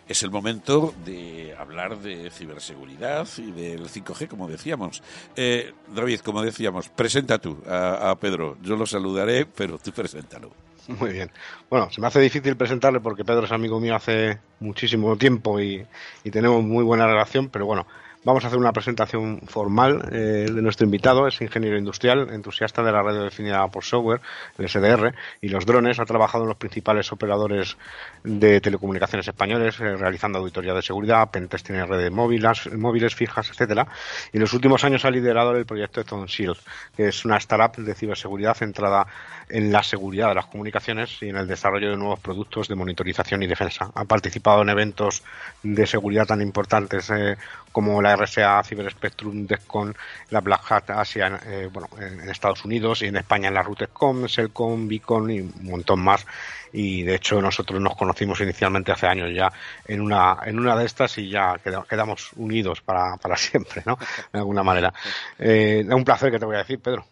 es 0.09 0.23
el 0.23 0.31
momento 0.31 0.95
de 1.05 1.55
hablar 1.59 1.99
de 1.99 2.31
ciberseguridad 2.31 3.27
y 3.39 3.51
del 3.53 3.89
5G, 3.89 4.29
como 4.29 4.49
decíamos. 4.49 5.03
Eh, 5.37 5.73
David, 5.95 6.21
como 6.21 6.43
decíamos, 6.43 6.89
presenta 6.89 7.39
tú 7.39 7.59
a, 7.69 8.15
Pedro. 8.21 8.57
Yo 8.63 8.77
lo 8.77 8.87
saludaré, 8.87 9.47
pero 9.47 9.79
tú 9.79 9.93
preséntalo. 9.93 10.51
Muy 10.89 11.13
bien. 11.13 11.31
Bueno, 11.71 11.91
se 11.91 12.01
me 12.01 12.07
hace 12.07 12.21
difícil 12.21 12.57
presentarle 12.57 13.01
porque 13.01 13.25
Pedro 13.25 13.45
es 13.45 13.53
amigo 13.53 13.81
mío 13.81 13.97
hace 13.97 14.39
muchísimo 14.61 15.17
tiempo 15.17 15.59
y, 15.59 15.87
y 16.23 16.31
tenemos 16.31 16.63
muy 16.63 16.85
buena 16.85 17.07
relación, 17.07 17.49
pero 17.49 17.65
bueno, 17.65 17.87
Vamos 18.25 18.43
a 18.43 18.47
hacer 18.47 18.59
una 18.59 18.73
presentación 18.73 19.43
formal 19.47 20.09
eh, 20.11 20.47
de 20.51 20.63
nuestro 20.63 20.87
invitado. 20.87 21.29
Es 21.29 21.43
ingeniero 21.43 21.77
industrial, 21.77 22.31
entusiasta 22.33 22.83
de 22.83 22.91
la 22.91 23.03
radio 23.03 23.23
definida 23.23 23.69
por 23.69 23.85
software, 23.85 24.23
el 24.57 24.67
SDR, 24.67 25.15
y 25.43 25.49
los 25.49 25.67
drones. 25.67 26.01
Ha 26.01 26.07
trabajado 26.07 26.45
en 26.45 26.49
los 26.49 26.57
principales 26.57 27.13
operadores 27.13 27.77
de 28.23 28.63
telecomunicaciones 28.63 29.29
españoles, 29.29 29.79
eh, 29.79 29.95
realizando 29.97 30.39
auditoría 30.39 30.73
de 30.73 30.81
seguridad, 30.81 31.31
pentesting 31.31 31.77
en 31.77 31.87
redes 31.87 32.11
móviles, 32.11 32.73
móviles 32.73 33.15
fijas, 33.15 33.51
etcétera. 33.51 33.87
Y 34.33 34.39
en 34.39 34.41
los 34.41 34.55
últimos 34.55 34.83
años 34.85 35.05
ha 35.05 35.11
liderado 35.11 35.55
el 35.55 35.67
proyecto 35.67 36.01
Stone 36.01 36.27
Shield, 36.27 36.57
que 36.97 37.09
es 37.09 37.27
una 37.27 37.37
startup 37.37 37.77
de 37.77 37.95
ciberseguridad 37.95 38.55
centrada 38.55 39.07
en 39.51 39.71
la 39.71 39.83
seguridad 39.83 40.29
de 40.29 40.37
las 40.37 40.47
comunicaciones 40.47 41.23
y 41.23 41.29
en 41.29 41.37
el 41.37 41.47
desarrollo 41.47 41.91
de 41.91 41.97
nuevos 41.99 42.21
productos 42.21 42.69
de 42.69 42.75
monitorización 42.75 43.43
y 43.43 43.47
defensa. 43.47 43.91
Ha 43.95 44.07
participado 44.07 44.63
en 44.63 44.71
eventos 44.71 45.23
de 45.63 45.87
seguridad 45.87 46.27
tan 46.27 46.41
importantes 46.41 47.11
eh, 47.11 47.37
como 47.71 48.01
la 48.01 48.14
RSA, 48.17 48.63
Cyber 48.63 48.91
Spectrum, 48.91 49.47
DEFCON, 49.47 49.95
la 50.31 50.41
Black 50.41 50.71
Hat 50.71 50.91
Asia 50.91 51.41
eh, 51.47 51.69
bueno, 51.73 51.89
en 52.01 52.29
Estados 52.29 52.65
Unidos 52.65 53.03
y 53.03 53.07
en 53.07 53.17
España 53.17 53.49
en 53.49 53.55
la 53.55 53.63
RUTECOM, 53.63 54.29
Selcom, 54.29 54.89
Beacon 54.89 55.31
y 55.31 55.41
un 55.41 55.53
montón 55.63 56.01
más. 56.01 56.27
Y 56.73 57.03
de 57.03 57.17
hecho 57.17 57.41
nosotros 57.41 57.81
nos 57.81 57.97
conocimos 57.97 58.41
inicialmente 58.41 58.93
hace 58.93 59.07
años 59.07 59.31
ya 59.33 59.53
en 59.87 60.01
una, 60.01 60.39
en 60.45 60.59
una 60.59 60.77
de 60.77 60.87
estas 60.87 61.17
y 61.19 61.31
ya 61.31 61.57
quedamos 61.89 62.33
unidos 62.35 62.81
para, 62.81 63.17
para 63.17 63.37
siempre, 63.39 63.83
¿no? 63.87 63.97
De 64.33 64.39
alguna 64.39 64.63
manera. 64.63 64.93
Eh, 65.39 65.85
un 65.89 66.05
placer 66.05 66.31
que 66.31 66.39
te 66.39 66.47
voy 66.47 66.55
a 66.55 66.61
decir, 66.61 66.81
Pedro. 66.81 67.05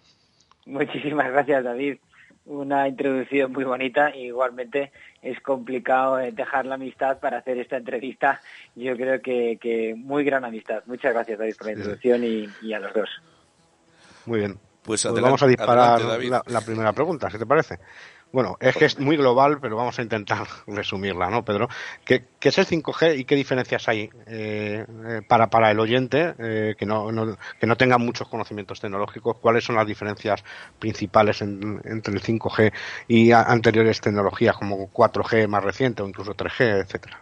Muchísimas 0.67 1.31
gracias, 1.31 1.65
David 1.65 1.99
una 2.47 2.89
introducción 2.89 3.53
muy 3.53 3.65
bonita. 3.65 4.15
Igualmente 4.15 4.93
es 5.21 5.41
complicado 5.41 6.19
eh, 6.19 6.33
dejar 6.33 6.67
la 6.67 6.75
amistad 6.75 7.19
para 7.21 7.39
hacer 7.39 7.59
esta 7.59 7.77
entrevista. 7.77 8.41
Yo 8.75 8.97
creo 8.97 9.21
que, 9.21 9.59
que 9.61 9.95
muy 9.97 10.25
gran 10.25 10.45
amistad. 10.45 10.83
Muchas 10.87 11.13
gracias, 11.13 11.39
David, 11.39 11.55
por 11.57 11.67
la 11.67 11.73
introducción 11.73 12.25
y, 12.25 12.73
a 12.73 12.79
los 12.79 12.93
dos. 12.95 13.09
Muy 14.27 14.41
bien. 14.41 14.59
Pues, 14.83 15.07
pues 15.07 15.23
vamos 15.23 15.43
a 15.43 15.47
disparar 15.47 16.01
la, 16.01 16.43
la, 16.45 16.61
primera 16.61 16.93
pregunta, 16.93 17.31
si 17.31 17.39
te 17.39 17.47
parece. 17.47 17.79
Bueno, 18.33 18.57
es 18.61 18.75
que 18.77 18.87
es 18.87 18.99
muy 18.99 19.19
global, 19.19 19.59
pero 19.61 19.77
vamos 19.77 19.99
a 19.99 20.03
intentar 20.03 20.47
resumirla, 20.67 21.29
¿no, 21.29 21.45
Pedro? 21.45 21.69
¿Qué, 22.05 22.25
es 22.41 22.59
el 22.59 22.67
5G 22.67 23.19
y 23.19 23.25
qué 23.25 23.37
diferencias 23.37 23.89
hay 23.89 24.09
eh, 24.27 24.85
eh, 24.87 25.21
para, 25.29 25.49
para 25.49 25.71
el 25.71 25.79
oyente 25.79 26.35
eh, 26.39 26.75
que, 26.79 26.87
no, 26.87 27.09
que 27.61 27.67
no 27.67 27.77
tenga 27.77 27.99
muchos 27.99 28.29
conocimientos 28.29 28.81
tecnológicos? 28.81 29.37
¿Cuáles 29.37 29.65
son 29.65 29.77
las 29.77 29.87
diferencias 29.87 30.43
principales 30.79 31.43
entre 31.43 32.15
el 32.15 32.23
5G 32.23 32.73
y 33.09 33.33
anteriores 33.33 34.01
tecnologías 34.01 34.57
como 34.57 34.91
4G 34.91 35.47
más 35.47 35.63
reciente 35.63 36.03
o 36.03 36.09
incluso 36.09 36.35
3G, 36.35 36.85
etcétera? 36.85 37.21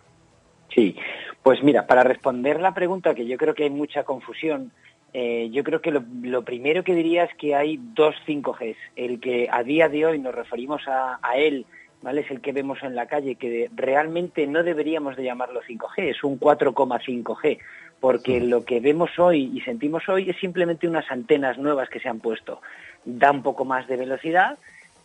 Sí, 0.72 0.96
pues 1.42 1.60
mira, 1.64 1.88
para 1.88 2.04
responder 2.04 2.60
la 2.60 2.72
pregunta, 2.72 3.14
que 3.16 3.26
yo 3.26 3.36
creo 3.36 3.54
que 3.54 3.64
hay 3.64 3.70
mucha 3.70 4.04
confusión, 4.04 4.70
eh, 5.12 5.48
yo 5.50 5.64
creo 5.64 5.80
que 5.80 5.90
lo, 5.90 6.42
primero 6.42 6.84
que 6.84 6.94
diría 6.94 7.24
es 7.24 7.34
que 7.34 7.54
hay 7.54 7.80
dos 7.94 8.14
5Gs. 8.26 8.76
El 8.96 9.20
que 9.20 9.48
a 9.50 9.62
día 9.62 9.88
de 9.88 10.06
hoy 10.06 10.18
nos 10.18 10.34
referimos 10.34 10.82
a, 10.86 11.18
él, 11.36 11.66
¿vale? 12.02 12.20
Es 12.20 12.30
el 12.30 12.40
que 12.40 12.52
vemos 12.52 12.82
en 12.82 12.94
la 12.94 13.06
calle, 13.06 13.34
que 13.34 13.70
realmente 13.74 14.46
no 14.46 14.62
deberíamos 14.62 15.16
de 15.16 15.24
llamarlo 15.24 15.62
5G, 15.62 16.10
es 16.10 16.22
un 16.22 16.38
4,5G, 16.38 17.58
porque 17.98 18.40
lo 18.40 18.64
que 18.64 18.80
vemos 18.80 19.18
hoy 19.18 19.50
y 19.54 19.60
sentimos 19.62 20.08
hoy 20.08 20.30
es 20.30 20.36
simplemente 20.38 20.86
unas 20.86 21.10
antenas 21.10 21.58
nuevas 21.58 21.88
que 21.88 22.00
se 22.00 22.08
han 22.08 22.20
puesto. 22.20 22.60
Da 23.04 23.32
un 23.32 23.42
poco 23.42 23.64
más 23.64 23.88
de 23.88 23.96
velocidad, 23.96 24.58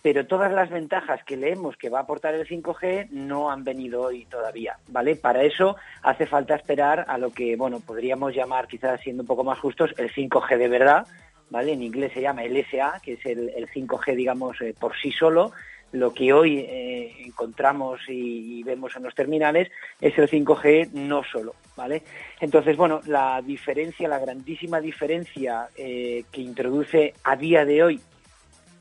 pero 0.06 0.28
todas 0.28 0.52
las 0.52 0.70
ventajas 0.70 1.24
que 1.24 1.36
leemos 1.36 1.78
que 1.78 1.90
va 1.90 1.98
a 1.98 2.02
aportar 2.04 2.36
el 2.36 2.48
5G 2.48 3.10
no 3.10 3.50
han 3.50 3.64
venido 3.64 4.04
hoy 4.04 4.26
todavía, 4.26 4.78
¿vale? 4.90 5.16
Para 5.16 5.42
eso 5.42 5.78
hace 6.04 6.28
falta 6.28 6.54
esperar 6.54 7.06
a 7.08 7.18
lo 7.18 7.32
que, 7.32 7.56
bueno, 7.56 7.80
podríamos 7.80 8.36
llamar, 8.36 8.68
quizás 8.68 9.02
siendo 9.02 9.24
un 9.24 9.28
poco 9.28 9.44
más 9.44 9.58
justos, 9.58 9.96
el 9.98 10.14
5G 10.14 10.60
de 10.60 10.68
verdad, 10.68 11.08
¿vale? 11.50 11.74
En 11.74 11.82
inglés 11.82 12.12
se 12.14 12.22
llama 12.22 12.44
el 12.44 12.64
SA, 12.70 13.00
que 13.02 13.14
es 13.14 13.26
el, 13.26 13.50
5G, 13.68 14.16
digamos, 14.16 14.62
eh, 14.62 14.76
por 14.80 14.96
sí 14.96 15.12
solo. 15.12 15.54
Lo 15.92 16.14
que 16.14 16.32
hoy 16.34 16.60
eh, 16.60 17.24
encontramos 17.26 18.02
y, 18.08 18.62
vemos 18.62 18.96
en 18.96 19.02
los 19.02 19.16
terminales 19.16 19.72
es 20.00 20.16
el 20.20 20.30
5G 20.30 20.92
no 20.92 21.24
solo, 21.24 21.56
¿vale? 21.76 22.04
Entonces, 22.40 22.78
bueno, 22.78 23.02
la 23.08 23.42
diferencia, 23.42 24.08
la 24.08 24.20
grandísima 24.20 24.80
diferencia 24.80 25.68
eh, 25.76 26.26
que 26.32 26.42
introduce 26.42 27.16
a 27.24 27.36
día 27.36 27.66
de 27.66 27.82
hoy 27.82 28.02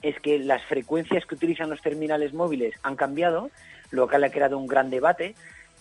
es 0.05 0.21
que 0.21 0.39
las 0.39 0.63
frecuencias 0.65 1.25
que 1.25 1.35
utilizan 1.35 1.71
los 1.71 1.81
terminales 1.81 2.35
móviles 2.35 2.75
han 2.83 2.95
cambiado, 2.95 3.51
lo 3.91 4.07
cual 4.07 4.25
ha 4.25 4.31
creado 4.31 4.59
un 4.59 4.67
gran 4.67 4.91
debate. 4.91 5.35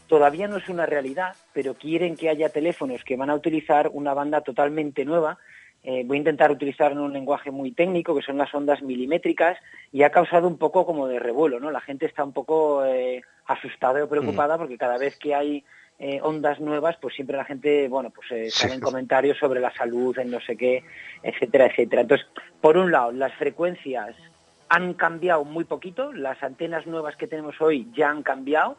Todavía 0.08 0.48
no 0.48 0.58
es 0.58 0.70
una 0.70 0.86
realidad, 0.86 1.36
pero 1.52 1.74
quieren 1.74 2.16
que 2.16 2.30
haya 2.30 2.50
teléfonos 2.50 3.04
que 3.04 3.18
van 3.18 3.30
a 3.30 3.36
utilizar 3.36 3.90
una 3.92 4.14
banda 4.14 4.42
totalmente 4.42 5.04
nueva. 5.04 5.38
Eh, 5.84 6.04
voy 6.06 6.18
a 6.18 6.20
intentar 6.20 6.52
utilizar 6.52 6.98
un 6.98 7.12
lenguaje 7.12 7.52
muy 7.52 7.74
técnico, 7.74 8.16
que 8.16 8.22
son 8.22 8.38
las 8.38 8.54
ondas 8.56 8.82
milimétricas, 8.82 9.58
y 9.92 10.04
ha 10.04 10.10
causado 10.10 10.48
un 10.48 10.58
poco 10.58 10.86
como 10.86 11.08
de 11.08 11.20
revuelo, 11.20 11.60
¿no? 11.60 11.70
La 11.72 11.82
gente 11.82 12.06
está 12.06 12.24
un 12.24 12.32
poco 12.32 12.86
eh, 12.86 13.22
asustada 13.46 14.02
o 14.02 14.08
preocupada 14.08 14.56
mm. 14.56 14.60
porque 14.60 14.78
cada 14.78 14.98
vez 14.98 15.18
que 15.18 15.36
hay 15.36 15.66
eh, 16.06 16.20
ondas 16.22 16.60
nuevas, 16.60 16.98
pues 17.00 17.16
siempre 17.16 17.38
la 17.38 17.46
gente, 17.46 17.88
bueno, 17.88 18.10
pues 18.10 18.30
eh, 18.34 18.52
sale 18.52 18.74
en 18.74 18.82
comentarios 18.82 19.38
sobre 19.38 19.62
la 19.62 19.74
salud, 19.74 20.18
en 20.20 20.32
no 20.32 20.42
sé 20.42 20.58
qué, 20.58 20.84
etcétera, 21.24 21.68
etcétera. 21.68 22.02
Entonces, 22.02 22.28
por 22.60 22.76
un 22.76 22.92
lado, 22.92 23.14
las 23.14 23.34
frecuencias 23.36 24.14
han 24.68 24.96
cambiado 24.96 25.46
muy 25.46 25.64
poquito, 25.64 26.12
las 26.12 26.44
antenas 26.44 26.86
nuevas 26.88 27.16
que 27.16 27.28
tenemos 27.28 27.62
hoy 27.62 27.88
ya 27.96 28.10
han 28.10 28.22
cambiado, 28.22 28.76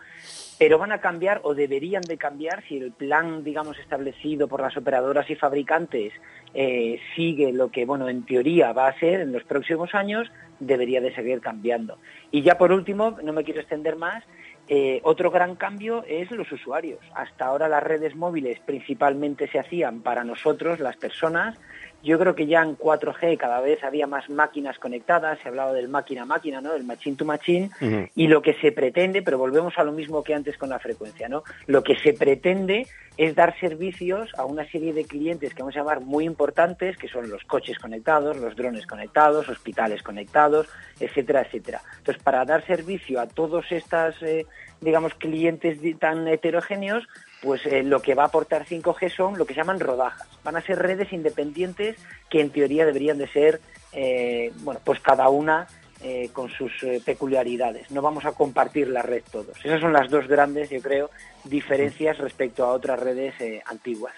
pero 0.58 0.76
van 0.76 0.92
a 0.92 1.00
cambiar 1.00 1.40
o 1.44 1.54
deberían 1.54 2.02
de 2.02 2.18
cambiar 2.18 2.62
si 2.68 2.76
el 2.76 2.92
plan, 2.92 3.42
digamos, 3.42 3.78
establecido 3.78 4.46
por 4.46 4.60
las 4.60 4.76
operadoras 4.76 5.30
y 5.30 5.34
fabricantes 5.34 6.12
eh, 6.52 7.00
sigue 7.16 7.54
lo 7.54 7.70
que, 7.70 7.86
bueno, 7.86 8.10
en 8.10 8.26
teoría 8.26 8.74
va 8.74 8.88
a 8.88 8.98
ser 8.98 9.20
en 9.20 9.32
los 9.32 9.44
próximos 9.44 9.94
años, 9.94 10.30
debería 10.60 11.00
de 11.00 11.14
seguir 11.14 11.40
cambiando. 11.40 11.96
Y 12.30 12.42
ya 12.42 12.58
por 12.58 12.70
último, 12.70 13.16
no 13.22 13.32
me 13.32 13.44
quiero 13.44 13.60
extender 13.60 13.96
más, 13.96 14.22
eh, 14.66 15.00
otro 15.04 15.30
gran 15.30 15.56
cambio 15.56 16.04
es 16.06 16.30
los 16.30 16.50
usuarios. 16.50 17.00
Hasta 17.14 17.46
ahora 17.46 17.68
las 17.68 17.82
redes 17.82 18.16
móviles 18.16 18.58
principalmente 18.60 19.48
se 19.48 19.58
hacían 19.58 20.00
para 20.00 20.24
nosotros, 20.24 20.80
las 20.80 20.96
personas, 20.96 21.58
yo 22.04 22.18
creo 22.18 22.34
que 22.34 22.46
ya 22.46 22.62
en 22.62 22.76
4G 22.76 23.36
cada 23.38 23.60
vez 23.60 23.82
había 23.82 24.06
más 24.06 24.28
máquinas 24.28 24.78
conectadas, 24.78 25.38
se 25.42 25.48
hablaba 25.48 25.72
del 25.72 25.88
máquina 25.88 26.22
a 26.22 26.26
máquina, 26.26 26.60
¿no? 26.60 26.72
Del 26.72 26.84
machine 26.84 27.16
to 27.16 27.24
machine, 27.24 27.70
y 28.14 28.28
lo 28.28 28.42
que 28.42 28.54
se 28.54 28.72
pretende, 28.72 29.22
pero 29.22 29.38
volvemos 29.38 29.78
a 29.78 29.84
lo 29.84 29.92
mismo 29.92 30.22
que 30.22 30.34
antes 30.34 30.58
con 30.58 30.68
la 30.68 30.78
frecuencia, 30.78 31.28
¿no? 31.28 31.42
Lo 31.66 31.82
que 31.82 31.96
se 31.96 32.12
pretende 32.12 32.86
es 33.16 33.34
dar 33.34 33.58
servicios 33.58 34.30
a 34.36 34.44
una 34.44 34.68
serie 34.70 34.92
de 34.92 35.04
clientes 35.04 35.54
que 35.54 35.62
vamos 35.62 35.76
a 35.76 35.80
llamar 35.80 36.00
muy 36.00 36.24
importantes, 36.24 36.96
que 36.96 37.08
son 37.08 37.30
los 37.30 37.44
coches 37.44 37.78
conectados, 37.78 38.36
los 38.36 38.56
drones 38.56 38.86
conectados, 38.86 39.48
hospitales 39.48 40.02
conectados, 40.02 40.68
etcétera, 40.98 41.42
etcétera. 41.42 41.80
Entonces, 41.98 42.22
para 42.22 42.44
dar 42.44 42.66
servicio 42.66 43.20
a 43.20 43.26
todos 43.26 43.70
estos, 43.70 44.20
eh, 44.22 44.46
digamos, 44.80 45.14
clientes 45.14 45.78
tan 45.98 46.26
heterogéneos, 46.26 47.04
pues 47.44 47.66
eh, 47.66 47.82
lo 47.82 48.00
que 48.00 48.14
va 48.14 48.24
a 48.24 48.26
aportar 48.26 48.64
5G 48.64 49.14
son 49.14 49.38
lo 49.38 49.44
que 49.44 49.52
se 49.52 49.60
llaman 49.60 49.78
rodajas. 49.78 50.26
Van 50.42 50.56
a 50.56 50.62
ser 50.62 50.78
redes 50.78 51.12
independientes 51.12 51.96
que 52.30 52.40
en 52.40 52.50
teoría 52.50 52.86
deberían 52.86 53.18
de 53.18 53.28
ser, 53.28 53.60
eh, 53.92 54.50
bueno, 54.60 54.80
pues 54.82 54.98
cada 55.00 55.28
una 55.28 55.66
eh, 56.02 56.30
con 56.32 56.48
sus 56.50 56.72
peculiaridades. 57.04 57.90
No 57.90 58.00
vamos 58.00 58.24
a 58.24 58.32
compartir 58.32 58.88
la 58.88 59.02
red 59.02 59.22
todos. 59.30 59.62
Esas 59.62 59.80
son 59.80 59.92
las 59.92 60.10
dos 60.10 60.26
grandes, 60.26 60.70
yo 60.70 60.80
creo, 60.80 61.10
diferencias 61.44 62.16
respecto 62.18 62.64
a 62.64 62.72
otras 62.72 62.98
redes 62.98 63.34
antiguas. 63.66 64.14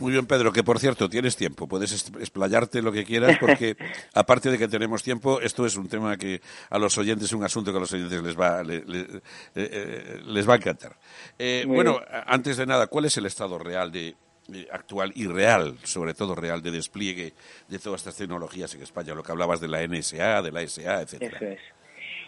Muy 0.00 0.12
bien, 0.12 0.26
Pedro, 0.26 0.52
que 0.52 0.62
por 0.62 0.78
cierto, 0.78 1.08
tienes 1.08 1.36
tiempo, 1.36 1.66
puedes 1.66 1.92
explayarte 1.92 2.82
lo 2.82 2.92
que 2.92 3.04
quieras, 3.04 3.36
porque 3.38 3.76
aparte 4.14 4.50
de 4.50 4.58
que 4.58 4.68
tenemos 4.68 5.02
tiempo, 5.02 5.40
esto 5.40 5.66
es 5.66 5.76
un 5.76 5.88
tema 5.88 6.16
que 6.16 6.40
a 6.70 6.78
los 6.78 6.96
oyentes, 6.98 7.26
es 7.26 7.32
un 7.32 7.44
asunto 7.44 7.70
que 7.72 7.78
a 7.78 7.80
los 7.80 7.92
oyentes 7.92 8.22
les 8.22 8.38
va, 8.38 8.62
les, 8.62 8.82
eh, 8.82 9.20
eh, 9.54 10.20
les 10.24 10.48
va 10.48 10.54
a 10.54 10.56
encantar. 10.56 10.96
Eh, 11.38 11.64
bueno, 11.66 12.00
antes 12.26 12.56
de 12.56 12.66
nada, 12.66 12.86
¿cuál 12.86 13.06
es 13.06 13.16
el 13.16 13.26
estado 13.26 13.58
real 13.58 13.92
de, 13.92 14.16
actual 14.70 15.12
y 15.14 15.26
real, 15.26 15.78
sobre 15.84 16.14
todo 16.14 16.34
real, 16.34 16.62
de 16.62 16.70
despliegue 16.70 17.32
de 17.68 17.78
todas 17.78 18.00
estas 18.00 18.16
tecnologías 18.16 18.74
en 18.74 18.82
España? 18.82 19.14
Lo 19.14 19.22
que 19.22 19.32
hablabas 19.32 19.60
de 19.60 19.68
la 19.68 19.86
NSA, 19.86 20.42
de 20.42 20.52
la 20.52 20.66
SA, 20.66 21.02
etcétera. 21.02 21.36
Eso 21.38 21.46
es. 21.46 21.83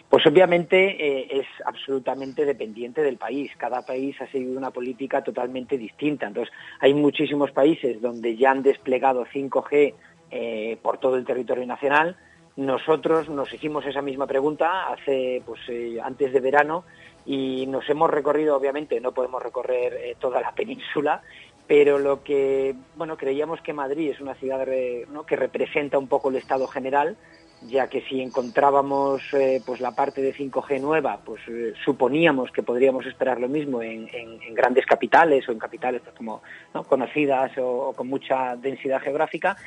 Pues 0.09 0.25
obviamente 0.25 0.77
eh, 1.05 1.27
es 1.31 1.47
absolutamente 1.65 2.45
dependiente 2.45 3.01
del 3.01 3.17
país. 3.17 3.51
Cada 3.57 3.85
país 3.85 4.15
ha 4.21 4.27
seguido 4.27 4.57
una 4.57 4.71
política 4.71 5.21
totalmente 5.21 5.77
distinta. 5.77 6.27
Entonces, 6.27 6.53
hay 6.79 6.93
muchísimos 6.93 7.51
países 7.51 8.01
donde 8.01 8.37
ya 8.37 8.51
han 8.51 8.63
desplegado 8.63 9.25
5G 9.25 9.93
eh, 10.31 10.77
por 10.81 10.99
todo 10.99 11.17
el 11.17 11.25
territorio 11.25 11.65
nacional. 11.65 12.15
Nosotros 12.55 13.27
nos 13.27 13.53
hicimos 13.53 13.85
esa 13.85 14.01
misma 14.01 14.27
pregunta 14.27 14.87
hace, 14.87 15.43
pues, 15.45 15.59
eh, 15.67 15.97
antes 16.01 16.31
de 16.31 16.39
verano 16.39 16.85
y 17.25 17.67
nos 17.67 17.87
hemos 17.89 18.09
recorrido, 18.09 18.55
obviamente, 18.55 19.01
no 19.01 19.11
podemos 19.11 19.43
recorrer 19.43 20.15
toda 20.19 20.39
la 20.39 20.51
península, 20.55 21.21
pero 21.67 21.99
lo 21.99 22.23
que, 22.23 22.73
bueno, 22.95 23.17
creíamos 23.17 23.59
que 23.59 23.73
Madrid 23.73 24.11
es 24.11 24.21
una 24.21 24.35
ciudad 24.35 24.65
que 24.65 25.35
representa 25.35 25.99
un 25.99 26.07
poco 26.07 26.29
el 26.29 26.37
estado 26.37 26.65
general 26.67 27.17
ya 27.61 27.87
que 27.87 28.01
si 28.01 28.21
encontrábamos 28.21 29.21
eh, 29.33 29.61
pues 29.65 29.81
la 29.81 29.91
parte 29.91 30.21
de 30.21 30.33
5G 30.33 30.79
nueva, 30.79 31.19
pues 31.25 31.41
eh, 31.47 31.73
suponíamos 31.83 32.51
que 32.51 32.63
podríamos 32.63 33.05
esperar 33.05 33.39
lo 33.39 33.49
mismo 33.49 33.81
en, 33.81 34.07
grandes 34.53 34.85
capitales 34.85 35.47
o 35.47 35.51
en 35.51 35.59
capitales 35.59 36.01
pues, 36.03 36.15
como 36.15 36.41
conocidas 36.87 37.51
o, 37.57 37.93
con 37.95 38.07
mucha 38.07 38.55
densidad 38.55 39.01
geográfica. 39.01 39.57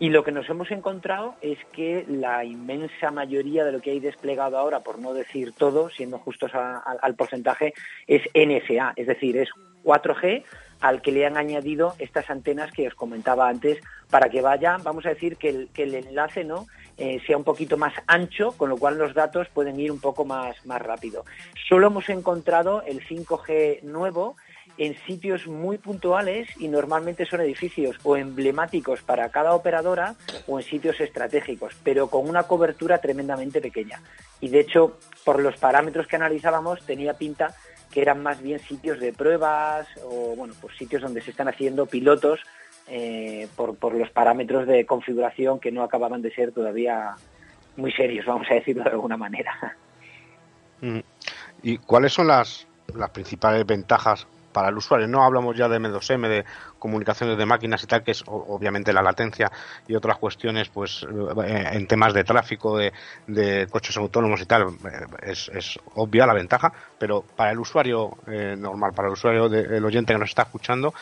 Y 0.00 0.10
lo 0.10 0.22
que 0.22 0.30
nos 0.30 0.48
hemos 0.48 0.70
encontrado 0.70 1.34
es 1.40 1.58
que 1.72 2.04
la 2.08 2.44
inmensa 2.44 3.10
mayoría 3.10 3.64
de 3.64 3.72
lo 3.72 3.80
que 3.80 3.90
hay 3.90 4.00
desplegado 4.00 4.56
ahora, 4.56 4.80
por 4.80 5.00
no 5.00 5.12
decir 5.12 5.52
todo, 5.52 5.90
siendo 5.90 6.18
justos 6.18 6.52
al 6.54 7.14
porcentaje, 7.16 7.74
es 8.06 8.22
NSA, 8.32 8.92
es 8.94 9.08
decir, 9.08 9.36
es 9.36 9.48
4G 9.82 10.44
al 10.80 11.02
que 11.02 11.10
le 11.10 11.26
han 11.26 11.36
añadido 11.36 11.94
estas 11.98 12.30
antenas 12.30 12.70
que 12.70 12.86
os 12.86 12.94
comentaba 12.94 13.48
antes 13.48 13.80
para 14.08 14.28
que 14.28 14.40
vaya, 14.40 14.76
vamos 14.84 15.04
a 15.04 15.08
decir 15.08 15.36
que 15.36 15.66
el 15.74 15.94
enlace 15.96 16.44
no 16.44 16.66
eh, 16.98 17.20
sea 17.26 17.36
un 17.36 17.44
poquito 17.44 17.76
más 17.76 17.94
ancho, 18.06 18.52
con 18.52 18.68
lo 18.68 18.76
cual 18.76 18.98
los 18.98 19.14
datos 19.14 19.48
pueden 19.54 19.78
ir 19.78 19.92
un 19.92 20.00
poco 20.00 20.24
más, 20.24 20.66
más 20.66 20.82
rápido. 20.82 21.24
Solo 21.68 21.86
hemos 21.86 22.08
encontrado 22.08 22.82
el 22.82 23.06
5G 23.06 23.82
nuevo 23.82 24.36
en 24.78 24.96
sitios 25.06 25.46
muy 25.46 25.78
puntuales 25.78 26.48
y 26.58 26.68
normalmente 26.68 27.24
son 27.24 27.40
edificios 27.40 27.96
o 28.02 28.16
emblemáticos 28.16 29.02
para 29.02 29.28
cada 29.30 29.54
operadora 29.54 30.16
o 30.46 30.58
en 30.58 30.64
sitios 30.64 31.00
estratégicos, 31.00 31.74
pero 31.82 32.08
con 32.08 32.28
una 32.28 32.42
cobertura 32.44 32.98
tremendamente 32.98 33.60
pequeña. 33.60 34.02
Y 34.40 34.48
de 34.48 34.60
hecho, 34.60 34.98
por 35.24 35.40
los 35.40 35.56
parámetros 35.56 36.06
que 36.06 36.16
analizábamos, 36.16 36.84
tenía 36.84 37.14
pinta 37.14 37.54
que 37.92 38.02
eran 38.02 38.22
más 38.22 38.42
bien 38.42 38.58
sitios 38.58 39.00
de 39.00 39.12
pruebas 39.12 39.86
o 40.04 40.34
bueno, 40.36 40.54
pues 40.60 40.76
sitios 40.76 41.02
donde 41.02 41.22
se 41.22 41.30
están 41.30 41.48
haciendo 41.48 41.86
pilotos 41.86 42.40
eh, 42.90 43.48
por, 43.56 43.76
por 43.76 43.94
los 43.94 44.10
parámetros 44.10 44.66
de 44.66 44.86
configuración 44.86 45.60
que 45.60 45.72
no 45.72 45.82
acababan 45.82 46.22
de 46.22 46.32
ser 46.32 46.52
todavía 46.52 47.14
muy 47.76 47.92
serios, 47.92 48.26
vamos 48.26 48.46
a 48.50 48.54
decirlo 48.54 48.84
de 48.84 48.90
alguna 48.90 49.16
manera. 49.16 49.76
Mm. 50.80 51.00
¿Y 51.62 51.78
cuáles 51.78 52.12
son 52.12 52.28
las, 52.28 52.66
las 52.94 53.10
principales 53.10 53.64
ventajas 53.66 54.26
para 54.52 54.68
el 54.68 54.76
usuario. 54.76 55.06
No 55.06 55.22
hablamos 55.22 55.56
ya 55.56 55.68
de 55.68 55.78
M2M, 55.78 56.28
de 56.28 56.44
comunicaciones 56.78 57.36
de 57.36 57.46
máquinas 57.46 57.82
y 57.82 57.86
tal, 57.86 58.02
que 58.02 58.12
es 58.12 58.22
obviamente 58.26 58.92
la 58.92 59.02
latencia 59.02 59.50
y 59.86 59.94
otras 59.94 60.18
cuestiones, 60.18 60.68
pues 60.68 61.04
eh, 61.44 61.64
en 61.72 61.86
temas 61.86 62.14
de 62.14 62.24
tráfico, 62.24 62.78
de, 62.78 63.66
coches 63.70 63.96
autónomos 63.96 64.40
y 64.40 64.46
tal, 64.46 64.62
eh, 64.62 65.32
es, 65.52 65.78
obvia 65.94 66.26
la 66.26 66.34
ventaja, 66.34 66.72
pero 66.98 67.22
para 67.22 67.52
el 67.52 67.58
usuario 67.58 68.18
eh, 68.26 68.54
normal, 68.56 68.92
para 68.94 69.08
el 69.08 69.14
usuario, 69.14 69.46
el 69.46 69.84
oyente 69.84 70.12
que 70.12 70.18
nos 70.18 70.30
está 70.30 70.42
escuchando, 70.42 70.94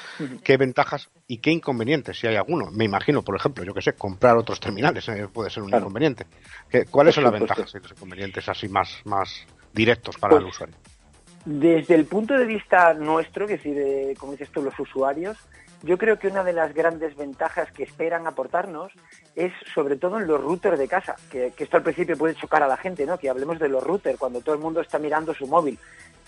¿qué 0.42 0.56
ventajas 0.56 1.08
y 1.26 1.38
qué 1.38 1.50
inconvenientes, 1.50 2.18
si 2.18 2.26
hay 2.26 2.36
alguno? 2.36 2.70
Me 2.70 2.84
imagino, 2.84 3.22
por 3.22 3.36
ejemplo, 3.36 3.64
yo 3.64 3.74
que 3.74 3.82
sé, 3.82 3.92
comprar 3.94 4.36
otros 4.36 4.60
terminales 4.60 5.06
puede 5.32 5.50
ser 5.50 5.62
un 5.62 5.74
inconveniente. 5.74 6.26
¿Cuáles 6.90 7.14
son 7.14 7.24
las 7.24 7.32
ventajas 7.32 7.74
y 7.74 7.78
los 7.78 7.92
inconvenientes 7.92 8.48
así 8.48 8.68
más, 8.68 9.00
más 9.04 9.46
directos 9.72 10.16
para 10.16 10.36
el 10.36 10.42
pues 10.42 10.54
usuario? 10.54 10.76
Desde 11.46 11.94
el 11.94 12.06
punto 12.06 12.36
de 12.36 12.44
vista 12.44 12.92
nuestro, 12.92 13.44
es 13.44 13.50
decir, 13.52 14.18
como 14.18 14.32
dices 14.32 14.50
tú, 14.50 14.62
los 14.62 14.76
usuarios, 14.80 15.38
yo 15.84 15.96
creo 15.96 16.18
que 16.18 16.26
una 16.26 16.42
de 16.42 16.52
las 16.52 16.74
grandes 16.74 17.14
ventajas 17.14 17.70
que 17.70 17.84
esperan 17.84 18.26
aportarnos 18.26 18.90
es 19.36 19.52
sobre 19.72 19.94
todo 19.94 20.18
en 20.18 20.26
los 20.26 20.40
routers 20.40 20.76
de 20.76 20.88
casa, 20.88 21.14
que, 21.30 21.52
esto 21.56 21.76
al 21.76 21.84
principio 21.84 22.18
puede 22.18 22.34
chocar 22.34 22.64
a 22.64 22.66
la 22.66 22.76
gente, 22.76 23.06
¿no? 23.06 23.16
Que 23.16 23.30
hablemos 23.30 23.60
de 23.60 23.68
los 23.68 23.80
routers 23.80 24.18
cuando 24.18 24.40
todo 24.40 24.56
el 24.56 24.60
mundo 24.60 24.80
está 24.80 24.98
mirando 24.98 25.34
su 25.34 25.46
móvil. 25.46 25.78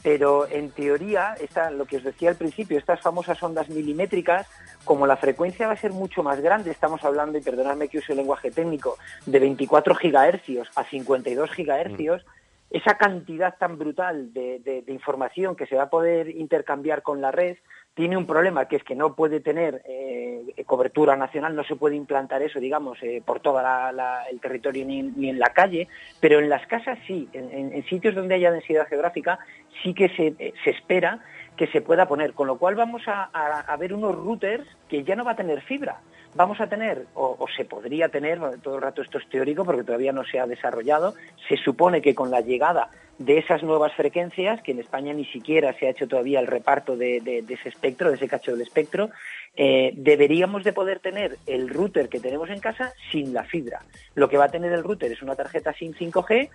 Pero 0.04 0.46
en 0.48 0.70
teoría, 0.70 1.34
lo 1.72 1.84
que 1.84 1.96
os 1.96 2.04
decía 2.04 2.30
al 2.30 2.36
principio, 2.36 2.78
estas 2.78 3.00
famosas 3.00 3.42
ondas 3.42 3.68
milimétricas, 3.68 4.46
como 4.84 5.04
la 5.08 5.16
frecuencia 5.16 5.66
va 5.66 5.72
a 5.72 5.76
ser 5.76 5.90
mucho 5.90 6.22
más 6.22 6.40
grande, 6.40 6.70
estamos 6.70 7.02
hablando, 7.02 7.38
y 7.38 7.42
perdonadme 7.42 7.88
que 7.88 7.98
use 7.98 8.12
el 8.12 8.18
lenguaje 8.18 8.52
técnico, 8.52 8.96
de 9.26 9.40
24 9.40 9.96
gigahercios 9.96 10.68
a 10.76 10.84
52 10.84 11.50
gigahercios, 11.50 12.24
esa 12.70 12.98
cantidad 12.98 13.56
tan 13.56 13.78
brutal 13.78 14.32
de, 14.32 14.84
información 14.88 15.56
que 15.56 15.66
se 15.66 15.76
va 15.76 15.84
a 15.84 15.90
poder 15.90 16.28
intercambiar 16.28 17.02
con 17.02 17.20
la 17.20 17.30
red 17.30 17.56
tiene 17.94 18.16
un 18.16 18.26
problema 18.26 18.68
que 18.68 18.76
es 18.76 18.84
que 18.84 18.94
no 18.94 19.14
puede 19.14 19.40
tener 19.40 19.82
eh, 19.86 20.54
cobertura 20.66 21.16
nacional, 21.16 21.56
no 21.56 21.64
se 21.64 21.76
puede 21.76 21.96
implantar 21.96 22.42
eso, 22.42 22.60
digamos, 22.60 23.02
eh, 23.02 23.22
por 23.24 23.40
todo 23.40 23.60
el 23.60 24.40
territorio 24.40 24.84
ni, 24.84 25.28
en 25.28 25.38
la 25.38 25.48
calle, 25.48 25.88
pero 26.20 26.38
en 26.38 26.48
las 26.48 26.64
casas 26.66 26.98
sí, 27.06 27.28
en, 27.32 27.82
sitios 27.86 28.14
donde 28.14 28.34
haya 28.34 28.52
densidad 28.52 28.86
geográfica 28.86 29.38
sí 29.82 29.94
que 29.94 30.10
se, 30.10 30.34
eh, 30.38 30.52
se, 30.62 30.70
espera 30.70 31.20
que 31.56 31.66
se 31.68 31.80
pueda 31.80 32.06
poner, 32.06 32.34
con 32.34 32.46
lo 32.46 32.58
cual 32.58 32.76
vamos 32.76 33.02
a, 33.08 33.24
a 33.24 33.76
ver 33.78 33.92
unos 33.92 34.14
routers 34.14 34.68
que 34.88 35.02
ya 35.02 35.16
no 35.16 35.24
va 35.24 35.32
a 35.32 35.36
tener 35.36 35.60
fibra, 35.62 36.00
vamos 36.34 36.60
a 36.60 36.66
tener, 36.66 37.06
o, 37.14 37.46
se 37.56 37.64
podría 37.64 38.08
tener, 38.08 38.40
todo 38.60 38.76
el 38.76 38.82
rato 38.82 39.02
esto 39.02 39.18
es 39.18 39.28
teórico 39.28 39.64
porque 39.64 39.84
todavía 39.84 40.12
no 40.12 40.24
se 40.24 40.38
ha 40.38 40.46
desarrollado, 40.46 41.14
se 41.48 41.56
supone 41.56 42.02
que 42.02 42.14
con 42.14 42.30
la 42.30 42.40
llegada 42.40 42.90
de 43.18 43.38
esas 43.38 43.62
nuevas 43.62 43.92
frecuencias, 43.94 44.62
que 44.62 44.72
en 44.72 44.78
España 44.78 45.12
ni 45.12 45.24
siquiera 45.26 45.72
se 45.74 45.86
ha 45.86 45.90
hecho 45.90 46.06
todavía 46.06 46.40
el 46.40 46.46
reparto 46.46 46.96
de, 46.96 47.44
ese 47.48 47.68
espectro, 47.68 48.10
de 48.10 48.16
ese 48.16 48.28
cacho 48.28 48.52
del 48.52 48.60
espectro, 48.60 49.10
eh, 49.56 49.92
deberíamos 49.96 50.62
de 50.62 50.72
poder 50.72 51.00
tener 51.00 51.36
el 51.46 51.68
router 51.68 52.08
que 52.08 52.20
tenemos 52.20 52.48
en 52.50 52.60
casa 52.60 52.92
sin 53.10 53.34
la 53.34 53.44
fibra. 53.44 53.82
Lo 54.14 54.28
que 54.28 54.36
va 54.36 54.44
a 54.44 54.50
tener 54.50 54.72
el 54.72 54.84
router 54.84 55.10
es 55.10 55.20
una 55.20 55.34
tarjeta 55.34 55.72
SIM 55.72 55.92
5G 55.94 56.48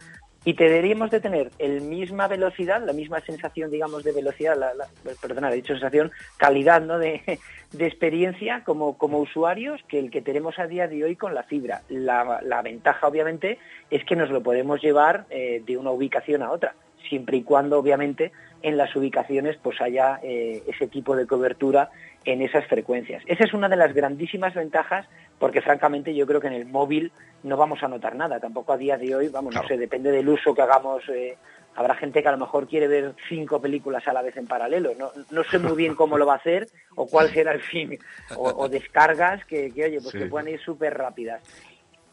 y 0.46 0.54
deberíamos 0.54 1.10
de 1.10 1.22
tener 1.22 1.52
el 1.58 1.82
misma 1.82 2.28
velocidad, 2.28 2.84
la 2.86 2.92
misma 2.92 3.22
sensación, 3.22 3.72
digamos, 3.72 4.04
de 4.04 4.12
velocidad, 4.12 4.58
la, 4.58 4.74
perdona, 5.22 5.50
he 5.52 5.56
dicho 5.56 5.74
sensación, 5.74 6.12
calidad 6.38 6.82
¿no? 6.82 7.00
de, 7.00 7.40
experiencia 7.80 8.64
como, 8.66 8.98
como 8.98 9.20
usuarios 9.20 9.82
que 9.88 10.00
el 10.00 10.12
que 10.12 10.22
tenemos 10.22 10.60
a 10.60 10.68
día 10.68 10.88
de 10.88 11.04
hoy 11.04 11.16
con 11.16 11.34
la 11.34 11.44
fibra. 11.44 11.82
La, 11.90 12.62
ventaja, 12.62 13.08
obviamente, 13.08 13.58
es 13.90 14.04
que 14.04 14.16
nos 14.16 14.30
lo 14.30 14.44
podemos 14.44 14.82
llevar 14.82 15.26
eh, 15.30 15.62
de 15.66 15.78
una 15.78 15.92
ubicación 15.92 16.44
a 16.44 16.52
otra, 16.52 16.53
siempre 17.08 17.38
y 17.38 17.44
cuando, 17.44 17.80
obviamente, 17.80 18.32
en 18.62 18.78
las 18.78 18.96
ubicaciones 18.96 19.58
pues 19.62 19.82
haya 19.82 20.20
eh, 20.24 20.64
ese 20.68 20.88
tipo 20.88 21.16
de 21.16 21.28
cobertura 21.28 21.92
en 22.26 22.42
esas 22.42 22.66
frecuencias. 22.68 23.22
Esa 23.28 23.44
es 23.44 23.54
una 23.54 23.68
de 23.70 23.76
las 23.76 23.94
grandísimas 23.94 24.54
ventajas 24.54 25.06
porque 25.38 25.62
francamente 25.62 26.16
yo 26.16 26.26
creo 26.26 26.40
que 26.40 26.48
en 26.48 26.54
el 26.54 26.66
móvil 26.66 27.12
no 27.44 27.58
vamos 27.58 27.84
a 27.84 27.90
notar 27.90 28.16
nada, 28.16 28.40
tampoco 28.40 28.72
a 28.72 28.78
día 28.78 28.98
de 28.98 29.14
hoy, 29.14 29.28
vamos, 29.28 29.54
no 29.54 29.68
sé, 29.68 29.78
depende 29.78 30.12
del 30.12 30.30
uso 30.30 30.54
que 30.54 30.62
hagamos. 30.62 31.04
Eh, 31.10 31.38
habrá 31.76 31.96
gente 31.96 32.22
que 32.22 32.30
a 32.30 32.32
lo 32.32 32.38
mejor 32.38 32.68
quiere 32.68 32.88
ver 32.88 33.14
cinco 33.28 33.62
películas 33.62 34.08
a 34.08 34.14
la 34.14 34.22
vez 34.22 34.38
en 34.38 34.48
paralelo. 34.48 34.94
No, 34.98 35.12
no 35.32 35.44
sé 35.44 35.60
muy 35.60 35.76
bien 35.76 35.96
cómo 35.96 36.18
lo 36.18 36.26
va 36.26 36.34
a 36.34 36.38
hacer 36.38 36.68
o 36.96 37.08
cuál 37.08 37.30
será 37.30 37.52
el 37.52 37.62
fin. 37.62 38.00
O, 38.38 38.70
descargas 38.70 39.44
que, 39.46 39.72
oye, 39.76 40.00
pues 40.02 40.14
que 40.14 40.28
puedan 40.28 40.48
ir 40.48 40.62
súper 40.62 40.98
rápidas. 40.98 41.42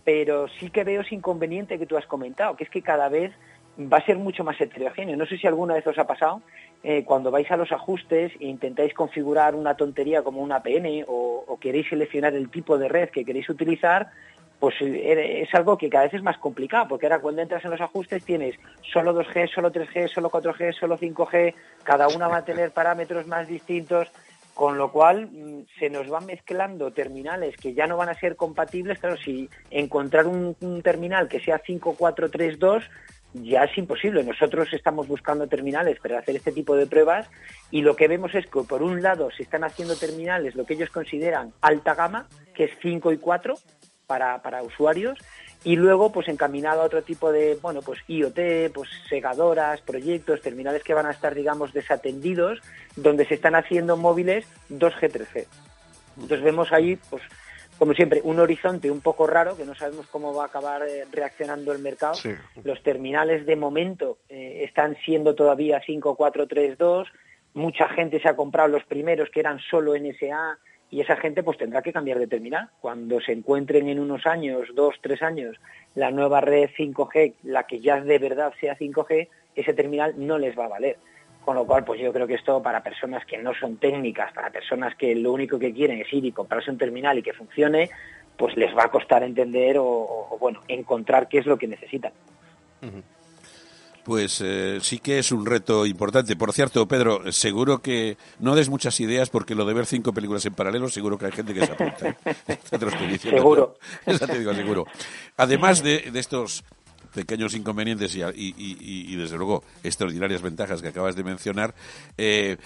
Pero 0.03 0.49
sí 0.49 0.71
que 0.71 0.83
veo 0.83 1.03
ese 1.03 1.15
inconveniente 1.15 1.79
que 1.79 1.87
tú 1.87 1.97
has 1.97 2.07
comentado, 2.07 2.57
que 2.57 2.65
es 2.65 2.71
que 2.71 2.83
cada 2.83 3.09
vez 3.09 3.33
va 3.81 3.99
a 3.99 4.05
ser 4.05 4.19
mucho 4.19 4.45
más 4.45 4.61
heterogéneo. 4.61 5.17
No 5.17 5.27
sé 5.27 5.39
si 5.39 5.47
alguna 5.47 5.75
vez 5.75 5.87
os 5.87 5.99
ha 5.99 6.07
pasado 6.07 6.43
eh, 6.83 7.05
cuando 7.05 7.31
vais 7.31 7.51
a 7.51 7.57
los 7.57 7.73
ajustes 7.73 8.33
e 8.41 8.47
intentáis 8.47 8.95
configurar 8.95 9.55
una 9.55 9.75
tontería 9.75 10.23
como 10.23 10.41
una 10.43 10.57
APN 10.57 11.05
o, 11.07 11.59
queréis 11.61 11.89
seleccionar 11.89 12.35
el 12.35 12.51
tipo 12.51 12.79
de 12.79 12.89
red 12.89 13.11
que 13.11 13.25
queréis 13.25 13.49
utilizar, 13.49 14.11
pues 14.59 14.75
eh, 14.81 15.43
es 15.43 15.55
algo 15.55 15.77
que 15.77 15.91
cada 15.91 16.05
vez 16.05 16.15
es 16.15 16.23
más 16.23 16.39
complicado, 16.39 16.89
porque 16.89 17.07
ahora 17.07 17.21
cuando 17.21 17.43
entras 17.43 17.65
en 17.65 17.71
los 17.71 17.81
ajustes 17.81 18.25
tienes 18.25 18.57
solo 18.93 19.15
2G, 19.15 19.53
solo 19.53 19.71
3G, 19.71 20.09
solo 20.09 20.31
4G, 20.31 20.73
solo 20.73 20.99
5G, 20.99 21.55
cada 21.83 22.09
una 22.09 22.29
va 22.29 22.39
a 22.39 22.45
tener 22.45 22.71
parámetros 22.71 23.27
más 23.27 23.47
distintos, 23.47 24.11
con 24.55 24.79
lo 24.79 24.91
cual 24.91 25.29
mm, 25.31 25.67
se 25.79 25.91
nos 25.91 26.09
van 26.09 26.27
mezclando 26.27 26.93
terminales 26.93 27.57
que 27.57 27.75
ya 27.75 27.87
no 27.87 27.97
van 27.97 28.09
a 28.09 28.15
ser 28.15 28.37
compatibles. 28.37 28.99
Claro, 28.99 29.17
si 29.17 29.49
encontrar 29.71 30.27
un, 30.27 30.57
un 30.61 30.83
terminal 30.83 31.29
que 31.29 31.41
sea 31.41 31.59
5432 31.59 32.85
ya 33.35 33.65
es 33.65 33.77
imposible. 33.79 34.25
Nosotros 34.25 34.69
estamos 34.73 35.09
buscando 35.09 35.47
terminales 35.47 35.99
para 36.01 36.19
hacer 36.19 36.37
este 36.37 36.53
tipo 36.53 36.77
de 36.77 36.87
pruebas 36.87 37.29
y 37.71 37.83
lo 37.83 37.97
que 37.97 38.09
vemos 38.09 38.35
es 38.35 38.47
que 38.47 38.63
por 38.63 38.83
un 38.83 39.03
lado 39.03 39.31
se 39.31 39.43
están 39.43 39.65
haciendo 39.65 39.97
terminales 39.97 40.55
lo 40.55 40.65
que 40.65 40.75
ellos 40.75 40.91
consideran 40.91 41.53
alta 41.61 41.95
gama, 41.95 42.27
que 42.55 42.65
es 42.65 42.73
5 42.83 43.13
y 43.13 43.19
4 43.19 43.55
para, 44.07 44.43
para 44.43 44.63
usuarios, 44.63 45.19
y 45.63 45.77
luego 45.77 46.11
pues 46.11 46.29
encaminado 46.29 46.83
a 46.83 46.87
otro 46.87 47.03
tipo 47.03 47.31
de, 47.31 47.59
bueno, 47.61 47.83
pues 47.83 48.01
IoT, 48.09 48.73
pues 48.73 48.89
segadoras, 49.09 49.81
proyectos, 49.83 50.41
terminales 50.41 50.83
que 50.83 50.95
van 50.95 51.07
a 51.07 51.11
estar, 51.11 51.35
digamos, 51.35 51.73
desatendidos, 51.73 52.61
donde 52.97 53.27
se 53.27 53.35
están 53.35 53.55
haciendo 53.55 53.97
móviles 53.97 54.47
2G, 54.71 55.13
3G. 55.13 55.47
Entonces 56.17 56.43
vemos 56.43 56.73
ahí, 56.73 56.99
pues 57.09 57.23
como 57.81 57.95
siempre, 57.95 58.21
un 58.25 58.39
horizonte 58.39 58.91
un 58.91 59.01
poco 59.01 59.27
raro, 59.27 59.57
que 59.57 59.65
no 59.65 59.75
sabemos 59.75 60.07
cómo 60.09 60.35
va 60.35 60.43
a 60.43 60.47
acabar 60.49 60.83
eh, 60.83 61.07
reaccionando 61.11 61.73
el 61.73 61.79
mercado. 61.79 62.13
Los 62.63 62.83
terminales 62.83 63.47
de 63.47 63.57
momento 63.57 64.19
eh, 64.29 64.65
están 64.69 64.99
siendo 65.03 65.35
todavía 65.35 65.81
5432. 65.81 67.09
Mucha 67.55 67.89
gente 67.89 68.21
se 68.21 68.29
ha 68.29 68.37
comprado 68.37 68.69
los 68.69 68.85
primeros 68.85 69.31
que 69.31 69.41
eran 69.41 69.61
solo 69.61 69.97
NSA 69.97 70.59
y 70.91 71.01
esa 71.01 71.17
gente 71.17 71.43
pues 71.43 71.57
tendrá 71.57 71.81
que 71.81 71.91
cambiar 71.91 72.19
de 72.19 72.27
terminal. 72.27 72.69
Cuando 72.83 73.19
se 73.19 73.33
encuentren 73.33 73.89
en 73.89 73.99
unos 73.99 74.27
años, 74.27 74.69
dos, 74.75 74.97
tres 75.01 75.23
años, 75.23 75.57
la 75.95 76.11
nueva 76.11 76.43
red 76.43 76.69
5G, 76.77 77.37
la 77.45 77.63
que 77.63 77.81
ya 77.81 77.99
de 78.03 78.19
verdad 78.19 78.53
sea 78.61 78.77
5G, 78.77 79.29
ese 79.55 79.73
terminal 79.73 80.13
no 80.19 80.37
les 80.37 80.55
va 80.57 80.67
a 80.67 80.69
valer. 80.69 80.99
Con 81.45 81.57
lo 81.57 81.65
cual, 81.65 81.85
pues 81.85 82.01
yo 82.01 82.13
creo 82.13 82.27
que 82.27 82.35
esto 82.35 82.63
para 82.63 82.83
personas 82.83 83.25
que 83.25 83.39
no 83.39 83.53
son 83.55 83.79
técnicas, 83.79 84.33
para 84.33 84.51
personas 84.51 84.95
que 84.97 85.15
lo 85.15 85.33
único 85.33 85.59
que 85.59 85.73
quieren 85.73 86.01
es 86.01 86.13
ir 86.13 86.25
y 86.25 86.33
comprarse 86.33 86.71
un 86.71 86.79
terminal 86.79 87.19
y 87.19 87.23
que 87.23 87.33
funcione, 87.33 87.91
pues 88.37 88.57
les 88.57 88.77
va 88.77 88.85
a 88.85 88.91
costar 88.91 89.23
entender 89.23 89.77
o, 89.79 90.37
bueno, 90.41 90.61
encontrar 90.69 91.29
qué 91.29 91.39
es 91.39 91.47
lo 91.47 91.57
que 91.59 91.67
necesitan. 91.67 92.13
Pues 94.03 94.41
eh, 94.43 94.79
sí 94.81 94.99
que 94.99 95.19
es 95.19 95.31
un 95.31 95.45
reto 95.45 95.85
importante. 95.85 96.35
Por 96.37 96.53
cierto, 96.53 96.89
Pedro, 96.89 97.31
seguro 97.33 97.83
que 97.83 98.17
no 98.39 98.55
des 98.55 98.71
muchas 98.71 98.99
ideas 99.01 99.29
porque 99.29 99.55
lo 99.55 99.67
de 99.67 99.75
ver 99.75 99.87
cinco 99.87 100.13
películas 100.13 100.45
en 100.47 100.55
paralelo, 100.55 100.89
seguro 100.89 101.19
que 101.19 101.27
hay 101.27 101.33
gente 101.33 101.53
que 101.53 101.67
se 101.67 101.73
apunta. 101.73 102.09
¿eh? 102.09 102.59
seguro. 103.19 103.77
te 104.05 104.39
digo, 104.39 104.55
seguro. 104.55 104.87
Además 105.37 105.83
de, 105.83 106.11
de 106.11 106.19
estos 106.19 106.65
pequeños 107.15 107.55
inconvenientes 107.55 108.15
y, 108.15 109.17
desde 109.17 109.37
luego 109.37 109.65
extraordinarias 109.83 110.43
ventajas 110.43 110.83
que 110.83 110.89
acabas 110.89 111.17
de 111.17 111.25
mencionar, 111.25 111.75
eh, 112.17 112.57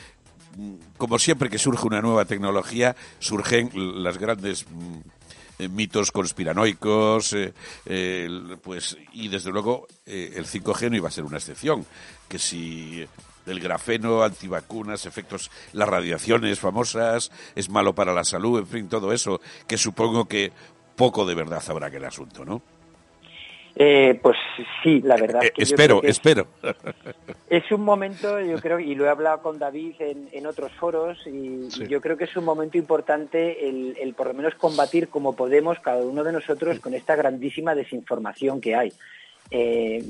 como 0.97 1.18
siempre 1.18 1.51
que 1.51 1.59
surge 1.59 1.86
una 1.86 2.01
nueva 2.01 2.24
tecnología, 2.24 2.95
surgen 3.18 3.70
las 3.74 4.18
grandes 4.18 4.66
mm, 4.68 4.99
eh, 5.59 5.68
mitos 5.68 6.12
conspiranoicos, 6.12 7.34
eh, 7.34 8.30
pues 8.62 8.97
y 9.12 9.28
desde 9.28 9.51
luego 9.51 9.86
el 10.07 10.47
5G 10.47 10.90
no 10.90 10.97
iba 10.97 11.09
a 11.09 11.12
ser 11.12 11.24
una 11.24 11.38
excepción, 11.38 11.84
que 12.28 12.38
si 12.38 13.07
el 13.47 13.61
grafeno, 13.61 14.22
antivacunas, 14.22 15.07
efectos, 15.07 15.51
las 15.72 15.88
radiaciones 15.88 16.59
famosas, 16.59 17.30
es 17.55 17.68
malo 17.68 17.95
para 17.95 18.14
la 18.14 18.24
salud, 18.24 18.59
en 18.59 18.66
fin, 18.66 18.88
todo 18.88 19.12
eso, 19.12 19.40
que 19.66 19.76
supongo 19.76 20.26
que 20.26 20.53
poco 20.97 21.26
de 21.26 21.34
verdad 21.34 21.62
habrá 21.68 21.90
que 21.90 21.97
el 21.99 22.05
asunto, 22.05 22.45
¿no? 22.45 22.62
Eh, 23.77 24.18
pues 24.22 24.37
sí, 24.83 25.01
la 25.03 25.16
verdad. 25.16 25.41
que 25.41 25.62
espero, 25.62 26.03
espero. 26.03 26.47
Es 27.51 27.70
un 27.70 27.83
momento, 27.83 28.41
yo 28.41 28.59
creo, 28.59 28.81
y 28.81 28.95
lo 28.97 29.05
he 29.05 29.09
hablado 29.09 29.41
con 29.41 29.59
David 29.59 29.95
en, 30.01 30.47
otros 30.47 30.72
foros, 30.72 31.18
y, 31.27 31.68
yo 31.89 32.01
creo 32.01 32.16
que 32.16 32.25
es 32.25 32.37
un 32.37 32.45
momento 32.45 32.79
importante 32.79 33.68
el, 33.68 33.97
el, 34.01 34.14
por 34.14 34.27
lo 34.29 34.35
menos 34.35 34.55
combatir 34.57 35.09
como 35.09 35.37
podemos 35.37 35.79
cada 35.79 36.03
uno 36.03 36.25
de 36.25 36.33
nosotros 36.33 36.81
con 36.81 36.95
esta 36.95 37.14
grandísima 37.14 37.75
desinformación 37.75 38.61
que 38.61 38.75
hay. 38.75 38.93
Eh, 39.51 40.03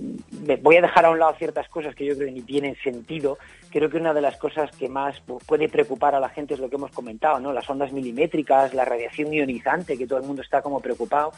voy 0.62 0.76
a 0.76 0.82
dejar 0.82 1.05
a 1.05 1.11
un 1.11 1.18
lado 1.18 1.35
ciertas 1.37 1.68
cosas 1.68 1.95
que 1.95 2.05
yo 2.05 2.14
creo 2.14 2.28
que 2.28 2.32
ni 2.35 2.43
tienen 2.43 2.76
sentido. 2.76 3.39
Creo 3.70 3.91
que 3.91 3.97
una 3.97 4.14
de 4.14 4.20
las 4.20 4.37
cosas 4.37 4.70
que 4.76 4.89
más 4.89 5.20
puede 5.20 5.68
preocupar 5.68 6.14
a 6.14 6.20
la 6.20 6.28
gente 6.28 6.55
es 6.55 6.61
lo 6.61 6.70
que 6.70 6.76
hemos 6.76 6.93
comentado, 6.93 7.41
¿no? 7.41 7.53
Las 7.53 7.68
ondas 7.68 7.93
milimétricas, 7.93 8.72
la 8.72 8.85
radiación 8.85 9.32
ionizante, 9.32 9.99
que 9.99 10.07
todo 10.07 10.18
el 10.18 10.24
mundo 10.24 10.43
está 10.43 10.62
como 10.62 10.80
preocupado. 10.80 11.32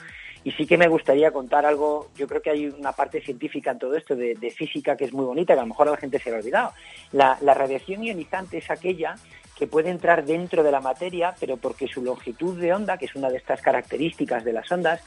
Y 0.44 0.52
sí 0.52 0.66
que 0.66 0.76
me 0.76 0.86
gustaría 0.86 1.32
contar 1.32 1.66
algo, 1.66 2.10
yo 2.16 2.28
creo 2.28 2.40
que 2.40 2.50
hay 2.50 2.66
una 2.66 2.92
parte 2.92 3.20
científica 3.20 3.72
en 3.72 3.78
todo 3.78 3.96
esto 3.96 4.14
de, 4.14 4.36
física 4.56 4.96
que 4.96 5.06
es 5.06 5.12
muy 5.12 5.24
bonita, 5.24 5.54
que 5.54 5.58
a 5.58 5.62
lo 5.62 5.68
mejor 5.68 5.88
a 5.88 5.92
la 5.92 5.96
gente 5.96 6.20
se 6.20 6.30
le 6.30 6.36
ha 6.36 6.38
olvidado. 6.38 6.72
La, 7.10 7.36
la 7.40 7.54
radiación 7.54 8.04
ionizante 8.04 8.58
es 8.58 8.70
aquella 8.70 9.16
que 9.56 9.66
puede 9.66 9.90
entrar 9.90 10.24
dentro 10.24 10.62
de 10.62 10.70
la 10.70 10.80
materia, 10.80 11.34
pero 11.40 11.56
porque 11.56 11.88
su 11.88 12.02
longitud 12.02 12.60
de 12.60 12.74
onda, 12.74 12.98
que 12.98 13.06
es 13.06 13.16
una 13.16 13.30
de 13.30 13.38
estas 13.38 13.62
características 13.62 14.44
de 14.44 14.52
las 14.52 14.70
ondas, 14.70 15.02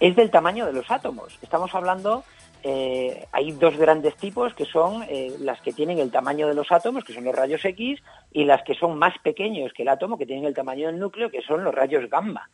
es 0.00 0.16
del 0.16 0.30
tamaño 0.30 0.66
de 0.66 0.72
los 0.72 0.90
átomos. 0.90 1.38
Estamos 1.42 1.74
hablando, 1.74 2.24
eh, 2.62 3.26
hay 3.32 3.52
dos 3.52 3.76
grandes 3.76 4.16
tipos 4.16 4.54
que 4.54 4.64
son 4.64 5.04
eh, 5.08 5.34
las 5.40 5.60
que 5.60 5.72
tienen 5.72 5.98
el 5.98 6.10
tamaño 6.10 6.48
de 6.48 6.54
los 6.54 6.70
átomos, 6.70 7.04
que 7.04 7.12
son 7.12 7.24
los 7.24 7.34
rayos 7.34 7.64
X, 7.64 8.00
y 8.32 8.44
las 8.44 8.62
que 8.62 8.74
son 8.74 8.98
más 8.98 9.14
pequeños 9.22 9.72
que 9.72 9.82
el 9.82 9.88
átomo, 9.88 10.18
que 10.18 10.26
tienen 10.26 10.44
el 10.44 10.54
tamaño 10.54 10.86
del 10.86 10.98
núcleo, 10.98 11.30
que 11.30 11.42
son 11.42 11.64
los 11.64 11.74
rayos 11.74 12.08
gamma. 12.10 12.48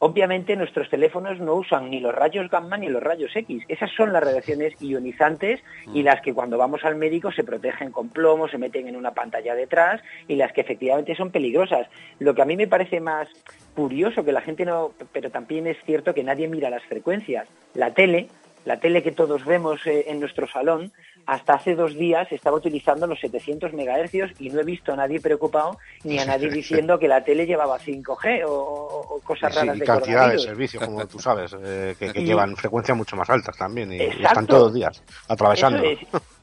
Obviamente 0.00 0.54
nuestros 0.54 0.88
teléfonos 0.88 1.40
no 1.40 1.54
usan 1.54 1.90
ni 1.90 1.98
los 1.98 2.14
rayos 2.14 2.48
gamma 2.48 2.76
ni 2.76 2.88
los 2.88 3.02
rayos 3.02 3.34
X. 3.34 3.64
Esas 3.66 3.90
son 3.96 4.12
las 4.12 4.22
radiaciones 4.22 4.80
ionizantes 4.80 5.60
y 5.92 6.02
mm. 6.02 6.04
las 6.04 6.20
que 6.20 6.32
cuando 6.32 6.56
vamos 6.56 6.84
al 6.84 6.94
médico 6.94 7.32
se 7.32 7.42
protegen 7.42 7.90
con 7.90 8.08
plomo, 8.08 8.46
se 8.46 8.58
meten 8.58 8.86
en 8.86 8.94
una 8.94 9.12
pantalla 9.12 9.56
detrás 9.56 10.00
y 10.28 10.36
las 10.36 10.52
que 10.52 10.60
efectivamente 10.60 11.16
son 11.16 11.32
peligrosas. 11.32 11.88
Lo 12.20 12.32
que 12.32 12.42
a 12.42 12.44
mí 12.44 12.56
me 12.56 12.68
parece 12.68 13.00
más 13.00 13.28
curioso 13.74 14.24
que 14.24 14.30
la 14.30 14.40
gente 14.40 14.64
no, 14.64 14.92
pero 15.12 15.30
también 15.30 15.66
es 15.66 15.76
cierto 15.84 16.14
que 16.14 16.22
nadie 16.22 16.46
mira 16.46 16.70
las 16.70 16.84
frecuencias. 16.84 17.48
La 17.74 17.92
tele, 17.92 18.28
la 18.64 18.78
tele 18.78 19.02
que 19.02 19.10
todos 19.10 19.44
vemos 19.44 19.84
eh, 19.84 20.04
en 20.08 20.20
nuestro 20.20 20.46
salón, 20.46 20.92
hasta 21.28 21.52
hace 21.52 21.74
dos 21.74 21.94
días 21.94 22.26
estaba 22.32 22.56
utilizando 22.56 23.06
los 23.06 23.20
700 23.20 23.74
megahercios 23.74 24.30
y 24.38 24.48
no 24.48 24.60
he 24.60 24.64
visto 24.64 24.94
a 24.94 24.96
nadie 24.96 25.20
preocupado 25.20 25.78
ni 26.02 26.18
a 26.18 26.24
nadie 26.24 26.48
diciendo 26.50 26.98
que 26.98 27.06
la 27.06 27.22
tele 27.22 27.44
llevaba 27.44 27.78
5G 27.78 28.44
o, 28.46 29.20
cosas 29.22 29.54
raras 29.54 29.76
y 29.76 29.80
cantidad 29.80 30.32
de 30.32 30.38
servicios, 30.38 30.82
como 30.82 31.06
tú 31.06 31.18
sabes, 31.18 31.54
eh, 31.62 31.94
que, 31.98 32.24
llevan 32.24 32.56
frecuencias 32.56 32.96
mucho 32.96 33.14
más 33.14 33.28
altas 33.28 33.58
también 33.58 33.92
y, 33.92 34.00
están 34.00 34.46
todos 34.46 34.62
los 34.64 34.74
días 34.74 35.02
atravesando. 35.28 35.82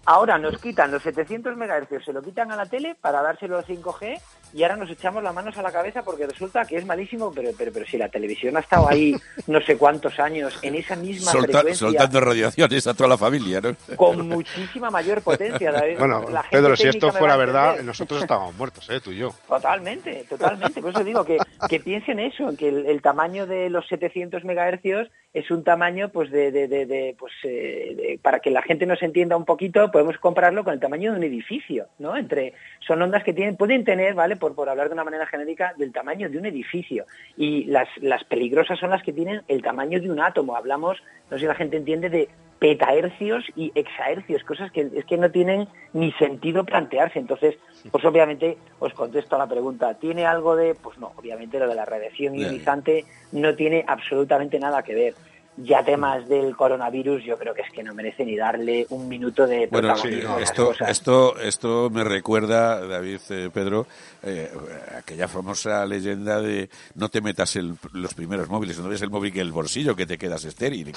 Ahora 0.05 0.37
nos 0.37 0.59
quitan 0.59 0.91
los 0.91 1.01
700 1.01 1.57
MHz, 1.57 2.05
se 2.05 2.13
lo 2.13 2.21
quitan 2.21 2.51
a 2.51 2.55
la 2.55 2.67
tele 2.67 2.93
para 2.93 3.23
dárselo 3.23 3.57
al 3.57 3.65
5G 3.65 4.21
y 4.55 4.63
ahora 4.63 4.77
nos 4.77 4.89
echamos 4.89 5.21
las 5.21 5.35
manos 5.35 5.57
a 5.57 5.61
la 5.61 5.69
cabeza 5.69 6.01
porque 6.01 6.25
resulta 6.25 6.63
que 6.63 6.77
es 6.77 6.85
malísimo, 6.85 7.29
pero, 7.35 7.51
pero, 7.57 7.73
pero 7.73 7.85
si 7.85 7.97
la 7.97 8.07
televisión 8.07 8.55
ha 8.55 8.61
estado 8.61 8.87
ahí 8.87 9.13
no 9.47 9.59
sé 9.59 9.77
cuántos 9.77 10.17
años 10.17 10.57
en 10.61 10.75
esa 10.75 10.95
misma 10.95 11.31
frecuencia... 11.31 11.75
Soltando 11.75 12.21
radiaciones 12.21 12.87
a 12.87 12.93
toda 12.93 13.09
la 13.09 13.17
familia, 13.17 13.59
¿no? 13.59 13.75
Con 13.97 14.29
muchísima 14.29 14.89
mayor 14.89 15.21
potencia. 15.21 15.73
Bueno, 15.99 16.25
Pedro, 16.49 16.75
si 16.77 16.87
esto 16.87 17.11
fuera 17.11 17.35
verdad, 17.35 17.81
nosotros 17.81 18.21
estábamos 18.21 18.55
muertos, 18.55 18.89
¿eh? 18.89 19.01
Tú 19.01 19.11
y 19.11 19.17
yo. 19.17 19.33
Totalmente, 19.47 20.25
totalmente. 20.29 20.81
Por 20.81 20.91
eso 20.91 21.03
digo 21.03 21.25
que, 21.25 21.37
que 21.67 21.79
piensen 21.79 22.19
eso, 22.19 22.55
que 22.57 22.69
el, 22.69 23.01
tamaño 23.01 23.45
de 23.45 23.69
los 23.69 23.87
700 23.87 24.43
MHz 24.43 25.09
es 25.35 25.51
un 25.51 25.63
tamaño 25.63 26.09
pues 26.09 26.31
de, 26.31 26.49
de, 26.51 26.67
de, 26.67 27.15
pues 27.19 27.33
eh, 27.43 28.17
para 28.21 28.39
que 28.39 28.51
la 28.51 28.61
gente 28.61 28.85
nos 28.85 29.01
entienda 29.03 29.35
un 29.35 29.43
poquito 29.43 29.91
podemos 29.91 30.17
compararlo 30.17 30.63
con 30.63 30.73
el 30.73 30.79
tamaño 30.79 31.11
de 31.11 31.17
un 31.17 31.23
edificio 31.25 31.87
no 31.99 32.15
entre 32.15 32.53
son 32.87 33.01
ondas 33.01 33.23
que 33.23 33.33
tienen 33.33 33.57
pueden 33.57 33.83
tener 33.83 34.13
vale 34.13 34.37
por, 34.45 34.53
por 34.53 34.69
hablar 34.69 34.89
de 34.89 34.93
una 34.93 35.03
manera 35.03 35.25
genérica 35.25 35.73
del 35.75 35.91
tamaño 35.91 36.29
de 36.29 36.37
un 36.37 36.45
edificio 36.45 37.05
y 37.35 37.63
las 37.65 37.87
las 37.99 38.23
peligrosas 38.25 38.77
son 38.77 38.91
las 38.91 39.01
que 39.01 39.11
tienen 39.11 39.41
el 39.47 39.63
tamaño 39.63 39.99
de 39.99 40.11
un 40.11 40.21
átomo 40.21 40.55
hablamos 40.55 41.01
no 41.31 41.37
sé 41.37 41.41
si 41.41 41.47
la 41.47 41.55
gente 41.55 41.77
entiende 41.77 42.09
de 42.09 42.29
petahercios 42.59 43.43
y 43.55 43.71
exahercios, 43.75 44.43
cosas 44.43 44.71
que 44.71 44.89
es 44.95 45.05
que 45.05 45.17
no 45.17 45.29
tienen 45.29 45.67
ni 45.93 46.11
sentido 46.13 46.63
plantearse. 46.63 47.19
Entonces, 47.19 47.55
pues 47.91 48.05
obviamente 48.05 48.57
os 48.79 48.93
contesto 48.93 49.35
a 49.35 49.39
la 49.39 49.47
pregunta, 49.47 49.93
¿tiene 49.95 50.25
algo 50.25 50.55
de...? 50.55 50.73
Pues 50.73 50.97
no, 50.97 51.11
obviamente 51.17 51.59
lo 51.59 51.67
de 51.67 51.75
la 51.75 51.85
radiación 51.85 52.35
ionizante 52.35 53.05
no 53.33 53.55
tiene 53.55 53.83
absolutamente 53.85 54.57
nada 54.57 54.83
que 54.83 54.95
ver 54.95 55.13
ya 55.57 55.83
temas 55.83 56.27
del 56.27 56.55
coronavirus 56.55 57.23
yo 57.23 57.37
creo 57.37 57.53
que 57.53 57.61
es 57.61 57.71
que 57.71 57.83
no 57.83 57.93
merece 57.93 58.25
ni 58.25 58.35
darle 58.35 58.85
un 58.89 59.07
minuto 59.07 59.47
de 59.47 59.67
bueno 59.67 59.95
esto 60.39 60.73
esto 60.87 61.39
esto 61.39 61.89
me 61.89 62.03
recuerda 62.03 62.85
David 62.85 63.19
eh, 63.29 63.49
Pedro 63.53 63.87
eh, 64.23 64.51
aquella 64.97 65.27
famosa 65.27 65.85
leyenda 65.85 66.41
de 66.41 66.69
no 66.95 67.09
te 67.09 67.21
metas 67.21 67.55
en 67.55 67.77
los 67.93 68.13
primeros 68.13 68.49
móviles 68.49 68.77
no 68.79 68.89
ves 68.89 69.01
el 69.01 69.09
móvil 69.09 69.31
que 69.31 69.41
el 69.41 69.51
bolsillo 69.51 69.95
que 69.95 70.05
te 70.05 70.17
quedas 70.17 70.43
estéril 70.43 70.93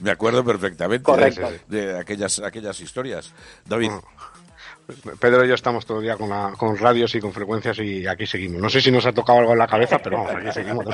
me 0.00 0.10
acuerdo 0.10 0.44
perfectamente 0.44 1.10
de, 1.68 1.98
aquellas 1.98 2.40
aquellas 2.40 2.80
historias. 2.80 3.32
David 3.66 3.90
Pedro 5.18 5.44
y 5.44 5.48
yo 5.48 5.54
estamos 5.54 5.86
todo 5.86 6.00
día 6.00 6.16
con, 6.16 6.30
con 6.56 6.76
radios 6.76 7.14
y 7.14 7.20
con 7.20 7.32
frecuencias 7.32 7.78
y 7.78 8.06
aquí 8.06 8.26
seguimos. 8.26 8.60
No 8.60 8.68
sé 8.70 8.80
si 8.80 8.90
nos 8.90 9.06
ha 9.06 9.12
tocado 9.12 9.40
algo 9.40 9.52
en 9.52 9.58
la 9.58 9.66
cabeza, 9.66 9.98
pero 9.98 10.18
vamos, 10.18 10.34
aquí 10.34 10.52
seguimos. 10.52 10.84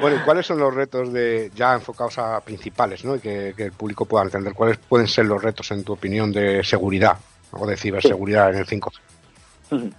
Bueno, 0.00 0.22
¿cuáles 0.24 0.46
son 0.46 0.58
los 0.58 0.74
retos 0.74 1.12
de 1.12 1.50
ya 1.54 1.74
enfocados 1.74 2.18
a 2.18 2.40
principales, 2.40 3.04
¿no? 3.04 3.16
Y 3.16 3.20
que, 3.20 3.54
el 3.56 3.72
público 3.72 4.06
pueda 4.06 4.24
entender. 4.24 4.54
¿Cuáles 4.54 4.78
pueden 4.78 5.06
ser 5.06 5.26
los 5.26 5.42
retos, 5.42 5.70
en 5.70 5.84
tu 5.84 5.92
opinión, 5.92 6.32
de 6.32 6.64
seguridad 6.64 7.18
o 7.50 7.66
de 7.66 7.76
ciberseguridad 7.76 8.54
en 8.54 8.60
el 8.60 8.66
5G? 8.66 9.92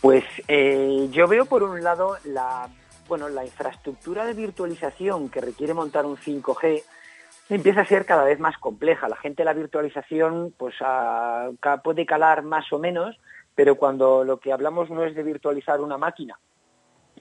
Pues 0.00 0.24
eh, 0.48 1.08
yo 1.10 1.26
veo 1.26 1.46
por 1.46 1.62
un 1.62 1.82
lado 1.82 2.16
la 2.24 2.68
bueno 3.08 3.28
la 3.28 3.44
infraestructura 3.44 4.24
de 4.24 4.34
virtualización 4.34 5.28
que 5.28 5.40
requiere 5.40 5.74
montar 5.74 6.06
un 6.06 6.16
5G 6.16 6.82
empieza 7.48 7.82
a 7.82 7.86
ser 7.86 8.06
cada 8.06 8.24
vez 8.24 8.38
más 8.40 8.58
compleja. 8.58 9.08
La 9.08 9.16
gente 9.16 9.44
la 9.44 9.52
virtualización 9.52 10.54
pues 10.56 10.74
puede 11.82 12.06
calar 12.06 12.42
más 12.42 12.72
o 12.72 12.78
menos, 12.78 13.18
pero 13.54 13.76
cuando 13.76 14.24
lo 14.24 14.38
que 14.38 14.52
hablamos 14.52 14.90
no 14.90 15.04
es 15.04 15.14
de 15.14 15.22
virtualizar 15.22 15.80
una 15.80 15.98
máquina, 15.98 16.38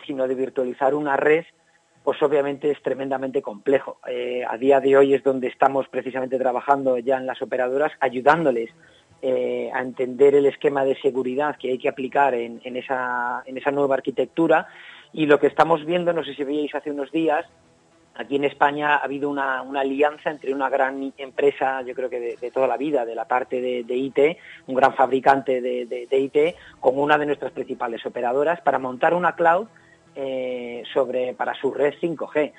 sino 0.06 0.28
de 0.28 0.36
virtualizar 0.36 0.96
una 0.96 1.18
red, 1.18 1.46
pues 2.04 2.22
obviamente 2.22 2.70
es 2.72 2.82
tremendamente 2.82 3.42
complejo. 3.42 3.98
Eh, 4.08 4.44
a 4.48 4.58
día 4.58 4.80
de 4.80 4.98
hoy 4.98 5.14
es 5.14 5.24
donde 5.24 5.48
estamos 5.48 5.88
precisamente 5.88 6.38
trabajando 6.38 6.98
ya 6.98 7.18
en 7.18 7.26
las 7.26 7.42
operadoras, 7.42 7.94
ayudándoles 8.00 8.72
eh, 9.22 9.72
a 9.74 9.82
entender 9.82 10.36
el 10.36 10.46
esquema 10.46 10.84
de 10.84 11.00
seguridad 11.00 11.56
que 11.58 11.70
hay 11.70 11.78
que 11.78 11.88
aplicar 11.88 12.34
en 12.34 12.76
esa 12.76 13.72
nueva 13.72 13.96
arquitectura. 13.96 14.68
Y 15.14 15.28
lo 15.28 15.40
que 15.40 15.48
estamos 15.48 15.86
viendo, 15.86 16.12
no 16.12 16.24
sé 16.24 16.34
si 16.34 16.44
veíais 16.44 16.76
hace 16.76 16.92
unos 16.92 17.12
días, 17.12 17.46
aquí 18.16 18.36
en 18.36 18.44
España 18.44 18.96
ha 18.96 19.04
habido 19.04 19.30
una, 19.30 19.60
alianza 19.60 20.30
entre 20.30 20.54
una 20.54 20.70
gran 20.70 21.14
empresa, 21.18 21.82
yo 21.82 21.94
creo 21.94 22.10
que 22.10 22.38
de, 22.40 22.52
toda 22.52 22.68
la 22.68 22.78
vida, 22.78 23.06
de 23.06 23.16
la 23.16 23.26
parte 23.26 23.62
de, 23.62 23.96
IT, 23.96 24.38
un 24.68 24.76
gran 24.76 24.94
fabricante 24.94 25.62
de, 25.62 26.08
IT, 26.12 26.56
con 26.80 26.98
una 26.98 27.18
de 27.18 27.26
nuestras 27.26 27.52
principales 27.52 28.06
operadoras 28.06 28.62
para 28.62 28.80
montar 28.80 29.14
una 29.14 29.36
cloud 29.36 29.68
eh, 30.16 30.84
sobre 30.94 31.34
para 31.34 31.54
su 31.56 31.72
red 31.72 31.94
5G. 32.02 32.52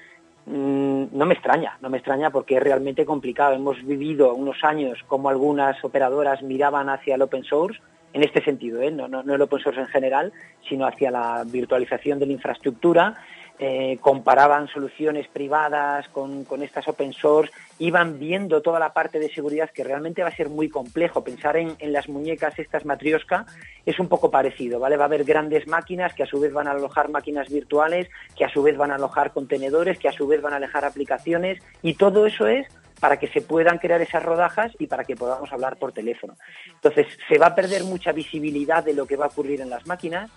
Mm, 0.47 1.05
no 1.13 1.25
me 1.25 1.35
extraña, 1.35 1.79
no 1.81 1.89
me 1.89 1.99
extraña 1.99 2.31
porque 2.31 2.57
es 2.57 2.63
realmente 2.63 3.07
complicado. 3.07 3.55
Hemos 3.55 3.83
vivido 3.85 4.35
unos 4.35 4.63
años 4.65 4.99
como 5.07 5.29
algunas 5.29 5.83
operadoras 5.85 6.43
miraban 6.43 6.89
hacia 6.89 7.15
el 7.15 7.23
open 7.23 7.45
source, 7.45 7.81
en 8.13 8.23
este 8.23 8.45
sentido, 8.45 8.81
¿eh? 8.81 8.93
no, 8.93 9.21
el 9.21 9.43
open 9.43 9.59
source 9.59 9.81
en 9.81 9.89
general, 9.89 10.33
sino 10.69 10.87
hacia 10.87 11.11
la 11.11 11.43
virtualización 11.45 12.21
de 12.21 12.27
la 12.27 12.33
infraestructura 12.33 13.17
eh, 13.61 13.99
comparaban 14.01 14.67
soluciones 14.67 15.29
privadas 15.29 16.09
con, 16.09 16.45
estas 16.61 16.89
open 16.89 17.13
source, 17.13 17.53
iban 17.79 18.19
viendo 18.19 18.63
toda 18.63 18.81
la 18.81 18.93
parte 18.93 19.21
de 19.21 19.33
seguridad 19.33 19.71
que 19.71 19.85
realmente 19.85 20.23
va 20.23 20.29
a 20.29 20.37
ser 20.37 20.49
muy 20.49 20.69
complejo. 20.69 21.23
Pensar 21.23 21.57
en, 21.57 21.77
las 21.93 22.09
muñecas 22.09 22.59
estas 22.59 22.85
matrioska 22.85 23.47
es 23.87 24.01
un 24.01 24.09
poco 24.09 24.31
parecido, 24.31 24.81
¿vale? 24.81 24.97
Va 24.97 25.05
a 25.05 25.07
haber 25.07 25.23
grandes 25.23 25.69
máquinas 25.69 26.15
que 26.15 26.25
a 26.25 26.27
su 26.27 26.41
vez 26.41 26.53
van 26.53 26.67
a 26.67 26.73
alojar 26.73 27.11
máquinas 27.11 27.49
virtuales, 27.49 28.09
que 28.37 28.45
a 28.45 28.49
su 28.49 28.61
vez 28.63 28.77
van 28.77 28.91
a 28.91 28.97
alojar 28.97 29.33
contenedores, 29.33 29.99
que 29.99 30.09
a 30.09 30.13
su 30.13 30.27
vez 30.27 30.43
van 30.43 30.55
a 30.55 30.57
alojar 30.57 30.85
aplicaciones 30.85 31.63
y 31.81 31.95
todo 31.95 32.27
eso 32.27 32.49
es 32.49 32.67
para 33.01 33.19
que 33.19 33.29
se 33.29 33.43
puedan 33.43 33.79
crear 33.79 34.01
esas 34.01 34.23
rodajas 34.23 34.73
y 34.79 34.87
para 34.87 35.05
que 35.05 35.15
podamos 35.15 35.53
hablar 35.53 35.77
por 35.77 35.93
teléfono. 35.93 36.37
Entonces, 36.67 37.07
se 37.29 37.39
va 37.39 37.49
a 37.49 37.55
perder 37.55 37.85
mucha 37.85 38.13
visibilidad 38.13 38.83
de 38.83 38.95
lo 38.95 39.07
que 39.07 39.17
va 39.17 39.27
a 39.27 39.29
ocurrir 39.29 39.61
en 39.61 39.69
las 39.69 39.87
máquinas 39.87 40.31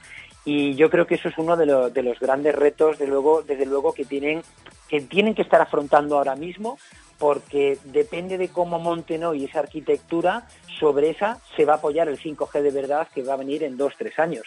y 0.50 0.76
yo 0.76 0.90
creo 0.90 1.06
que 1.06 1.16
eso 1.16 1.28
es 1.28 1.38
uno 1.38 1.58
de, 1.58 1.66
los 1.66 2.20
grandes 2.22 2.56
retos, 2.56 2.98
de 2.98 3.06
luego, 3.06 3.42
desde 3.42 3.66
luego, 3.66 3.94
que 3.94 4.06
tienen, 4.06 4.44
que 4.88 5.02
tienen 5.02 5.36
que 5.36 5.42
estar 5.42 5.60
afrontando 5.60 6.16
ahora 6.16 6.38
mismo, 6.38 6.80
porque 7.20 7.78
depende 7.84 8.38
de 8.38 8.48
cómo 8.48 8.80
monten 8.80 9.26
hoy 9.26 9.44
esa 9.44 9.60
arquitectura, 9.60 10.48
sobre 10.80 11.10
esa 11.10 11.42
se 11.58 11.66
va 11.66 11.74
a 11.74 11.76
apoyar 11.76 12.08
el 12.08 12.18
5G 12.18 12.62
de 12.62 12.72
verdad 12.72 13.10
que 13.14 13.24
va 13.24 13.34
a 13.34 13.36
venir 13.44 13.62
en 13.62 13.76
dos, 13.76 13.94
tres 13.98 14.18
años. 14.20 14.44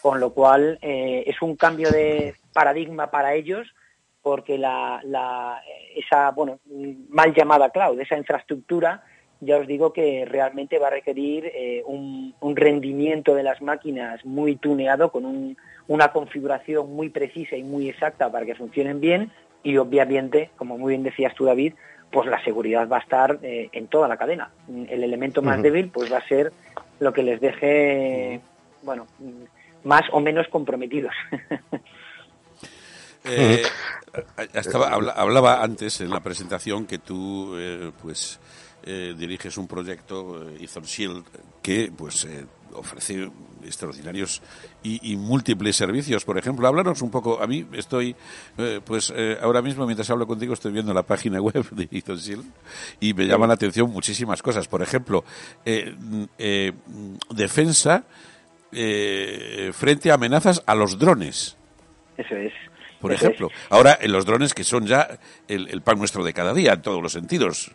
Con 0.00 0.20
lo 0.20 0.30
cual 0.30 0.78
eh, 0.80 1.24
es 1.26 1.42
un 1.42 1.54
cambio 1.54 1.90
de 1.90 2.34
paradigma 2.54 3.10
para 3.10 3.34
ellos, 3.34 3.74
porque 4.22 4.56
la, 4.56 5.02
esa 5.94 6.30
bueno, 6.30 6.60
mal 7.10 7.34
llamada 7.34 7.68
cloud, 7.68 8.00
esa 8.00 8.16
infraestructura, 8.16 9.04
ya 9.42 9.56
os 9.58 9.66
digo 9.66 9.92
que 9.92 10.24
realmente 10.24 10.78
va 10.78 10.86
a 10.86 10.90
requerir 10.90 11.46
eh, 11.46 11.82
un, 11.84 12.32
rendimiento 12.54 13.34
de 13.34 13.42
las 13.42 13.60
máquinas 13.60 14.24
muy 14.24 14.54
tuneado, 14.54 15.10
con 15.10 15.56
una 15.88 16.08
configuración 16.12 16.94
muy 16.94 17.08
precisa 17.08 17.56
y 17.56 17.64
muy 17.64 17.88
exacta 17.88 18.30
para 18.30 18.46
que 18.46 18.54
funcionen 18.54 19.00
bien 19.00 19.32
y 19.64 19.76
obviamente, 19.78 20.50
como 20.56 20.78
muy 20.78 20.92
bien 20.92 21.02
decías 21.02 21.34
tú 21.34 21.44
David, 21.44 21.74
pues 22.12 22.28
la 22.28 22.42
seguridad 22.44 22.88
va 22.88 22.98
a 22.98 23.00
estar 23.00 23.40
eh, 23.42 23.68
en 23.72 23.88
toda 23.88 24.06
la 24.06 24.16
cadena. 24.16 24.50
El 24.68 25.02
elemento 25.02 25.42
más 25.42 25.60
débil 25.60 25.88
pues 25.88 26.12
va 26.12 26.18
a 26.18 26.28
ser 26.28 26.52
lo 27.00 27.12
que 27.12 27.24
les 27.24 27.40
deje, 27.40 28.40
bueno, 28.84 29.08
más 29.82 30.02
o 30.12 30.20
menos 30.20 30.46
comprometidos. 30.48 31.14
Eh, 33.24 33.62
hablaba 35.14 35.62
antes 35.62 36.00
en 36.00 36.10
la 36.10 36.18
presentación 36.18 36.88
que 36.88 36.98
tú, 36.98 37.56
pues, 38.02 38.40
eh, 38.84 39.14
diriges 39.16 39.56
un 39.58 39.68
proyecto, 39.68 40.50
eh, 40.50 40.64
Ethon 40.64 40.82
Shield, 40.82 41.24
que 41.62 41.92
pues 41.96 42.24
eh, 42.24 42.44
ofrece 42.74 43.30
extraordinarios 43.64 44.42
y, 44.82 45.16
múltiples 45.16 45.76
servicios. 45.76 46.24
Por 46.24 46.36
ejemplo, 46.36 46.66
háblanos 46.66 47.00
un 47.00 47.10
poco. 47.10 47.40
A 47.40 47.46
mí 47.46 47.64
estoy, 47.74 48.16
pues 48.84 49.14
ahora 49.40 49.62
mismo 49.62 49.86
mientras 49.86 50.10
hablo 50.10 50.26
contigo 50.26 50.52
estoy 50.52 50.72
viendo 50.72 50.92
la 50.92 51.04
página 51.04 51.40
web 51.40 51.70
de 51.70 51.88
Ethon 51.92 52.16
Shield 52.16 52.44
y 52.98 53.14
me 53.14 53.26
llaman 53.26 53.48
la 53.48 53.54
atención 53.54 53.88
muchísimas 53.88 54.42
cosas. 54.42 54.66
Por 54.66 54.82
ejemplo, 54.82 55.22
defensa 57.30 58.04
frente 58.72 60.10
a 60.10 60.14
amenazas 60.14 60.64
a 60.66 60.74
los 60.74 60.98
drones. 60.98 61.56
Eso 62.16 62.34
es. 62.34 62.52
Por 63.02 63.12
ejemplo, 63.12 63.48
ahora 63.68 63.98
en 64.00 64.12
los 64.12 64.24
drones 64.24 64.54
que 64.54 64.64
son 64.64 64.86
ya 64.86 65.18
el, 65.48 65.82
pan 65.82 65.98
nuestro 65.98 66.24
de 66.24 66.32
cada 66.32 66.54
día 66.54 66.72
en 66.72 66.82
todos 66.82 67.02
los 67.02 67.12
sentidos. 67.12 67.72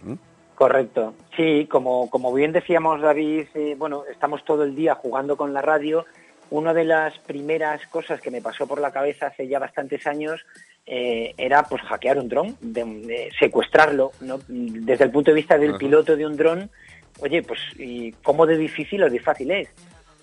Correcto. 0.58 1.14
Sí, 1.36 1.68
como, 1.70 2.10
como 2.10 2.34
bien 2.34 2.52
decíamos 2.52 3.00
David, 3.00 3.46
eh, 3.54 3.76
bueno, 3.78 4.06
estamos 4.12 4.44
todo 4.44 4.64
el 4.64 4.74
día 4.74 4.96
jugando 4.96 5.38
con 5.38 5.54
la 5.54 5.62
radio. 5.62 6.04
Una 6.50 6.74
de 6.74 6.84
las 6.84 7.16
primeras 7.20 7.86
cosas 7.86 8.20
que 8.20 8.32
me 8.32 8.42
pasó 8.42 8.66
por 8.66 8.82
la 8.82 8.92
cabeza 8.92 9.28
hace 9.28 9.48
ya 9.48 9.60
bastantes 9.60 10.08
años 10.08 10.44
eh, 10.88 11.36
era 11.38 11.62
pues 11.62 11.84
hackear 11.84 12.18
un 12.18 12.28
dron, 12.28 12.58
de, 12.60 13.30
secuestrarlo, 13.38 14.14
¿no? 14.22 14.40
Desde 14.48 15.04
el 15.04 15.12
punto 15.12 15.30
de 15.30 15.36
vista 15.36 15.60
del 15.60 15.78
piloto 15.78 16.16
de 16.16 16.26
un 16.26 16.36
dron, 16.36 16.72
oye, 17.20 17.44
pues 17.44 17.60
y 17.78 18.14
cómo 18.24 18.48
de 18.48 18.58
difícil 18.58 19.04
o 19.04 19.12
de 19.12 19.20
fácil 19.20 19.52
es. 19.52 19.70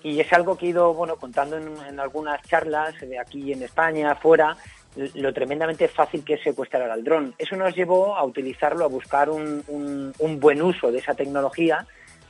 Y 0.03 0.19
es 0.19 0.33
algo 0.33 0.57
que 0.57 0.65
he 0.65 0.69
ido 0.69 0.93
bueno 0.93 1.15
contando 1.15 1.55
en, 1.55 1.77
en 1.87 1.97
algunas 1.97 2.41
charlas 2.41 2.99
de 2.99 3.17
aquí 3.17 3.53
en 3.53 3.63
España, 3.63 4.13
fuera, 4.15 4.57
lo 4.95 5.33
tremendamente 5.33 5.87
fácil 5.87 6.23
que 6.23 6.35
es 6.35 6.43
secuestrar 6.43 6.89
al 6.89 7.03
dron. 7.03 7.33
Eso 7.37 7.55
nos 7.55 7.75
llevó 7.75 8.15
a 8.15 8.23
utilizarlo, 8.23 8.85
a 8.85 8.87
buscar 8.87 9.29
un, 9.29 10.13
un, 10.17 10.39
buen 10.39 10.61
uso 10.61 10.91
de 10.91 10.99
esa 10.99 11.13
tecnología, 11.13 11.85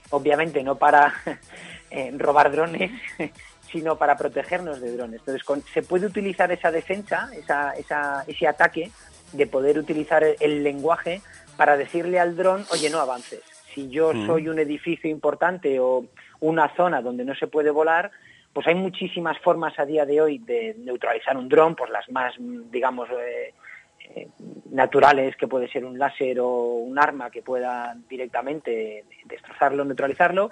obviamente 0.10 0.64
no 0.64 0.76
para 0.76 1.14
eh, 1.92 2.12
robar 2.18 2.52
drones, 2.52 2.92
sino 3.72 3.98
para 3.98 4.18
protegernos 4.18 4.82
de 4.82 4.96
drones. 4.96 5.22
Entonces, 5.26 5.66
se 5.74 5.82
puede 5.84 6.08
utilizar 6.08 6.52
esa 6.52 6.72
defensa, 6.72 7.30
esa, 7.36 7.74
esa, 7.74 8.24
ese 8.28 8.48
ataque 8.48 8.92
de 9.34 9.48
poder 9.48 9.78
utilizar 9.78 10.24
el, 10.24 10.64
lenguaje 10.64 11.22
para 11.58 11.78
decirle 11.78 12.20
al 12.20 12.36
dron, 12.36 12.66
oye, 12.72 12.90
no 12.90 13.00
avances. 13.00 13.42
Si 13.74 13.90
yo 13.90 14.14
soy 14.26 14.48
un 14.48 14.58
edificio 14.60 15.10
importante 15.10 15.80
o 15.82 16.06
una 16.40 16.74
zona 16.76 17.02
donde 17.02 17.26
no 17.26 17.36
se 17.36 17.48
puede 17.48 17.72
volar, 17.72 18.12
pues 18.56 18.68
hay 18.68 18.76
muchísimas 18.76 19.38
formas 19.40 19.78
a 19.78 19.86
día 19.86 20.06
de 20.06 20.22
hoy 20.22 20.38
de 20.38 20.78
neutralizar 20.80 21.36
un 21.36 21.50
dron, 21.50 21.76
pues 21.76 21.92
las 21.92 22.10
más, 22.10 22.34
digamos, 22.40 23.10
eh, 23.10 23.54
eh, 24.16 24.30
naturales, 24.72 25.36
que 25.36 25.46
puede 25.46 25.68
ser 25.68 25.84
un 25.84 26.00
láser 26.00 26.40
o 26.40 26.48
un 26.76 26.98
arma 26.98 27.30
que 27.30 27.42
pueda 27.42 27.94
directamente 28.08 29.04
destrozarlo, 29.26 29.84
neutralizarlo, 29.84 30.52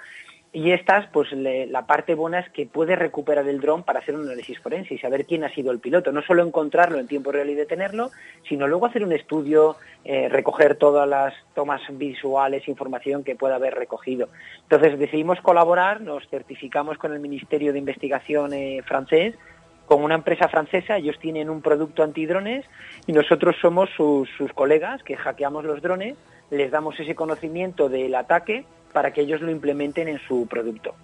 y 0.55 0.69
estas, 0.71 1.07
pues 1.07 1.31
la 1.31 1.87
parte 1.87 2.13
buena 2.13 2.39
es 2.39 2.49
que 2.51 2.67
puede 2.67 2.95
recuperar 2.95 3.47
el 3.47 3.59
dron 3.59 3.81
para 3.81 3.99
hacer 3.99 4.13
un 4.13 4.27
análisis 4.27 4.59
forense 4.59 4.93
y 4.93 4.99
saber 4.99 5.25
quién 5.25 5.43
ha 5.43 5.49
sido 5.49 5.71
el 5.71 5.79
piloto. 5.79 6.11
No 6.11 6.21
solo 6.21 6.45
encontrarlo 6.45 6.99
en 6.99 7.07
tiempo 7.07 7.31
real 7.31 7.49
y 7.49 7.55
detenerlo, 7.55 8.11
sino 8.47 8.67
luego 8.67 8.85
hacer 8.85 9.03
un 9.03 9.13
estudio, 9.13 9.77
eh, 10.05 10.29
recoger 10.29 10.75
todas 10.75 11.09
las 11.09 11.33
tomas 11.55 11.81
visuales, 11.89 12.67
información 12.67 13.23
que 13.23 13.35
pueda 13.35 13.55
haber 13.55 13.73
recogido. 13.73 14.29
Entonces 14.61 14.99
decidimos 14.99 15.41
colaborar, 15.41 16.01
nos 16.01 16.27
certificamos 16.29 16.99
con 16.99 17.13
el 17.13 17.19
Ministerio 17.19 17.73
de 17.73 17.79
Investigación 17.79 18.53
eh, 18.53 18.83
francés, 18.85 19.33
con 19.87 20.03
una 20.03 20.13
empresa 20.15 20.47
francesa, 20.49 20.97
ellos 20.97 21.17
tienen 21.19 21.49
un 21.49 21.63
producto 21.63 22.03
antidrones 22.03 22.63
y 23.07 23.11
nosotros 23.11 23.55
somos 23.59 23.89
sus, 23.97 24.29
sus 24.37 24.53
colegas 24.53 25.01
que 25.01 25.17
hackeamos 25.17 25.65
los 25.65 25.81
drones, 25.81 26.15
les 26.51 26.69
damos 26.69 26.99
ese 26.99 27.15
conocimiento 27.15 27.89
del 27.89 28.13
ataque 28.13 28.65
para 28.93 29.11
que 29.11 29.21
ellos 29.21 29.41
lo 29.41 29.51
implementen 29.51 30.07
en 30.07 30.19
su 30.27 30.47
producto. 30.47 30.95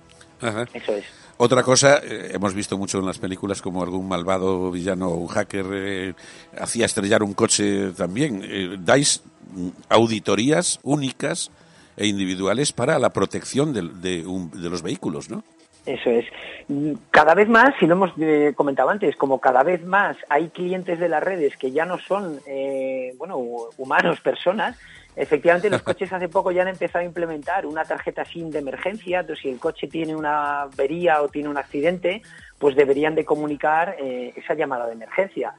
Eso 0.74 0.94
es. 0.94 1.06
Otra 1.38 1.64
cosa, 1.64 2.00
eh, 2.04 2.32
hemos 2.34 2.54
visto 2.54 2.78
mucho 2.78 3.00
en 3.00 3.06
las 3.06 3.18
películas 3.18 3.62
como 3.62 3.82
algún 3.82 4.08
malvado 4.08 4.72
villano 4.72 5.08
o 5.08 5.16
un 5.16 5.28
hacker 5.28 5.66
eh, 5.74 6.14
hacía 6.60 6.86
estrellar 6.86 7.24
un 7.24 7.34
coche 7.34 7.92
también. 7.92 8.42
Eh, 8.44 8.76
dais 8.80 9.24
mm, 9.54 9.70
auditorías 9.90 10.80
únicas 10.84 11.52
e 11.96 12.08
individuales 12.08 12.74
para 12.74 13.00
la 13.00 13.12
protección 13.12 13.74
de, 13.74 13.84
de, 13.84 14.70
los 14.70 14.82
vehículos, 14.82 15.30
¿no? 15.30 15.44
Eso 15.86 16.10
es. 16.10 16.26
Cada 17.10 17.34
vez 17.36 17.50
más, 17.50 17.74
si 17.80 17.88
lo 17.88 17.96
hemos 17.96 18.12
comentado 18.56 18.90
antes, 18.90 19.16
como 19.16 19.40
cada 19.40 19.64
vez 19.64 19.84
más 19.84 20.18
hay 20.30 20.50
clientes 20.50 21.00
de 21.00 21.10
las 21.10 21.24
redes 21.24 21.58
que 21.58 21.72
ya 21.72 21.86
no 21.86 21.98
son, 22.00 22.40
bueno, 23.18 23.38
humanos, 23.78 24.22
personas, 24.22 24.78
Efectivamente, 25.20 25.70
los 25.70 25.82
coches 25.84 26.14
hace 26.14 26.30
poco 26.30 26.50
ya 26.52 26.62
han 26.62 26.70
empezado 26.70 27.02
a 27.02 27.06
implementar 27.06 27.66
una 27.66 27.84
tarjeta 27.84 28.24
SIM 28.24 28.50
de 28.50 28.60
emergencia. 28.60 29.20
Entonces, 29.20 29.44
si 29.44 29.50
el 29.50 29.60
coche 29.60 29.88
tiene 29.88 30.16
una 30.16 30.62
avería 30.62 31.22
o 31.22 31.28
tiene 31.28 31.50
un 31.50 31.58
accidente, 31.58 32.22
pues 32.58 32.74
deberían 32.78 33.16
de 33.16 33.26
comunicar 33.26 33.98
eh, 34.00 34.32
esa 34.38 34.54
llamada 34.54 34.88
de 34.88 34.94
emergencia. 34.94 35.54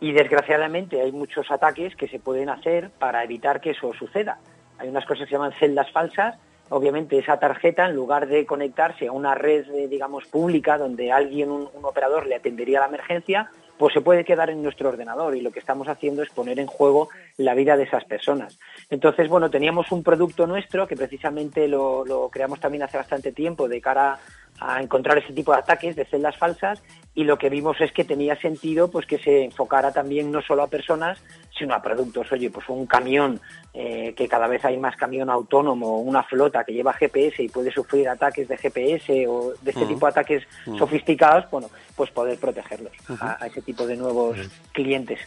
Y 0.00 0.12
desgraciadamente 0.12 1.02
hay 1.02 1.12
muchos 1.12 1.50
ataques 1.50 1.94
que 1.94 2.08
se 2.08 2.20
pueden 2.20 2.48
hacer 2.48 2.90
para 2.98 3.22
evitar 3.22 3.60
que 3.60 3.72
eso 3.72 3.92
suceda. 3.92 4.38
Hay 4.78 4.88
unas 4.88 5.04
cosas 5.04 5.24
que 5.24 5.26
se 5.26 5.32
llaman 5.32 5.52
celdas 5.60 5.92
falsas. 5.92 6.36
Obviamente 6.70 7.18
esa 7.18 7.38
tarjeta, 7.38 7.84
en 7.84 7.94
lugar 7.94 8.26
de 8.26 8.46
conectarse 8.46 9.08
a 9.08 9.12
una 9.12 9.34
red, 9.34 9.68
eh, 9.74 9.88
digamos, 9.88 10.24
pública 10.24 10.78
donde 10.78 11.12
alguien, 11.12 11.50
un 11.50 11.68
operador, 11.82 12.26
le 12.26 12.36
atendería 12.36 12.80
la 12.80 12.86
emergencia, 12.86 13.50
pues 13.82 13.94
se 13.94 14.00
puede 14.00 14.24
quedar 14.24 14.48
en 14.48 14.62
nuestro 14.62 14.90
ordenador 14.90 15.36
y 15.36 15.40
lo 15.40 15.50
que 15.50 15.58
estamos 15.58 15.88
haciendo 15.88 16.22
es 16.22 16.30
poner 16.30 16.60
en 16.60 16.68
juego 16.68 17.08
la 17.36 17.52
vida 17.52 17.76
de 17.76 17.82
esas 17.82 18.04
personas. 18.04 18.56
Entonces, 18.90 19.28
bueno, 19.28 19.50
teníamos 19.50 19.90
un 19.90 20.04
producto 20.04 20.46
nuestro 20.46 20.86
que 20.86 20.94
precisamente 20.94 21.66
lo, 21.66 22.04
lo 22.04 22.28
creamos 22.28 22.60
también 22.60 22.84
hace 22.84 22.96
bastante 22.96 23.32
tiempo 23.32 23.66
de 23.66 23.80
cara 23.80 24.20
a 24.62 24.80
encontrar 24.80 25.18
ese 25.18 25.32
tipo 25.32 25.52
de 25.52 25.58
ataques 25.58 25.96
de 25.96 26.04
celdas 26.04 26.36
falsas 26.36 26.82
y 27.14 27.24
lo 27.24 27.36
que 27.36 27.50
vimos 27.50 27.80
es 27.80 27.92
que 27.92 28.04
tenía 28.04 28.36
sentido 28.36 28.90
pues 28.90 29.06
que 29.06 29.18
se 29.18 29.44
enfocara 29.44 29.92
también 29.92 30.30
no 30.30 30.40
solo 30.40 30.62
a 30.62 30.68
personas 30.68 31.18
sino 31.58 31.74
a 31.74 31.82
productos. 31.82 32.30
Oye 32.32 32.50
pues 32.50 32.68
un 32.68 32.86
camión 32.86 33.40
eh, 33.74 34.14
que 34.16 34.28
cada 34.28 34.46
vez 34.46 34.64
hay 34.64 34.78
más 34.78 34.96
camión 34.96 35.30
autónomo 35.30 36.00
una 36.00 36.22
flota 36.22 36.64
que 36.64 36.72
lleva 36.72 36.92
GPS 36.92 37.42
y 37.42 37.48
puede 37.48 37.72
sufrir 37.72 38.08
ataques 38.08 38.48
de 38.48 38.56
GPS 38.56 39.26
o 39.28 39.52
de 39.60 39.70
este 39.70 39.86
tipo 39.86 40.06
de 40.06 40.10
ataques 40.10 40.42
sofisticados 40.78 41.50
bueno 41.50 41.68
pues 41.96 42.10
poder 42.10 42.38
protegerlos 42.38 42.92
a, 43.20 43.46
ese 43.46 43.62
tipo 43.62 43.86
de 43.86 43.96
nuevos 43.96 44.38
clientes. 44.72 45.20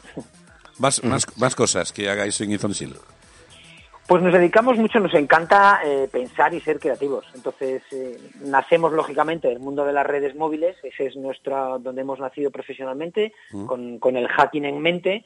Más, 0.77 1.03
más, 1.03 1.25
más 1.37 1.55
cosas 1.55 1.93
que 1.93 2.09
hagáis 2.09 2.39
en 2.41 2.51
Ithonsil 2.51 2.95
pues 4.07 4.21
nos 4.21 4.33
dedicamos 4.33 4.77
mucho, 4.77 4.99
nos 4.99 5.13
encanta 5.15 5.79
eh, 5.83 6.07
pensar 6.11 6.53
y 6.53 6.59
ser 6.59 6.79
creativos. 6.79 7.25
Entonces, 7.33 7.81
eh, 7.91 8.17
nacemos 8.41 8.93
lógicamente 8.93 9.47
del 9.47 9.59
mundo 9.59 9.83
de 9.83 9.93
las 9.93 10.05
redes 10.05 10.35
móviles, 10.35 10.75
ese 10.83 11.07
es 11.07 11.15
nuestra, 11.15 11.79
donde 11.79 12.01
hemos 12.01 12.19
nacido 12.19 12.51
profesionalmente, 12.51 13.33
mm. 13.51 13.97
con, 13.97 14.15
el 14.15 14.27
hacking 14.27 14.65
en 14.65 14.79
mente, 14.79 15.25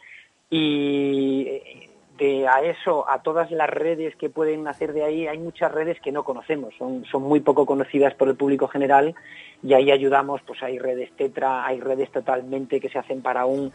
y 0.50 1.46
eh, 1.48 1.90
de 2.18 2.48
a 2.48 2.62
eso, 2.62 3.10
a 3.10 3.22
todas 3.22 3.52
las 3.52 3.70
redes 3.70 4.16
que 4.16 4.30
pueden 4.30 4.64
nacer 4.64 4.94
de 4.94 5.04
ahí, 5.04 5.28
hay 5.28 5.38
muchas 5.38 5.74
redes 5.74 6.00
que 6.00 6.14
no 6.14 6.24
conocemos, 6.24 6.74
son, 6.78 7.04
son 7.06 7.24
muy 7.24 7.42
poco 7.42 7.66
conocidas 7.66 8.14
por 8.14 8.30
el 8.30 8.36
público 8.36 8.70
general, 8.70 9.14
y 9.62 9.74
ahí 9.74 9.92
ayudamos, 9.92 10.42
pues 10.48 10.64
hay 10.64 10.80
redes 10.80 11.12
Tetra, 11.18 11.66
hay 11.66 11.82
redes 11.82 12.10
totalmente 12.12 12.80
que 12.80 12.88
se 12.88 12.98
hacen 12.98 13.22
para, 13.22 13.46
un, 13.46 13.74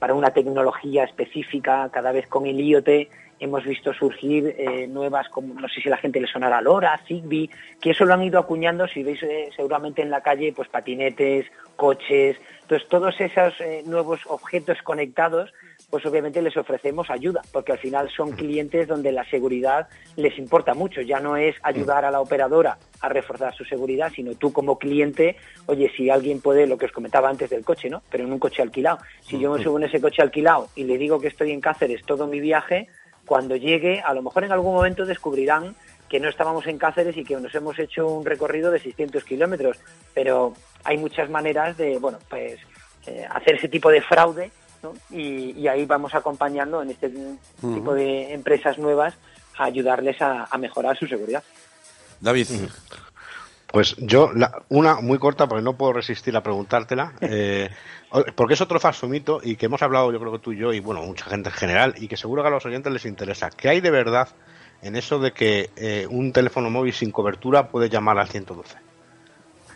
para 0.00 0.14
una 0.14 0.30
tecnología 0.30 1.04
específica, 1.04 1.88
cada 1.92 2.10
vez 2.10 2.26
con 2.26 2.46
el 2.46 2.60
IoT, 2.60 3.08
hemos 3.40 3.64
visto 3.64 3.92
surgir 3.94 4.54
eh, 4.58 4.86
nuevas, 4.86 5.28
como 5.30 5.54
no 5.54 5.68
sé 5.68 5.80
si 5.80 5.88
la 5.88 5.96
gente 5.96 6.20
le 6.20 6.26
sonará 6.26 6.60
Lora, 6.60 7.00
Zigbee, 7.06 7.50
que 7.80 7.90
eso 7.90 8.04
lo 8.04 8.14
han 8.14 8.22
ido 8.22 8.38
acuñando, 8.38 8.86
si 8.86 9.02
veis 9.02 9.22
eh, 9.22 9.48
seguramente 9.56 10.02
en 10.02 10.10
la 10.10 10.20
calle, 10.20 10.52
pues 10.54 10.68
patinetes, 10.68 11.46
coches, 11.74 12.36
entonces 12.60 12.88
todos 12.88 13.20
esos 13.20 13.58
eh, 13.60 13.82
nuevos 13.86 14.20
objetos 14.26 14.78
conectados, 14.82 15.52
pues 15.88 16.04
obviamente 16.04 16.42
les 16.42 16.56
ofrecemos 16.56 17.08
ayuda, 17.10 17.40
porque 17.50 17.72
al 17.72 17.78
final 17.78 18.10
son 18.10 18.32
clientes 18.32 18.86
donde 18.86 19.10
la 19.10 19.24
seguridad 19.24 19.88
les 20.16 20.38
importa 20.38 20.74
mucho, 20.74 21.00
ya 21.00 21.18
no 21.18 21.36
es 21.36 21.56
ayudar 21.62 22.04
a 22.04 22.10
la 22.10 22.20
operadora 22.20 22.78
a 23.00 23.08
reforzar 23.08 23.54
su 23.54 23.64
seguridad, 23.64 24.12
sino 24.14 24.34
tú 24.34 24.52
como 24.52 24.78
cliente, 24.78 25.36
oye, 25.66 25.90
si 25.96 26.10
alguien 26.10 26.40
puede, 26.42 26.66
lo 26.66 26.76
que 26.76 26.86
os 26.86 26.92
comentaba 26.92 27.30
antes 27.30 27.48
del 27.48 27.64
coche, 27.64 27.88
¿no? 27.88 28.02
Pero 28.10 28.24
en 28.24 28.32
un 28.32 28.38
coche 28.38 28.62
alquilado, 28.62 28.98
si 29.22 29.40
yo 29.40 29.52
me 29.52 29.62
subo 29.62 29.78
en 29.78 29.84
ese 29.84 30.00
coche 30.00 30.22
alquilado 30.22 30.68
y 30.76 30.84
le 30.84 30.98
digo 30.98 31.18
que 31.18 31.28
estoy 31.28 31.50
en 31.52 31.62
Cáceres 31.62 32.04
todo 32.04 32.26
mi 32.26 32.40
viaje, 32.40 32.88
cuando 33.30 33.54
llegue, 33.54 34.00
a 34.00 34.12
lo 34.12 34.22
mejor 34.22 34.42
en 34.42 34.50
algún 34.50 34.74
momento 34.74 35.06
descubrirán 35.06 35.76
que 36.08 36.18
no 36.18 36.28
estábamos 36.28 36.66
en 36.66 36.78
Cáceres 36.78 37.16
y 37.16 37.22
que 37.22 37.36
nos 37.36 37.54
hemos 37.54 37.78
hecho 37.78 38.08
un 38.08 38.26
recorrido 38.26 38.72
de 38.72 38.80
600 38.80 39.22
kilómetros, 39.22 39.76
pero 40.12 40.52
hay 40.82 40.98
muchas 40.98 41.30
maneras 41.30 41.76
de, 41.76 41.96
bueno, 41.98 42.18
pues 42.28 42.58
eh, 43.06 43.24
hacer 43.30 43.54
ese 43.54 43.68
tipo 43.68 43.88
de 43.88 44.02
fraude 44.02 44.50
y, 45.10 45.64
ahí 45.68 45.86
vamos 45.86 46.12
acompañando 46.12 46.82
en 46.82 46.90
este 46.90 47.08
tipo 47.60 47.94
de 47.94 48.34
empresas 48.34 48.78
nuevas 48.78 49.14
a 49.56 49.66
ayudarles 49.66 50.20
a, 50.20 50.48
mejorar 50.58 50.98
su 50.98 51.06
seguridad. 51.06 51.44
David. 52.18 52.48
Pues 53.72 53.94
yo, 53.98 54.30
una 54.68 55.00
muy 55.00 55.18
corta, 55.18 55.46
porque 55.48 55.62
no 55.62 55.76
puedo 55.76 55.92
resistir 55.92 56.36
a 56.36 56.42
preguntártela, 56.42 57.12
eh, 57.20 57.70
porque 58.34 58.54
es 58.54 58.60
otro 58.60 58.80
falso 58.80 59.08
mito 59.08 59.40
y 59.42 59.56
que 59.56 59.66
hemos 59.66 59.82
hablado 59.82 60.12
yo 60.12 60.18
creo 60.18 60.32
que 60.32 60.38
tú 60.38 60.52
y 60.52 60.58
yo, 60.58 60.72
y 60.72 60.80
bueno, 60.80 61.02
mucha 61.02 61.26
gente 61.26 61.50
en 61.50 61.54
general, 61.54 61.94
y 61.96 62.08
que 62.08 62.16
seguro 62.16 62.42
que 62.42 62.48
a 62.48 62.50
los 62.50 62.66
oyentes 62.66 62.92
les 62.92 63.04
interesa. 63.04 63.50
¿Qué 63.50 63.68
hay 63.68 63.80
de 63.80 63.90
verdad 63.90 64.28
en 64.82 64.96
eso 64.96 65.18
de 65.18 65.32
que 65.32 65.70
eh, 65.76 66.06
un 66.10 66.32
teléfono 66.32 66.70
móvil 66.70 66.92
sin 66.92 67.10
cobertura 67.10 67.68
puede 67.68 67.88
llamar 67.88 68.18
al 68.18 68.28
112? 68.28 68.89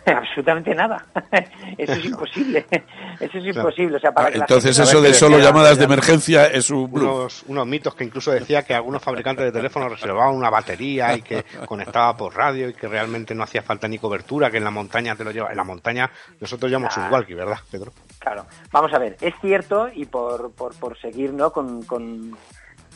absolutamente 0.13 0.75
nada. 0.75 1.05
eso 1.79 1.93
es 1.93 2.05
imposible. 2.05 2.67
Eso 3.21 3.39
es 3.39 3.57
imposible. 3.57 3.97
O 3.97 4.01
sea, 4.01 4.13
para 4.13 4.29
Entonces 4.35 4.77
eso 4.77 5.01
de 5.01 5.15
solo 5.15 5.39
llamadas 5.39 5.79
de 5.79 5.85
emergencia 5.85 6.47
es 6.47 6.71
un... 6.71 6.91
Unos, 6.93 7.45
unos 7.47 7.67
mitos 7.67 7.95
que 7.95 8.05
incluso 8.05 8.33
decía 8.33 8.63
que 8.65 8.75
algunos 8.75 9.03
fabricantes 9.03 9.45
de 9.45 9.53
teléfonos 9.53 9.93
reservaban 9.93 10.35
una 10.35 10.51
batería 10.51 11.17
y 11.17 11.23
que 11.23 11.45
conectaba 11.67 12.17
por 12.17 12.35
radio 12.37 12.69
y 12.69 12.75
que 12.75 12.89
realmente 12.89 13.35
no 13.35 13.45
hacía 13.45 13.63
falta 13.63 13.87
ni 13.87 13.99
cobertura, 13.99 14.51
que 14.51 14.59
en 14.59 14.65
la 14.65 14.71
montaña 14.71 15.15
te 15.15 15.25
lo 15.25 15.31
lleva. 15.31 15.51
En 15.51 15.57
la 15.57 15.65
montaña 15.65 16.11
nosotros 16.41 16.71
llamamos 16.71 16.97
un 16.97 17.11
walkie, 17.11 17.35
¿verdad, 17.35 17.59
Pedro? 17.71 17.93
Claro. 18.19 18.47
Vamos 18.73 18.93
a 18.93 18.99
ver, 18.99 19.17
es 19.21 19.35
cierto 19.41 19.89
y 19.93 20.05
por, 20.07 20.53
por, 20.53 20.75
por 20.75 20.99
seguir 20.99 21.33
¿no? 21.33 21.53
con, 21.53 21.83
con 21.85 22.37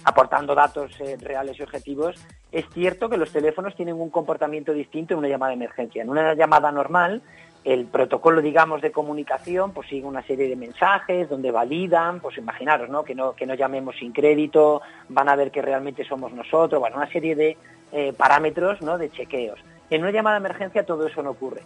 aportando 0.05 0.55
datos 0.55 0.93
eh, 1.01 1.17
reales 1.21 1.59
y 1.59 1.63
objetivos, 1.63 2.17
es 2.53 2.65
cierto 2.73 3.09
que 3.09 3.17
los 3.17 3.31
teléfonos 3.31 3.75
tienen 3.77 4.01
un 4.01 4.11
comportamiento 4.11 4.73
distinto 4.73 5.15
en 5.15 5.19
una 5.19 5.29
llamada 5.29 5.51
de 5.51 5.57
emergencia. 5.57 6.03
En 6.03 6.09
una 6.09 6.35
llamada 6.35 6.73
normal, 6.73 7.23
el 7.65 7.87
protocolo, 7.87 8.41
digamos, 8.41 8.81
de 8.81 8.93
comunicación, 8.93 9.73
pues 9.73 9.89
sigue 9.89 10.07
una 10.07 10.23
serie 10.23 10.49
de 10.49 10.57
mensajes 10.57 11.29
donde 11.29 11.51
validan, 11.51 12.21
pues 12.21 12.39
imaginaros, 12.39 12.89
¿no? 12.89 13.05
Que 13.05 13.15
no, 13.15 13.35
que 13.35 13.47
no 13.47 13.55
llamemos 13.55 13.97
sin 13.97 14.13
crédito, 14.13 14.81
van 15.09 15.29
a 15.29 15.37
ver 15.37 15.51
que 15.51 15.61
realmente 15.61 16.05
somos 16.05 16.33
nosotros, 16.33 16.81
bueno, 16.81 16.97
una 16.97 17.11
serie 17.11 17.35
de 17.35 17.57
eh, 17.93 18.13
parámetros, 18.17 18.81
¿no? 18.81 18.97
De 18.97 19.11
chequeos. 19.11 19.59
En 19.91 20.03
una 20.03 20.11
llamada 20.11 20.39
de 20.39 20.47
emergencia 20.47 20.87
todo 20.87 21.07
eso 21.07 21.23
no 21.23 21.31
ocurre. 21.31 21.63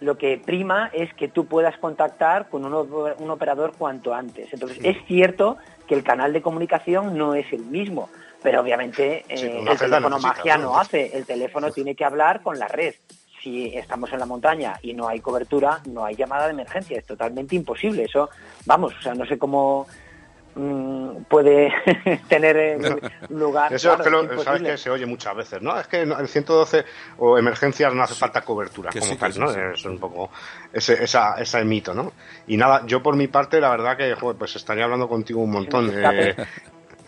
lo 0.00 0.18
que 0.18 0.38
prima 0.38 0.90
es 0.92 1.12
que 1.14 1.28
tú 1.28 1.46
puedas 1.46 1.76
contactar 1.78 2.48
con 2.48 2.64
un, 2.64 2.74
un 2.74 3.30
operador 3.30 3.72
cuanto 3.76 4.12
antes. 4.14 4.52
Entonces, 4.52 4.78
es 4.82 4.96
cierto 5.06 5.56
que 5.86 5.94
el 5.94 6.02
canal 6.02 6.32
de 6.32 6.42
comunicación 6.42 7.16
no 7.16 7.34
es 7.34 7.52
el 7.52 7.64
mismo, 7.64 8.08
pero 8.42 8.60
obviamente 8.60 9.24
eh, 9.28 9.64
el 9.68 9.78
teléfono 9.78 10.18
magia 10.18 10.56
no 10.56 10.78
hace, 10.78 11.16
el 11.16 11.24
teléfono 11.24 11.70
tiene 11.70 11.94
que 11.94 12.04
hablar 12.04 12.42
con 12.42 12.58
la 12.58 12.68
red. 12.68 12.94
Si 13.42 13.76
estamos 13.76 14.10
en 14.12 14.20
la 14.20 14.26
montaña 14.26 14.78
y 14.80 14.94
no 14.94 15.06
hay 15.06 15.20
cobertura, 15.20 15.80
no 15.86 16.04
hay 16.04 16.14
llamada 16.14 16.46
de 16.46 16.52
emergencia, 16.52 16.98
es 16.98 17.04
totalmente 17.04 17.54
imposible. 17.54 18.04
Eso, 18.04 18.30
vamos, 18.64 18.94
o 18.98 19.02
sea, 19.02 19.14
no 19.14 19.26
sé 19.26 19.38
cómo 19.38 19.86
puede 21.28 21.72
tener 22.28 22.78
lugar. 23.28 23.72
Eso 23.72 23.94
es 23.94 24.00
que 24.00 24.42
sabes 24.42 24.62
que 24.62 24.76
se 24.78 24.90
oye 24.90 25.06
muchas 25.06 25.34
veces, 25.36 25.60
¿no? 25.62 25.78
Es 25.78 25.86
que 25.88 26.02
el 26.02 26.28
112 26.28 26.84
o 27.18 27.36
emergencias 27.38 27.92
no 27.92 28.02
hace 28.02 28.14
falta 28.14 28.42
cobertura, 28.42 28.90
como 28.98 29.16
tal, 29.16 29.38
¿no? 29.38 29.50
Es 29.50 29.84
un 29.84 29.98
poco 29.98 30.30
ese, 30.72 31.02
esa, 31.02 31.34
ese 31.34 31.64
mito, 31.64 31.92
¿no? 31.94 32.12
Y 32.46 32.56
nada, 32.56 32.82
yo 32.86 33.02
por 33.02 33.16
mi 33.16 33.26
parte, 33.26 33.60
la 33.60 33.70
verdad 33.70 33.96
que, 33.96 34.14
pues 34.38 34.56
estaría 34.56 34.84
hablando 34.84 35.08
contigo 35.08 35.40
un 35.40 35.50
montón. 35.50 35.90
Eh, 35.92 36.36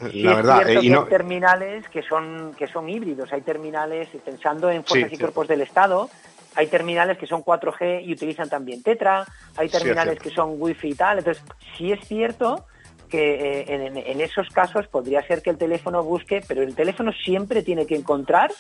la 0.14 0.34
verdad, 0.34 0.68
eh, 0.68 0.80
y 0.82 0.90
no... 0.90 1.02
hay 1.02 1.08
terminales 1.08 1.88
que 1.88 2.02
son 2.02 2.52
que 2.58 2.66
son 2.66 2.88
híbridos, 2.88 3.32
hay 3.32 3.42
terminales 3.42 4.08
pensando 4.24 4.70
en 4.70 4.84
fuerzas 4.84 5.12
y 5.12 5.18
cuerpos 5.18 5.46
del 5.46 5.60
Estado, 5.60 6.10
hay 6.56 6.66
terminales 6.66 7.16
que 7.16 7.26
son 7.26 7.44
4G 7.44 8.04
y 8.04 8.12
utilizan 8.12 8.48
también 8.48 8.82
Tetra, 8.82 9.24
hay 9.56 9.68
terminales 9.68 10.18
que 10.18 10.30
son 10.30 10.54
Wi-Fi 10.58 10.88
y 10.88 10.94
tal, 10.94 11.18
entonces 11.18 11.44
sí 11.76 11.92
es 11.92 12.06
cierto 12.06 12.66
que 13.06 13.62
eh, 13.62 14.04
en, 14.06 14.20
esos 14.20 14.48
casos 14.50 14.86
podría 14.88 15.26
ser 15.26 15.42
que 15.42 15.50
el 15.50 15.58
teléfono 15.58 16.02
busque, 16.02 16.40
pero 16.46 16.62
el 16.62 16.74
teléfono 16.74 17.12
siempre 17.12 17.62
tiene 17.62 17.86
que 17.86 17.96
encontrar 17.96 18.52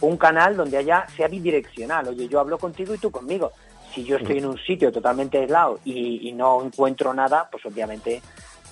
un 0.00 0.16
canal 0.16 0.56
donde 0.56 0.78
haya 0.78 1.06
sea 1.16 1.28
bidireccional. 1.28 2.08
Oye, 2.08 2.28
yo 2.28 2.40
hablo 2.40 2.58
contigo 2.58 2.94
y 2.94 2.98
tú 2.98 3.10
conmigo. 3.10 3.52
Si 3.94 4.04
yo 4.04 4.16
estoy 4.16 4.38
en 4.38 4.46
un 4.46 4.58
sitio 4.58 4.92
totalmente 4.92 5.38
aislado 5.38 5.80
y, 5.84 6.32
no 6.32 6.62
encuentro 6.64 7.12
nada, 7.12 7.48
pues 7.50 7.66
obviamente 7.66 8.22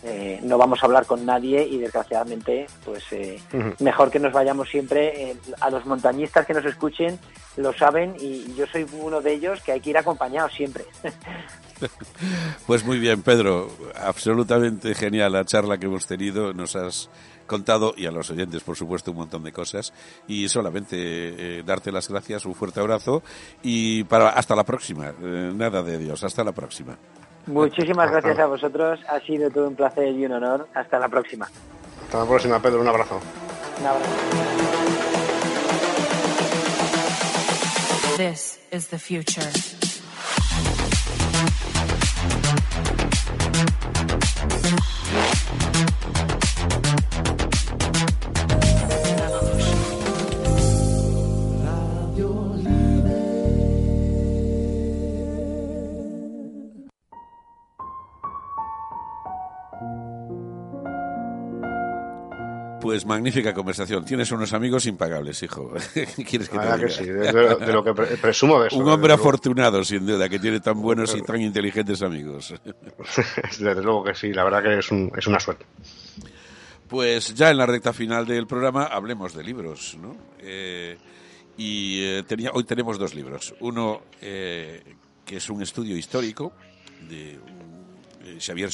eh, 0.05 0.39
no 0.43 0.57
vamos 0.57 0.81
a 0.81 0.87
hablar 0.87 1.07
con 1.07 1.27
nadie 1.27 1.67
y 1.67 1.79
desgraciadamente, 1.79 2.67
pues 2.85 3.05
eh, 3.11 3.41
mejor 3.81 4.11
que 4.11 4.21
nos 4.21 4.33
vayamos 4.33 4.69
siempre. 4.69 5.37
a 5.61 5.71
los 5.71 5.85
montañistas 5.87 6.47
que 6.47 6.55
nos 6.55 6.65
escuchen 6.65 7.19
lo 7.57 7.73
saben 7.73 8.15
y 8.21 8.55
yo 8.55 8.67
soy 8.69 8.87
uno 8.93 9.21
de 9.21 9.33
ellos 9.33 9.61
que 9.63 9.73
hay 9.73 9.81
que 9.81 9.91
ir 9.91 9.99
acompañado 9.99 10.49
siempre. 10.49 10.85
Pues 12.67 12.85
muy 12.85 12.99
bien, 12.99 13.23
Pedro, 13.23 13.71
absolutamente 13.95 14.95
genial 14.95 15.33
la 15.33 15.45
charla 15.45 15.79
que 15.79 15.87
hemos 15.87 16.07
tenido, 16.07 16.53
nos 16.53 16.77
has 16.77 17.09
contado 17.47 17.95
y 17.97 18.07
a 18.07 18.11
los 18.11 18.31
oyentes, 18.31 18.63
por 18.63 18.77
supuesto, 18.77 19.11
un 19.11 19.19
montón 19.19 19.43
de 19.43 19.53
cosas 19.53 19.93
y 20.27 20.49
solamente 20.49 20.97
eh, 20.99 21.63
darte 21.65 21.91
las 21.91 22.09
gracias, 22.09 22.45
un 22.45 22.55
fuerte 22.55 22.81
abrazo 22.81 23.23
y 23.63 24.05
para 24.05 24.29
hasta 24.31 24.55
la 24.55 24.65
próxima. 24.65 25.09
Eh, 25.21 25.53
nada 25.55 25.83
de 25.83 25.99
Dios, 25.99 26.23
hasta 26.23 26.45
la 26.45 26.53
próxima. 26.53 26.97
Muchísimas 27.47 28.11
gracias 28.11 28.39
a 28.39 28.47
vosotros, 28.47 29.01
ha 29.09 29.19
sido 29.21 29.51
todo 29.51 29.69
un 29.69 29.75
placer 29.75 30.09
y 30.09 30.27
un 30.27 30.33
honor. 30.33 30.69
Hasta 30.75 30.99
la 30.99 31.09
próxima. 31.09 31.49
Hasta 32.05 32.19
la 32.19 32.27
próxima, 32.27 32.61
Pedro, 32.61 32.83
un 32.83 32.89
abrazo. 32.89 33.21
Un 33.81 33.87
abrazo. 33.87 34.11
This 38.19 38.59
is 38.73 38.89
the 38.89 38.99
future. 38.99 39.78
Pues 62.99 63.07
magnífica 63.07 63.55
conversación. 63.55 64.05
Tienes 64.05 64.33
unos 64.33 64.53
amigos 64.53 64.85
impagables, 64.87 65.41
hijo. 65.45 65.73
¿Quieres 66.29 66.49
que 66.49 66.59
te 66.59 66.89
sí, 66.89 67.05
de, 67.05 67.73
lo 67.73 67.85
que 67.85 67.95
presumo 67.95 68.61
de 68.61 68.67
eso. 68.67 68.77
Un 68.77 68.89
hombre 68.89 69.13
afortunado, 69.13 69.85
sin 69.85 70.05
duda, 70.05 70.29
que 70.29 70.41
tiene 70.41 70.59
tan 70.59 70.83
buenos 70.83 71.15
y 71.15 71.23
tan 71.23 71.41
inteligentes 71.41 72.03
amigos. 72.03 72.53
Desde 73.61 73.81
luego 73.81 74.03
que 74.03 74.17
sí, 74.17 74.33
la 74.33 74.43
verdad 74.43 74.65
que 74.65 74.79
es, 74.81 74.91
un, 74.91 75.13
es 75.17 75.25
una 75.29 75.39
suerte. 75.39 75.65
Pues 76.89 77.33
ya 77.35 77.53
en 77.53 77.59
la 77.59 77.67
recta 77.67 77.93
final 77.93 78.27
del 78.27 78.49
programa 78.49 78.87
hablemos 78.87 79.33
de 79.33 79.45
libros, 79.45 79.97
¿no? 80.03 80.17
Eh, 80.41 80.99
y 81.57 82.03
eh, 82.03 82.25
tenía, 82.27 82.51
hoy 82.53 82.65
tenemos 82.65 82.99
dos 82.99 83.15
libros. 83.15 83.55
Uno 83.61 84.03
eh, 84.21 84.83
que 85.25 85.37
es 85.37 85.49
un 85.49 85.63
estudio 85.63 85.97
histórico 85.97 86.53
de 87.09 87.39
Xavier, 88.41 88.71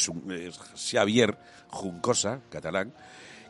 Xavier 0.74 1.38
Juncosa, 1.68 2.40
catalán, 2.48 2.94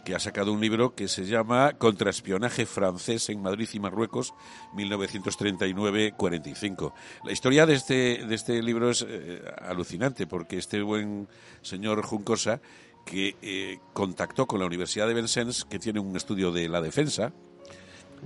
que 0.05 0.15
ha 0.15 0.21
sacado 0.21 0.53
un 0.53 0.61
libro 0.61 0.95
que 0.95 1.09
se 1.09 1.25
llama 1.25 1.73
Contraespionaje 1.79 2.67
francés 2.67 3.31
en 3.31 3.41
Madrid 3.43 3.69
y 3.73 3.81
Marruecos, 3.81 4.35
1939-45. 4.75 6.93
La 7.25 7.33
historia 7.33 7.67
de 7.67 7.75
este, 7.75 8.25
de 8.27 8.35
este 8.35 8.63
libro 8.63 8.91
es 8.91 9.05
eh, 9.09 9.43
alucinante, 9.63 10.27
porque 10.27 10.59
este 10.59 10.83
buen 10.83 11.27
señor 11.63 12.03
Juncosa, 12.03 12.61
que 13.05 13.37
eh, 13.43 13.79
contactó 13.93 14.47
con 14.47 14.61
la 14.61 14.67
Universidad 14.67 15.09
de 15.09 15.15
Vincennes, 15.15 15.65
que 15.65 15.79
tiene 15.79 16.01
un 16.01 16.15
estudio 16.17 16.53
de 16.53 16.69
la 16.69 16.83
defensa, 16.83 17.33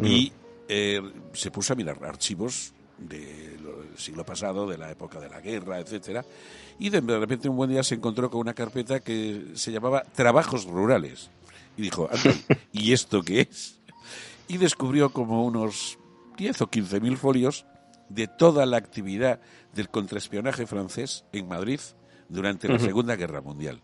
y 0.02 0.32
eh, 0.68 1.00
se 1.32 1.50
puso 1.50 1.72
a 1.72 1.76
mirar 1.76 2.04
archivos 2.04 2.74
del 2.98 3.58
siglo 3.96 4.26
pasado, 4.26 4.68
de 4.68 4.76
la 4.76 4.90
época 4.90 5.18
de 5.20 5.28
la 5.28 5.40
guerra, 5.40 5.78
etcétera, 5.78 6.24
y 6.78 6.90
de 6.90 7.00
repente 7.00 7.48
un 7.48 7.56
buen 7.56 7.70
día 7.70 7.84
se 7.84 7.94
encontró 7.94 8.30
con 8.30 8.40
una 8.40 8.54
carpeta 8.54 9.00
que 9.00 9.52
se 9.54 9.72
llamaba 9.72 10.02
Trabajos 10.02 10.64
Rurales 10.64 11.30
y 11.78 11.82
dijo, 11.82 12.10
¿y 12.72 12.92
esto 12.92 13.22
qué 13.22 13.42
es? 13.42 13.80
Y 14.48 14.58
descubrió 14.58 15.10
como 15.12 15.46
unos 15.46 15.98
10 16.36 16.62
o 16.62 16.66
15 16.66 17.00
mil 17.00 17.16
folios 17.16 17.66
de 18.08 18.26
toda 18.26 18.66
la 18.66 18.78
actividad 18.78 19.40
del 19.74 19.88
contraespionaje 19.88 20.66
francés 20.66 21.24
en 21.32 21.46
Madrid 21.46 21.80
durante 22.28 22.68
la 22.68 22.80
Segunda 22.80 23.14
Guerra 23.14 23.40
Mundial. 23.40 23.80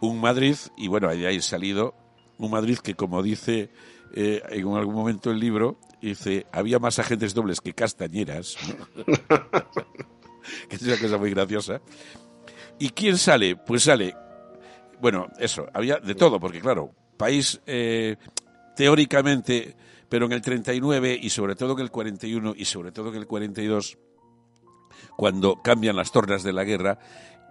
Un 0.00 0.20
Madrid, 0.20 0.56
y 0.76 0.88
bueno, 0.88 1.08
ahí 1.08 1.24
ha 1.24 1.42
salido, 1.42 1.94
un 2.36 2.50
Madrid 2.50 2.78
que 2.78 2.94
como 2.94 3.22
dice 3.22 3.70
eh, 4.14 4.42
en 4.50 4.68
algún 4.74 4.94
momento 4.94 5.30
el 5.30 5.40
libro, 5.40 5.78
dice, 6.02 6.46
había 6.52 6.78
más 6.78 6.98
agentes 6.98 7.32
dobles 7.32 7.62
que 7.62 7.72
castañeras, 7.72 8.56
que 10.68 10.76
es 10.76 10.82
una 10.82 10.98
cosa 10.98 11.16
muy 11.16 11.30
graciosa. 11.30 11.80
¿Y 12.78 12.90
quién 12.90 13.16
sale? 13.16 13.56
Pues 13.56 13.84
sale, 13.84 14.14
bueno, 15.00 15.28
eso, 15.38 15.66
había 15.72 15.98
de 15.98 16.14
todo, 16.14 16.40
porque 16.40 16.60
claro, 16.60 16.94
país 17.16 17.60
eh, 17.66 18.16
teóricamente, 18.76 19.76
pero 20.08 20.26
en 20.26 20.32
el 20.32 20.42
39 20.42 21.18
y 21.20 21.30
sobre 21.30 21.54
todo 21.54 21.74
en 21.74 21.80
el 21.80 21.90
41 21.90 22.54
y 22.56 22.64
sobre 22.64 22.92
todo 22.92 23.10
en 23.10 23.16
el 23.16 23.26
42, 23.26 23.98
cuando 25.16 25.62
cambian 25.62 25.96
las 25.96 26.12
tornas 26.12 26.42
de 26.42 26.52
la 26.52 26.64
guerra, 26.64 26.98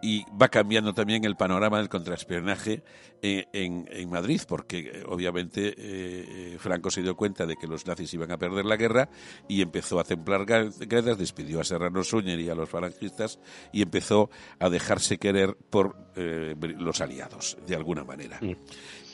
y 0.04 0.26
va 0.30 0.50
cambiando 0.50 0.94
también 0.94 1.24
el 1.24 1.38
panorama 1.38 1.78
del 1.78 1.88
contraespionaje 1.88 2.84
eh, 3.22 3.46
en, 3.54 3.88
en, 3.90 4.10
Madrid, 4.10 4.42
porque 4.46 4.80
eh, 4.80 5.04
obviamente 5.08 5.74
eh, 5.78 6.58
Franco 6.60 6.92
se 6.92 7.02
dio 7.02 7.16
cuenta 7.16 7.46
de 7.46 7.56
que 7.56 7.68
los 7.68 7.88
nazis 7.88 8.14
iban 8.14 8.30
a 8.30 8.38
perder 8.38 8.66
la 8.66 8.76
guerra 8.76 9.10
y 9.48 9.62
empezó 9.62 10.02
a 10.02 10.04
templar 10.04 10.46
guerras, 10.46 11.18
despidió 11.18 11.62
a 11.62 11.64
Serrano 11.64 12.04
Suñer 12.04 12.38
y 12.38 12.50
a 12.50 12.56
los 12.56 12.70
falangistas 12.70 13.40
y 13.72 13.82
empezó 13.82 14.30
a 14.60 14.70
dejarse 14.70 15.18
querer 15.18 15.56
por 15.56 15.96
los 16.16 17.00
aliados, 17.00 17.58
de 17.66 17.76
alguna 17.76 18.04
manera. 18.04 18.40
Mm. 18.42 18.56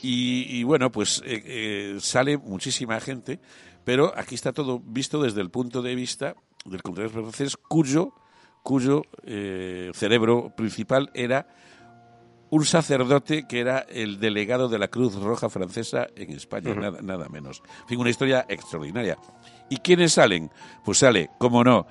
Y, 0.02 0.62
bueno, 0.64 0.90
pues 0.90 1.22
sale 2.00 2.36
muchísima 2.36 2.98
gente, 3.00 3.38
pero 3.84 4.12
aquí 4.16 4.34
está 4.34 4.52
todo 4.52 4.80
visto 4.80 5.22
desde 5.22 5.40
el 5.40 5.50
punto 5.50 5.82
de 5.82 5.94
vista 5.94 6.34
del 6.64 6.82
contraespionaje 6.82 7.30
francés, 7.30 7.56
cuyo 7.56 8.12
cuyo 8.62 9.02
eh, 9.24 9.90
cerebro 9.94 10.52
principal 10.56 11.10
era 11.14 11.46
un 12.50 12.64
sacerdote 12.64 13.46
que 13.46 13.60
era 13.60 13.78
el 13.78 14.18
delegado 14.18 14.68
de 14.68 14.78
la 14.78 14.88
Cruz 14.88 15.14
Roja 15.14 15.48
Francesa 15.48 16.08
en 16.16 16.32
España, 16.32 16.74
nada, 16.74 17.00
nada, 17.00 17.28
menos. 17.28 17.62
En 17.82 17.88
fin, 17.88 18.00
una 18.00 18.10
historia 18.10 18.44
extraordinaria. 18.48 19.16
¿Y 19.68 19.76
quiénes 19.76 20.14
salen? 20.14 20.50
Pues 20.84 20.98
sale, 20.98 21.30
como 21.38 21.62
no, 21.62 21.86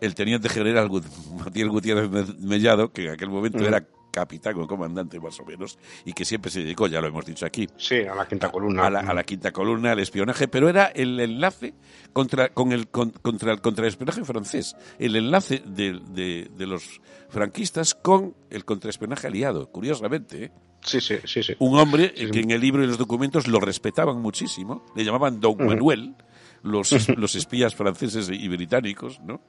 el 0.00 0.14
teniente 0.14 0.48
general 0.48 0.90
Matías 1.38 1.68
Gutiérrez 1.68 2.38
Mellado, 2.38 2.92
que 2.92 3.06
en 3.06 3.10
aquel 3.12 3.30
momento 3.30 3.64
era 3.64 3.86
capitán 4.10 4.58
o 4.60 4.66
comandante 4.66 5.18
más 5.20 5.38
o 5.40 5.44
menos, 5.44 5.78
y 6.04 6.12
que 6.12 6.24
siempre 6.24 6.50
se 6.50 6.60
dedicó, 6.60 6.86
ya 6.86 7.00
lo 7.00 7.08
hemos 7.08 7.24
dicho 7.24 7.46
aquí. 7.46 7.68
Sí, 7.76 8.00
a 8.00 8.14
la 8.14 8.26
quinta 8.26 8.50
columna. 8.50 8.86
A 8.86 9.14
la, 9.14 9.24
quinta 9.24 9.52
columna, 9.52 9.92
al 9.92 10.00
espionaje, 10.00 10.48
pero 10.48 10.68
era 10.68 10.86
el 10.86 11.18
enlace 11.20 11.74
contra, 12.12 12.50
con 12.50 12.72
el, 12.72 12.88
contra, 12.88 13.52
el, 13.52 13.88
espionaje 13.88 14.24
francés, 14.24 14.76
el 14.98 15.16
enlace 15.16 15.62
de, 15.64 16.00
de, 16.10 16.66
los 16.66 17.00
franquistas 17.28 17.94
con 17.94 18.34
el 18.50 18.64
contraespionaje 18.64 19.26
aliado, 19.26 19.70
curiosamente. 19.70 20.44
¿eh? 20.44 20.52
Sí, 20.82 21.00
sí, 21.00 21.16
sí, 21.24 21.42
sí. 21.42 21.54
Un 21.58 21.78
hombre 21.78 22.12
que 22.12 22.40
en 22.40 22.50
el 22.50 22.60
libro 22.60 22.82
y 22.82 22.86
los 22.86 22.98
documentos 22.98 23.46
lo 23.46 23.60
respetaban 23.60 24.20
muchísimo, 24.20 24.84
le 24.96 25.04
llamaban 25.04 25.40
Don 25.40 25.56
Manuel, 25.58 26.14
los, 26.62 27.08
los 27.16 27.34
espías 27.34 27.74
franceses 27.74 28.28
y 28.30 28.48
británicos, 28.48 29.20
¿no? 29.20 29.40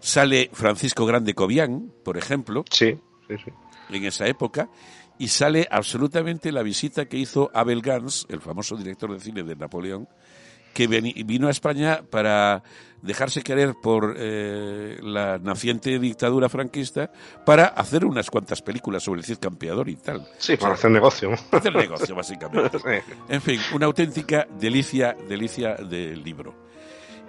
Sale 0.00 0.50
Francisco 0.52 1.06
Grande 1.06 1.34
Cobian, 1.34 1.92
por 2.04 2.16
ejemplo. 2.16 2.64
Sí, 2.70 2.98
sí, 3.28 3.34
sí. 3.44 3.50
En 3.90 4.04
esa 4.04 4.26
época. 4.26 4.68
Y 5.18 5.28
sale 5.28 5.66
absolutamente 5.70 6.52
la 6.52 6.62
visita 6.62 7.06
que 7.06 7.16
hizo 7.16 7.50
Abel 7.54 7.80
Gans, 7.80 8.26
el 8.28 8.40
famoso 8.40 8.76
director 8.76 9.12
de 9.12 9.20
cine 9.20 9.42
de 9.42 9.56
Napoleón, 9.56 10.08
que 10.74 10.86
vino 10.88 11.48
a 11.48 11.50
España 11.50 12.02
para 12.10 12.62
dejarse 13.00 13.42
querer 13.42 13.74
por 13.82 14.14
eh, 14.18 14.98
la 15.02 15.38
naciente 15.38 15.98
dictadura 15.98 16.50
franquista 16.50 17.10
para 17.46 17.66
hacer 17.68 18.04
unas 18.04 18.28
cuantas 18.30 18.60
películas 18.60 19.02
sobre 19.02 19.20
el 19.20 19.24
Cid 19.24 19.38
Campeador 19.38 19.88
y 19.88 19.96
tal. 19.96 20.28
Sí, 20.36 20.56
para 20.56 20.74
hacer 20.74 20.90
negocio. 20.90 21.32
Hacer 21.50 21.74
negocio, 21.74 22.14
básicamente. 22.14 22.78
En 23.28 23.40
fin, 23.40 23.58
una 23.72 23.86
auténtica 23.86 24.46
delicia, 24.58 25.16
delicia 25.28 25.74
del 25.76 26.22
libro. 26.22 26.54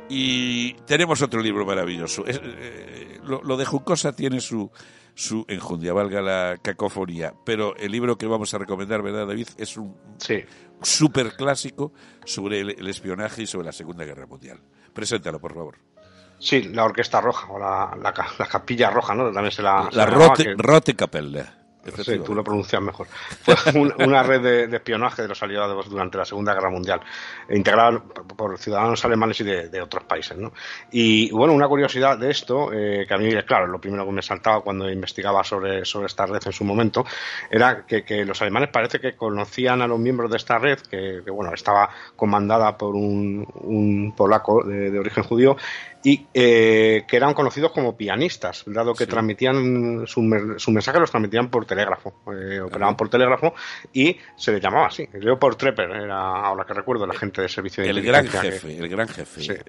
Y 0.09 0.73
tenemos 0.85 1.21
otro 1.21 1.41
libro 1.41 1.65
maravilloso. 1.65 2.23
Eh, 2.27 3.19
lo, 3.23 3.57
de 3.57 3.65
Juncosa 3.65 4.13
tiene 4.13 4.39
su, 4.39 4.69
su 5.17 5.45
enjundia, 5.47 5.93
valga 5.93 6.21
la 6.21 6.59
cacofonía. 6.61 7.33
Pero 7.43 7.75
el 7.77 7.91
libro 7.91 8.19
que 8.19 8.27
vamos 8.27 8.53
a 8.53 8.59
recomendar, 8.59 9.01
¿verdad, 9.01 9.25
David? 9.25 9.47
Es 9.57 9.75
un 9.75 9.97
sí. 10.19 10.43
súper 10.83 11.35
clásico 11.35 11.91
sobre 12.23 12.59
el, 12.59 12.87
espionaje 12.87 13.41
y 13.41 13.47
sobre 13.47 13.65
la 13.65 13.71
Segunda 13.71 14.05
Guerra 14.05 14.27
Mundial. 14.27 14.59
Preséntalo, 14.93 15.39
por 15.39 15.55
favor. 15.55 15.79
Sí, 16.37 16.61
la 16.61 16.85
Orquesta 16.85 17.19
Roja, 17.19 17.51
o 17.51 17.57
la, 17.57 17.97
la, 17.99 18.13
Capilla 18.13 18.91
Roja, 18.91 19.15
¿no? 19.15 19.31
También 19.31 19.51
se 19.51 19.63
la... 19.63 19.89
La 19.91 20.05
Rote, 20.05 20.53
Rote 20.55 20.95
Capella. 20.95 21.66
Sí, 22.03 22.19
tú 22.19 22.35
lo 22.35 22.43
pronuncias 22.43 22.81
mejor. 22.81 23.07
Fue 23.07 23.55
una 24.05 24.23
red 24.23 24.41
de, 24.41 24.75
espionaje 24.75 25.21
de 25.21 25.27
los 25.27 25.41
aliados 25.41 25.89
durante 25.89 26.17
la 26.17 26.25
Segunda 26.25 26.53
Guerra 26.53 26.69
Mundial, 26.69 27.01
integrada 27.49 27.99
por 27.99 28.57
ciudadanos 28.57 29.03
alemanes 29.05 29.39
y 29.41 29.43
de, 29.43 29.81
otros 29.81 30.03
países. 30.03 30.37
¿no? 30.37 30.51
Y 30.91 31.31
bueno, 31.31 31.53
una 31.53 31.67
curiosidad 31.67 32.17
de 32.17 32.29
esto, 32.29 32.71
eh, 32.73 33.05
que 33.07 33.13
a 33.13 33.17
mí, 33.17 33.29
claro, 33.43 33.67
lo 33.67 33.79
primero 33.79 34.05
que 34.05 34.11
me 34.11 34.21
saltaba 34.21 34.61
cuando 34.61 34.89
investigaba 34.89 35.43
sobre, 35.43 35.85
sobre 35.85 36.07
esta 36.07 36.25
red 36.25 36.41
en 36.45 36.51
su 36.51 36.63
momento, 36.63 37.05
era 37.49 37.85
que, 37.85 38.25
los 38.25 38.41
alemanes 38.41 38.69
parece 38.69 38.99
que 38.99 39.15
conocían 39.15 39.81
a 39.81 39.87
los 39.87 39.99
miembros 39.99 40.29
de 40.31 40.37
esta 40.37 40.57
red, 40.57 40.79
que, 40.79 41.21
bueno, 41.29 41.53
estaba 41.53 41.89
comandada 42.15 42.77
por 42.77 42.95
un, 42.95 44.13
polaco 44.15 44.63
de 44.63 44.97
origen 44.99 45.23
judío, 45.23 45.55
y 46.03 46.25
eh, 46.33 47.03
que 47.07 47.17
eran 47.17 47.33
conocidos 47.33 47.71
como 47.71 47.95
pianistas, 47.97 48.63
dado 48.67 48.93
que 48.93 49.07
transmitían 49.07 50.05
su, 50.05 50.21
mensaje 50.21 50.99
los 50.99 51.09
transmitían 51.09 51.49
por 51.49 51.65
telégrafo, 51.65 52.21
eh, 52.33 52.59
operaban 52.59 52.95
por 52.95 53.09
telégrafo 53.09 53.53
y 53.93 54.17
se 54.35 54.51
le 54.51 54.59
llamaba 54.59 54.87
así. 54.87 55.07
Leopold 55.13 55.57
Trepper 55.57 55.89
era, 55.89 56.45
ahora 56.45 56.65
que 56.65 56.73
recuerdo, 56.73 57.05
el 57.05 57.11
agente 57.11 57.41
de 57.41 57.49
servicio 57.49 57.83
de 57.83 57.89
el 57.89 58.01
gran 58.01 58.27
jefe, 58.27 58.77
el 58.77 58.87
gran 58.87 59.07
jefe, 59.07 59.63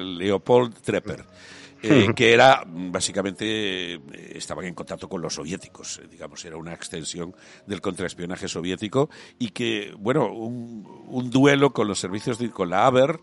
Leopold 0.00 0.74
Trepper. 0.82 1.24
Eh, 1.80 2.08
que 2.16 2.32
era 2.32 2.64
básicamente 2.66 4.00
estaban 4.36 4.64
en 4.64 4.74
contacto 4.74 5.08
con 5.08 5.22
los 5.22 5.34
soviéticos, 5.34 6.00
digamos, 6.10 6.44
era 6.44 6.56
una 6.56 6.74
extensión 6.74 7.32
del 7.68 7.80
contraespionaje 7.80 8.48
soviético 8.48 9.08
y 9.38 9.50
que, 9.50 9.94
bueno, 9.96 10.26
un, 10.26 10.84
un 11.06 11.30
duelo 11.30 11.72
con 11.72 11.86
los 11.86 12.00
servicios, 12.00 12.36
de, 12.40 12.50
con 12.50 12.70
la 12.70 12.86
ABER, 12.86 13.20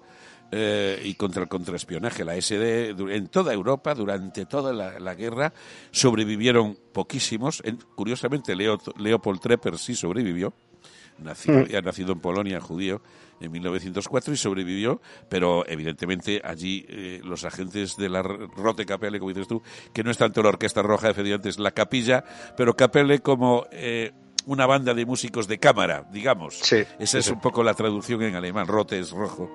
eh, 0.51 1.01
y 1.03 1.15
contra 1.15 1.43
el 1.43 1.49
contraespionaje. 1.49 2.23
La 2.23 2.39
SD 2.39 2.89
en 2.91 3.27
toda 3.27 3.53
Europa 3.53 3.95
durante 3.95 4.45
toda 4.45 4.73
la, 4.73 5.15
guerra 5.15 5.53
sobrevivieron 5.91 6.77
poquísimos. 6.93 7.63
curiosamente, 7.95 8.55
Leopold 8.55 9.39
Trepper 9.39 9.77
sí 9.77 9.95
sobrevivió. 9.95 10.53
Nacido, 11.17 11.61
mm. 11.61 11.75
ha 11.77 11.81
nacido 11.81 12.11
en 12.11 12.19
Polonia, 12.19 12.59
judío, 12.59 13.01
en 13.39 13.51
1904 13.51 14.33
y 14.33 14.37
sobrevivió, 14.37 15.01
pero 15.29 15.65
evidentemente 15.67 16.41
allí 16.43 16.85
eh, 16.89 17.21
los 17.23 17.45
agentes 17.45 17.95
de 17.97 18.09
la 18.09 18.21
Rote 18.21 18.85
Capelle, 18.85 19.19
como 19.19 19.31
dices 19.31 19.47
tú, 19.47 19.61
que 19.93 20.03
no 20.03 20.11
es 20.11 20.17
tanto 20.17 20.43
la 20.43 20.49
Orquesta 20.49 20.81
Roja, 20.81 21.09
efectivamente 21.09 21.49
es 21.49 21.57
la 21.57 21.71
capilla, 21.71 22.23
pero 22.57 22.75
Capelle 22.75 23.19
como 23.19 23.65
eh, 23.71 24.11
una 24.45 24.65
banda 24.65 24.93
de 24.93 25.05
músicos 25.05 25.47
de 25.47 25.57
cámara, 25.57 26.07
digamos. 26.11 26.61
Esa 26.99 27.17
es 27.17 27.29
un 27.29 27.39
poco 27.39 27.63
la 27.63 27.73
traducción 27.73 28.21
en 28.23 28.35
alemán, 28.35 28.67
Rote 28.67 28.99
es 28.99 29.11
rojo. 29.11 29.49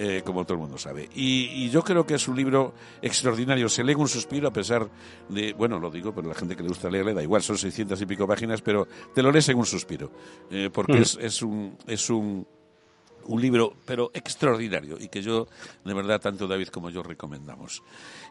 Eh, 0.00 0.22
como 0.24 0.44
todo 0.44 0.54
el 0.54 0.60
mundo 0.60 0.78
sabe. 0.78 1.08
Y, 1.16 1.68
yo 1.70 1.82
creo 1.82 2.06
que 2.06 2.14
es 2.14 2.28
un 2.28 2.36
libro 2.36 2.72
extraordinario. 3.02 3.68
Se 3.68 3.82
lee 3.82 3.96
un 3.96 4.06
suspiro 4.06 4.46
a 4.46 4.52
pesar 4.52 4.88
de, 5.28 5.52
bueno, 5.54 5.80
lo 5.80 5.90
digo, 5.90 6.14
pero 6.14 6.28
la 6.28 6.36
gente 6.36 6.54
que 6.54 6.62
le 6.62 6.68
gusta 6.68 6.88
leerle 6.88 7.14
da 7.14 7.22
igual, 7.22 7.42
son 7.42 7.58
600 7.58 8.00
y 8.00 8.06
pico 8.06 8.24
páginas, 8.24 8.62
pero 8.62 8.86
te 9.12 9.24
lo 9.24 9.32
lees 9.32 9.48
en 9.48 9.58
un 9.58 9.66
suspiro, 9.66 10.12
eh, 10.52 10.70
porque 10.72 10.92
mm. 10.92 11.02
es, 11.02 11.18
es, 11.20 11.42
un, 11.42 11.76
es 11.88 12.10
un, 12.10 12.46
un 13.28 13.40
libro, 13.40 13.74
pero 13.84 14.10
extraordinario, 14.14 14.96
y 15.00 15.08
que 15.08 15.20
yo, 15.20 15.46
de 15.84 15.94
verdad, 15.94 16.20
tanto 16.20 16.46
David 16.46 16.68
como 16.68 16.90
yo 16.90 17.02
recomendamos. 17.02 17.82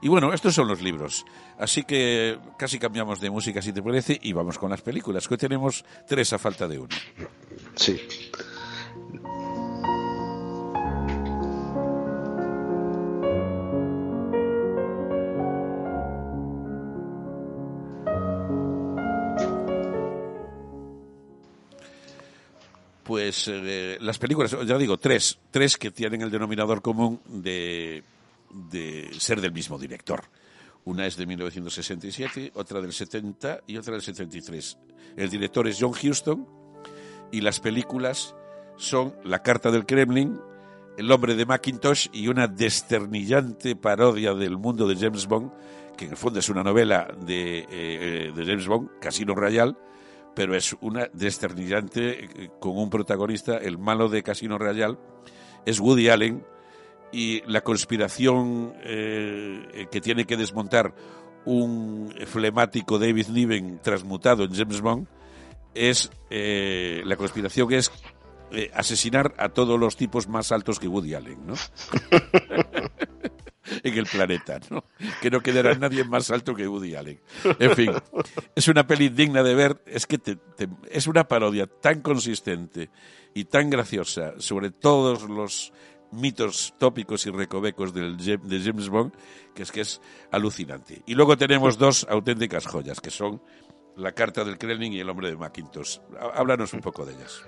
Y 0.02 0.08
bueno, 0.08 0.34
estos 0.34 0.56
son 0.56 0.68
los 0.68 0.82
libros. 0.82 1.26
Así 1.58 1.84
que 1.84 2.38
casi 2.58 2.80
cambiamos 2.80 3.20
de 3.20 3.30
música, 3.30 3.62
si 3.62 3.74
te 3.74 3.82
parece, 3.82 4.18
y 4.22 4.34
vamos 4.34 4.58
con 4.58 4.70
las 4.70 4.82
películas, 4.82 5.28
que 5.28 5.34
hoy 5.36 5.38
tenemos 5.38 5.86
tres 6.08 6.34
a 6.34 6.38
falta 6.38 6.68
de 6.68 6.80
una. 6.80 6.96
Sí. 7.76 8.00
Pues 23.08 23.48
eh, 23.48 23.98
las 24.02 24.18
películas, 24.20 24.54
ya 24.66 24.78
digo, 24.78 24.98
tres, 24.98 25.40
tres 25.50 25.78
que 25.78 25.92
tienen 25.92 26.22
el 26.22 26.30
denominador 26.30 26.82
común 26.82 27.22
de, 27.26 28.04
de 28.52 29.10
ser 29.18 29.40
del 29.40 29.54
mismo 29.54 29.80
director. 29.80 30.26
Una 30.84 31.08
es 31.08 31.16
de 31.16 31.26
1967, 31.26 32.52
otra 32.56 32.82
del 32.82 32.92
70 32.92 33.62
y 33.66 33.78
otra 33.78 33.94
del 33.94 34.02
73. 34.02 34.78
El 35.16 35.30
director 35.30 35.68
es 35.70 35.78
John 35.80 35.92
Huston 35.92 36.46
y 37.32 37.40
las 37.40 37.62
películas 37.62 38.36
son 38.76 39.16
La 39.24 39.42
Carta 39.42 39.72
del 39.72 39.86
Kremlin, 39.86 40.38
El 40.98 41.10
Hombre 41.10 41.36
de 41.36 41.46
Macintosh 41.46 42.10
y 42.12 42.28
una 42.28 42.48
desternillante 42.48 43.78
parodia 43.78 44.34
del 44.34 44.58
mundo 44.58 44.86
de 44.86 44.98
James 44.98 45.28
Bond, 45.28 45.52
que 45.96 46.06
en 46.06 46.12
el 46.12 46.18
fondo 46.18 46.40
es 46.40 46.50
una 46.50 46.64
novela 46.64 47.08
de, 47.26 47.66
eh, 47.70 48.34
de 48.36 48.46
James 48.46 48.68
Bond, 48.68 49.00
Casino 49.00 49.34
Royale, 49.34 49.76
pero 50.38 50.56
es 50.56 50.76
una 50.82 51.10
desternillante 51.14 52.26
eh, 52.26 52.50
con 52.60 52.78
un 52.78 52.92
protagonista, 52.92 53.58
el 53.58 53.80
malo 53.80 54.08
de 54.08 54.22
Casino 54.22 54.60
Royale, 54.60 54.96
es 55.66 55.80
Woody 55.80 56.10
Allen, 56.10 56.46
y 57.12 57.42
la 57.52 57.62
conspiración 57.62 58.76
eh, 58.84 59.88
que 59.90 60.00
tiene 60.00 60.26
que 60.26 60.38
desmontar 60.38 60.94
un 61.46 62.14
flemático 62.28 63.00
David 63.00 63.30
Niven 63.30 63.80
transmutado 63.82 64.44
en 64.44 64.54
James 64.54 64.80
Bond 64.80 65.08
es 65.74 66.12
eh, 66.30 67.02
la 67.06 67.16
conspiración 67.16 67.74
es 67.74 67.92
asesinar 68.76 69.34
a 69.40 69.50
todos 69.50 69.80
los 69.80 69.98
tipos 69.98 70.28
más 70.28 70.52
altos 70.52 70.80
que 70.80 70.88
Woody 70.88 71.16
Allen, 71.16 71.48
¿no? 71.48 71.56
en 73.88 73.98
el 73.98 74.06
planeta, 74.06 74.60
¿no? 74.70 74.84
Que 75.22 75.30
no 75.30 75.42
quedará 75.42 75.76
nadie 75.76 76.04
más 76.04 76.32
alto 76.32 76.56
que 76.56 76.68
Woody 76.68 76.96
Allen. 76.96 77.20
En 77.60 77.76
fin, 77.76 77.92
es 78.56 78.68
una 78.68 78.86
peli 78.86 79.10
digna 79.10 79.44
de 79.44 79.56
ver, 79.56 79.82
es 79.86 80.06
que 80.06 80.20
es 80.90 81.08
una 81.08 81.28
parodia 81.28 81.68
tan 81.68 82.02
consistente 82.02 82.90
y 83.34 83.46
tan 83.46 83.70
graciosa 83.70 84.34
sobre 84.40 84.72
todos 84.72 85.24
los 85.24 85.74
mitos 86.12 86.74
tópicos 86.78 87.26
y 87.26 87.32
recovecos 87.32 87.94
del, 87.94 88.18
de 88.18 88.62
James 88.64 88.90
Bond, 88.90 89.14
que 89.54 89.64
es 89.64 89.72
que 89.72 89.82
es 89.82 90.02
alucinante. 90.32 91.02
Y 91.06 91.16
luego 91.16 91.38
tenemos 91.38 91.78
dos 91.78 92.06
auténticas 92.10 92.66
joyas, 92.66 93.02
que 93.02 93.12
son 93.12 93.42
La 93.96 94.14
Carta 94.14 94.44
del 94.44 94.58
Kremlin 94.58 94.94
y 94.94 95.00
El 95.00 95.10
Hombre 95.10 95.30
de 95.30 95.38
Macintosh. 95.38 96.00
Háblanos 96.34 96.74
un 96.74 96.82
poco 96.82 97.06
de 97.06 97.14
ellas. 97.14 97.44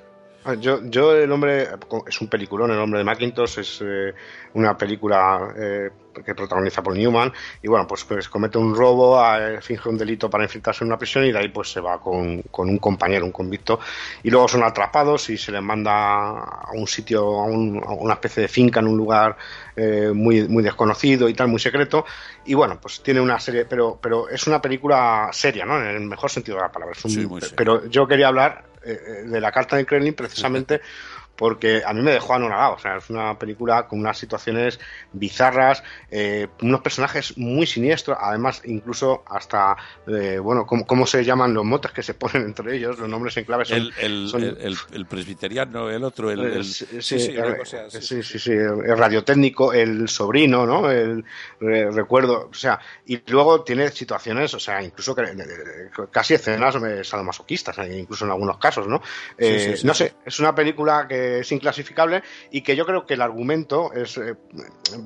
Ah, 0.46 0.54
yo, 0.54 0.80
yo, 0.86 1.14
el 1.14 1.30
hombre, 1.34 1.68
es 2.08 2.22
un 2.22 2.28
peliculón, 2.28 2.72
el 2.72 2.80
hombre 2.80 3.00
de 3.00 3.04
Macintosh, 3.04 3.60
es 3.60 3.84
eh, 3.84 4.14
una 4.54 4.78
película 4.78 5.54
eh, 5.58 5.90
que 6.26 6.34
protagoniza 6.34 6.82
Paul 6.82 6.98
Newman, 6.98 7.34
y 7.62 7.68
bueno, 7.68 7.86
pues, 7.86 8.06
pues 8.06 8.30
comete 8.30 8.58
un 8.58 8.74
robo, 8.74 9.22
finge 9.62 9.90
un 9.90 9.98
delito 9.98 10.30
para 10.30 10.46
infiltrarse 10.46 10.86
en 10.86 10.88
una 10.88 10.98
prisión 10.98 11.26
y 11.26 11.34
de 11.34 11.40
ahí 11.40 11.50
pues 11.50 11.72
se 11.72 11.82
va 11.82 12.00
con, 12.00 12.42
un 12.52 12.78
compañero, 12.78 13.26
un 13.26 13.34
convicto, 13.34 13.82
y 14.24 14.30
luego 14.30 14.48
son 14.48 14.64
atrapados 14.64 15.30
y 15.30 15.38
se 15.38 15.52
les 15.52 15.62
manda 15.62 15.92
a 15.92 16.72
un 16.74 16.88
sitio, 16.88 17.42
a, 17.42 17.46
una 17.46 18.14
especie 18.14 18.44
de 18.44 18.48
finca 18.48 18.80
en 18.80 18.88
un 18.88 18.98
lugar 18.98 19.36
eh, 19.76 20.12
muy, 20.14 20.48
muy 20.48 20.64
desconocido 20.64 21.28
y 21.28 21.34
tal, 21.34 21.50
muy 21.50 21.60
secreto, 21.60 22.06
y 22.46 22.54
bueno, 22.54 22.80
pues 22.82 23.04
tiene 23.04 23.20
una 23.20 23.40
serie, 23.42 23.66
pero, 23.66 24.00
pero 24.02 24.30
es 24.30 24.48
una 24.48 24.62
película 24.62 25.30
seria, 25.34 25.66
¿no? 25.66 25.82
En 25.82 25.88
el 25.88 26.02
mejor 26.02 26.30
sentido 26.30 26.58
de 26.58 26.64
la 26.64 26.72
palabra. 26.72 26.96
pero 27.56 27.86
yo 27.88 28.08
quería 28.08 28.30
hablar 28.30 28.69
eh, 28.84 29.24
de 29.26 29.42
la 29.42 29.52
carta 29.52 29.76
de 29.76 29.86
Kremlin 29.86 30.14
precisamente 30.14 30.82
porque 31.40 31.82
a 31.86 31.94
mí 31.94 32.02
me 32.02 32.12
dejó 32.12 32.34
anonadado. 32.34 32.74
O 32.74 32.80
sea, 32.80 32.98
es 32.98 33.10
una 33.10 33.40
película 33.40 33.88
con 33.88 34.02
unas 34.02 34.18
situaciones 34.18 34.78
bizarras, 35.14 35.82
eh, 36.12 36.50
unos 36.62 36.82
personajes 36.82 37.38
muy 37.38 37.66
siniestros, 37.66 38.18
además, 38.20 38.62
incluso 38.66 39.24
hasta, 39.26 39.78
eh, 40.06 40.38
bueno, 40.38 40.66
¿cómo, 40.66 41.08
se 41.08 41.24
llaman 41.24 41.54
los 41.54 41.64
motes 41.64 41.94
que 41.94 42.04
se 42.04 42.14
ponen 42.16 42.42
entre 42.44 42.76
ellos? 42.76 43.00
Los 43.00 43.08
nombres 43.08 43.38
en 43.38 43.46
clave 43.46 43.64
son. 43.64 43.78
El, 43.78 43.94
el, 44.02 44.78
el, 44.92 45.06
presbiteriano, 45.06 45.90
el 45.90 46.04
otro, 46.04 46.30
el. 46.30 46.62
sí, 46.66 46.86
sí, 47.00 47.20
sí, 48.22 48.40
sí, 48.40 48.52
el 48.52 48.98
radiotécnico, 48.98 49.72
el 49.72 50.10
sobrino, 50.10 50.66
¿no? 50.66 50.92
El 50.92 51.24
recuerdo, 51.62 52.50
o 52.52 52.54
sea, 52.54 52.82
y 53.06 53.22
luego 53.32 53.64
tiene 53.64 53.90
situaciones, 53.92 54.54
o 54.56 54.60
sea, 54.60 54.84
incluso 54.84 55.16
casi 56.12 56.34
escenas 56.34 56.76
sadomasoquistas, 57.08 57.78
incluso 57.90 58.26
en 58.26 58.32
algunos 58.32 58.58
casos, 58.58 58.88
¿no? 58.88 59.02
no 59.84 59.94
sé, 59.94 60.16
es 60.26 60.40
una 60.42 60.54
película 60.54 61.08
que 61.08 61.29
es 61.38 61.52
inclasificable 61.52 62.24
y 62.52 62.62
que 62.62 62.76
yo 62.76 62.86
creo 62.86 63.06
que 63.06 63.14
el 63.14 63.22
argumento 63.22 63.94
es 63.94 64.18
eh, 64.18 64.36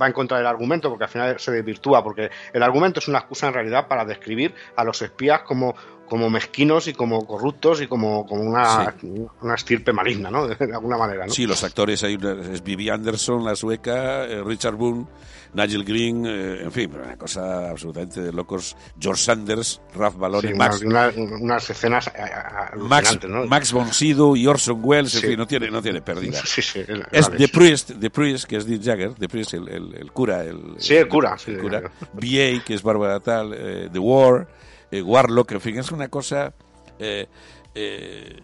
va 0.01 0.07
en 0.07 0.13
contra 0.13 0.37
del 0.37 0.47
argumento 0.47 0.89
porque 0.89 1.03
al 1.03 1.09
final 1.09 1.39
se 1.39 1.51
desvirtúa, 1.51 2.03
porque 2.03 2.31
el 2.53 2.63
argumento 2.63 2.99
es 2.99 3.07
una 3.07 3.19
excusa 3.19 3.47
en 3.47 3.53
realidad 3.53 3.87
para 3.87 4.05
describir 4.05 4.53
a 4.75 4.83
los 4.83 5.01
espías 5.01 5.41
como 5.41 5.75
como 6.07 6.29
mezquinos 6.29 6.87
y 6.87 6.93
como 6.93 7.25
corruptos 7.25 7.81
y 7.81 7.87
como, 7.87 8.25
como 8.25 8.43
una, 8.43 8.95
una 9.41 9.55
estirpe 9.55 9.93
maligna, 9.93 10.29
¿no? 10.29 10.47
De 10.59 10.73
alguna 10.73 10.97
manera, 10.97 11.25
¿no? 11.25 11.33
Sí, 11.33 11.45
los 11.45 11.63
actores, 11.63 12.03
hay 12.03 12.17
es 12.51 12.63
Vivi 12.63 12.89
Anderson, 12.89 13.43
la 13.43 13.55
sueca, 13.55 14.25
eh, 14.25 14.43
Richard 14.43 14.75
Boone, 14.75 15.07
Nigel 15.53 15.83
Green, 15.83 16.25
eh, 16.25 16.63
en 16.63 16.71
fin, 16.71 16.91
una 16.93 17.17
cosa 17.17 17.69
absolutamente 17.69 18.21
de 18.21 18.31
locos. 18.31 18.75
George 18.99 19.23
Sanders, 19.23 19.81
Ralph 19.95 20.17
Balloni, 20.17 20.53
Max... 20.53 20.81
unas 20.83 21.69
escenas 21.69 22.07
eh, 22.07 22.77
Max, 22.77 23.19
¿no? 23.27 23.45
Max 23.45 23.71
von 23.71 23.93
Sydow 23.93 24.35
y 24.35 24.47
Orson 24.47 24.81
Welles, 24.83 25.15
en 25.15 25.21
fin, 25.21 25.37
no 25.37 25.47
tiene, 25.47 25.69
no 25.71 25.81
tiene 25.81 26.01
pérdida. 26.01 26.41
Sí, 26.45 26.61
sí, 26.61 26.83
es 27.11 27.29
The 27.29 27.47
Priest, 27.47 27.91
The 27.99 28.09
Priest, 28.09 28.45
que 28.45 28.57
es 28.57 28.65
Dick 28.65 28.83
Jagger, 28.83 29.13
The 29.13 29.29
Priest, 29.29 29.53
el, 29.53 29.67
el, 29.67 30.11
cura. 30.11 30.43
El, 30.43 30.75
sí, 30.77 30.95
el 30.95 31.07
cura. 31.07 31.37
El, 31.47 31.59
cura. 31.59 31.91
B.A., 32.13 32.63
que 32.63 32.73
es 32.73 32.83
Bárbara 32.83 33.19
Tal, 33.19 33.89
The 33.91 33.99
War... 33.99 34.47
Eh, 34.93 35.01
Warlock, 35.01 35.53
en 35.53 35.61
fin, 35.61 35.79
es 35.79 35.91
una 35.91 36.07
cosa... 36.07 36.53
Eh, 36.99 37.25
eh, 37.73 38.41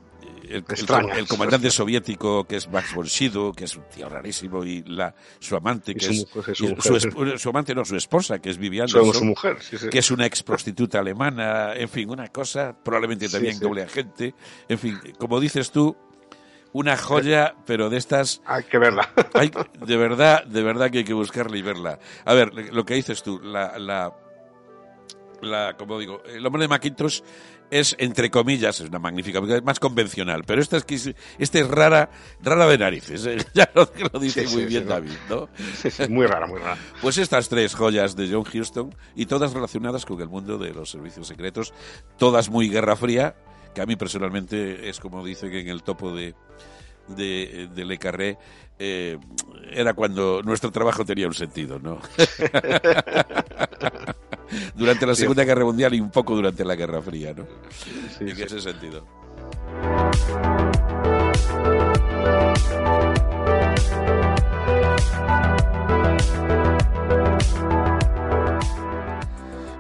el, 0.50 0.64
comandante 1.28 1.70
soviético 1.70 2.44
que 2.46 2.56
es 2.56 2.68
Max 2.68 2.96
von 2.96 3.06
Sydow, 3.06 3.54
que 3.54 3.66
es 3.66 3.76
un 3.76 3.84
tío 3.84 4.10
rarísimo, 4.10 4.64
y 4.64 4.82
la 4.82 5.14
su 5.38 5.56
amante, 5.56 5.94
que 5.94 6.08
es, 6.08 6.26
su, 7.38 7.50
amante 7.50 7.76
no, 7.76 7.86
su 7.86 7.96
esposa, 7.96 8.40
que 8.40 8.50
es 8.50 8.58
Vivian 8.58 8.88
su 8.88 9.24
mujer, 9.24 9.58
que 9.92 10.00
es 10.00 10.10
una 10.10 10.26
ex 10.26 10.42
prostituta 10.42 11.00
alemana, 11.00 11.76
en 11.76 11.88
fin, 11.88 12.10
una 12.10 12.30
cosa, 12.30 12.76
probablemente 12.84 13.30
también 13.30 13.60
doble 13.60 13.84
agente, 13.84 14.34
en 14.68 14.80
fin, 14.80 15.00
como 15.20 15.40
dices 15.40 15.70
tú, 15.70 15.96
una 16.74 16.98
joya, 16.98 17.54
pero 17.68 17.92
de 17.92 17.98
estas... 17.98 18.42
Hay 18.46 18.64
que 18.64 18.80
verla. 18.80 19.08
Hay, 19.36 19.52
de 19.86 19.98
verdad, 19.98 20.44
de 20.46 20.64
verdad 20.64 20.90
que 20.90 21.00
hay 21.00 21.04
que 21.04 21.14
buscarla 21.14 21.58
y 21.58 21.62
verla. 21.62 22.00
A 22.26 22.34
ver, 22.34 22.54
lo 22.74 22.86
que 22.86 22.96
dices 22.96 23.22
tú, 23.22 23.40
la, 23.40 23.78
la 23.78 24.12
la, 25.42 25.76
como 25.78 26.00
digo, 26.00 26.22
el 26.26 26.46
hombre 26.46 26.64
de 26.64 26.68
Macintosh 26.68 27.22
es, 27.72 27.96
entre 28.00 28.30
comillas, 28.30 28.80
es 28.80 28.90
una 28.90 29.00
magnífica 29.00 29.40
es 29.40 29.64
más 29.64 29.80
convencional, 29.80 30.44
pero 30.46 30.62
esta 30.62 30.78
es, 30.78 30.86
que, 30.86 30.96
esta 31.38 31.60
es 31.60 31.68
rara, 31.68 32.10
rara 32.42 32.68
de 32.68 32.78
narices, 32.78 33.26
¿eh? 33.26 33.38
ya 33.54 33.70
lo, 33.74 33.90
lo 34.12 34.20
dice 34.20 34.48
muy 34.48 34.66
bien 34.66 34.88
David, 34.88 35.12
¿no? 35.30 35.50
muy 36.10 36.26
rara, 36.26 36.48
muy 36.48 36.60
rara. 36.60 36.78
Pues 37.02 37.18
estas 37.18 37.50
tres 37.50 37.76
joyas 37.76 38.16
de 38.16 38.30
John 38.32 38.46
Huston, 38.52 38.96
y 39.16 39.26
todas 39.26 39.54
relacionadas 39.54 40.06
con 40.06 40.20
el 40.22 40.30
mundo 40.30 40.58
de 40.58 40.74
los 40.74 40.90
servicios 40.90 41.28
secretos, 41.28 41.74
todas 42.18 42.50
muy 42.50 42.70
guerra 42.70 42.96
fría, 42.96 43.36
que 43.74 43.82
a 43.82 43.86
mí 43.86 43.96
personalmente 43.96 44.90
es 44.90 45.00
como 45.00 45.24
dice 45.24 45.50
que 45.50 45.60
en 45.60 45.68
el 45.68 45.84
topo 45.84 46.16
de, 46.16 46.34
de, 47.08 47.70
de 47.74 47.86
Le 47.86 47.98
Carré, 47.98 48.38
eh, 48.80 49.18
era 49.72 49.94
cuando 49.94 50.42
nuestro 50.42 50.72
trabajo 50.72 51.06
tenía 51.06 51.28
un 51.28 51.34
sentido, 51.34 51.80
¿no? 51.80 52.00
durante 54.76 55.06
la 55.06 55.16
Segunda 55.16 55.44
Guerra 55.44 55.66
Mundial 55.66 55.94
y 55.94 56.00
un 56.00 56.12
poco 56.12 56.36
durante 56.36 56.64
la 56.66 56.76
Guerra 56.76 57.02
Fría, 57.02 57.34
¿no? 57.34 57.46
en 58.20 58.30
ese 58.30 58.62
sentido. 58.62 59.06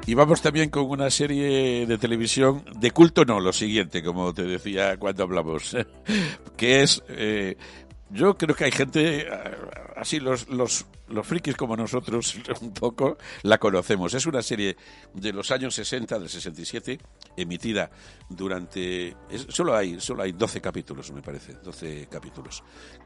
Y 0.05 0.15
vamos 0.15 0.41
también 0.41 0.71
con 0.71 0.89
una 0.89 1.11
serie 1.11 1.85
de 1.85 1.97
televisión 1.99 2.63
de 2.79 2.89
culto, 2.89 3.25
no, 3.25 3.39
lo 3.39 3.53
siguiente, 3.53 4.01
como 4.01 4.33
te 4.33 4.41
decía 4.41 4.97
cuando 4.97 5.21
hablamos, 5.21 5.77
que 6.57 6.81
es 6.81 7.03
eh, 7.09 7.55
yo 8.09 8.35
creo 8.35 8.55
que 8.55 8.65
hay 8.65 8.71
gente, 8.71 9.21
eh, 9.21 9.27
así 9.95 10.19
los, 10.19 10.49
los, 10.49 10.87
los 11.09 11.25
frikis 11.25 11.55
como 11.55 11.75
nosotros, 11.75 12.37
un 12.61 12.73
poco, 12.73 13.17
la 13.43 13.57
conocemos. 13.57 14.13
Es 14.13 14.25
una 14.25 14.41
serie 14.41 14.75
de 15.13 15.33
los 15.33 15.51
años 15.51 15.75
60, 15.75 16.19
del 16.19 16.29
67, 16.29 16.99
emitida 17.37 17.89
durante... 18.29 19.15
solo, 19.49 19.75
hay, 19.75 19.99
solo 19.99 20.23
hay 20.23 20.31
12 20.31 20.61
capítulos, 20.61 21.11
me 21.11 21.21
parece, 21.21 21.53
12 21.53 22.07
capítulos. 22.09 22.63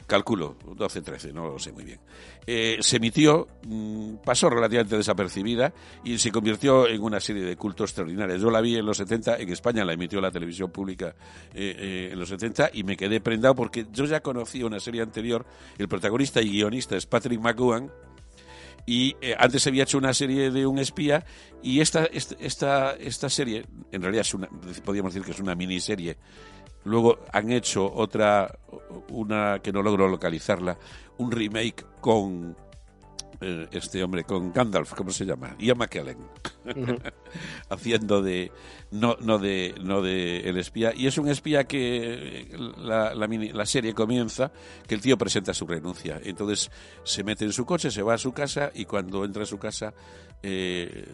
Calculo, 0.07 0.57
12, 0.75 1.01
13, 1.01 1.33
no 1.33 1.49
lo 1.49 1.59
sé 1.59 1.71
muy 1.71 1.83
bien. 1.83 1.99
Eh, 2.45 2.77
se 2.81 2.97
emitió, 2.97 3.47
mm, 3.65 4.15
pasó 4.25 4.49
relativamente 4.49 4.97
desapercibida 4.97 5.73
y 6.03 6.17
se 6.17 6.31
convirtió 6.31 6.87
en 6.87 7.01
una 7.01 7.19
serie 7.19 7.43
de 7.43 7.55
culto 7.55 7.83
extraordinaria. 7.83 8.35
Yo 8.37 8.49
la 8.49 8.61
vi 8.61 8.75
en 8.75 8.85
los 8.85 8.97
70, 8.97 9.37
en 9.37 9.49
España 9.49 9.85
la 9.85 9.93
emitió 9.93 10.19
la 10.19 10.31
televisión 10.31 10.71
pública 10.71 11.15
eh, 11.53 12.09
en 12.11 12.19
los 12.19 12.29
70 12.29 12.71
y 12.73 12.83
me 12.83 12.97
quedé 12.97 13.21
prendado 13.21 13.55
porque 13.55 13.87
yo 13.91 14.05
ya 14.05 14.21
conocía 14.21 14.65
una 14.65 14.79
serie 14.79 15.01
anterior, 15.01 15.45
el 15.77 15.87
protagonista 15.87 16.41
y 16.41 16.49
guionista 16.49 16.97
es 16.97 17.05
Patrick 17.05 17.39
McGowan, 17.39 17.91
y 18.85 19.15
eh, 19.21 19.35
antes 19.37 19.65
había 19.67 19.83
hecho 19.83 19.97
una 19.97 20.13
serie 20.13 20.51
de 20.51 20.67
un 20.67 20.79
espía 20.79 21.25
y 21.61 21.79
esta, 21.79 22.05
esta, 22.05 22.93
esta, 22.93 23.29
serie, 23.29 23.65
en 23.91 24.01
realidad 24.01 24.21
es 24.21 24.33
una, 24.33 24.49
podríamos 24.83 25.13
decir 25.13 25.25
que 25.25 25.31
es 25.31 25.39
una 25.39 25.55
miniserie, 25.55 26.17
luego 26.83 27.19
han 27.31 27.51
hecho 27.51 27.91
otra, 27.93 28.59
una 29.09 29.59
que 29.59 29.71
no 29.71 29.81
logro 29.81 30.07
localizarla, 30.07 30.77
un 31.17 31.31
remake 31.31 31.85
con 32.01 32.57
eh, 33.43 33.67
este 33.71 34.03
hombre 34.03 34.23
con 34.23 34.53
Gandalf, 34.53 34.93
¿cómo 34.93 35.11
se 35.11 35.25
llama? 35.25 35.55
Ian 35.59 35.77
McKellen, 35.77 36.17
haciendo 37.69 38.21
de 38.21 38.51
no 38.91 39.17
no 39.19 39.37
de 39.37 39.75
no 39.81 40.01
de 40.01 40.39
el 40.49 40.57
espía. 40.57 40.93
Y 40.95 41.07
es 41.07 41.17
un 41.17 41.27
espía 41.27 41.65
que 41.65 42.47
la, 42.77 43.13
la, 43.13 43.65
serie 43.65 43.93
comienza 43.93 44.51
que 44.87 44.95
el 44.95 45.01
tío 45.01 45.17
presenta 45.17 45.53
su 45.53 45.67
renuncia, 45.67 46.21
entonces 46.23 46.71
se 47.03 47.23
mete 47.23 47.43
en 47.45 47.51
su 47.51 47.65
coche, 47.65 47.91
se 47.91 48.01
va 48.01 48.13
a 48.13 48.17
su 48.17 48.31
casa 48.31 48.71
y 48.73 48.85
cuando 48.85 49.25
entra 49.25 49.43
a 49.43 49.47
su 49.47 49.57
casa 49.57 49.93
eh, 50.41 51.05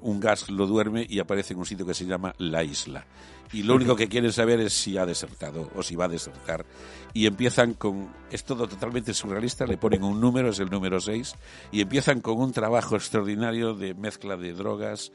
un 0.00 0.20
gas 0.20 0.48
lo 0.50 0.66
duerme 0.66 1.06
y 1.08 1.18
aparece 1.18 1.54
en 1.54 1.58
un 1.58 1.66
sitio 1.66 1.86
que 1.86 1.94
se 1.94 2.06
llama 2.06 2.34
la 2.38 2.62
isla 2.62 3.04
y 3.52 3.62
lo 3.62 3.74
único 3.74 3.96
que 3.96 4.08
quieren 4.08 4.32
saber 4.32 4.60
es 4.60 4.72
si 4.72 4.98
ha 4.98 5.06
desertado 5.06 5.70
o 5.74 5.82
si 5.82 5.96
va 5.96 6.06
a 6.06 6.08
desertar. 6.08 6.64
Y 7.12 7.26
empiezan 7.26 7.74
con, 7.74 8.12
es 8.30 8.44
todo 8.44 8.66
totalmente 8.66 9.14
surrealista, 9.14 9.66
le 9.66 9.76
ponen 9.76 10.02
un 10.02 10.20
número, 10.20 10.50
es 10.50 10.58
el 10.58 10.70
número 10.70 11.00
6, 11.00 11.34
y 11.70 11.80
empiezan 11.80 12.20
con 12.20 12.40
un 12.40 12.52
trabajo 12.52 12.96
extraordinario 12.96 13.74
de 13.74 13.94
mezcla 13.94 14.36
de 14.36 14.52
drogas, 14.52 15.12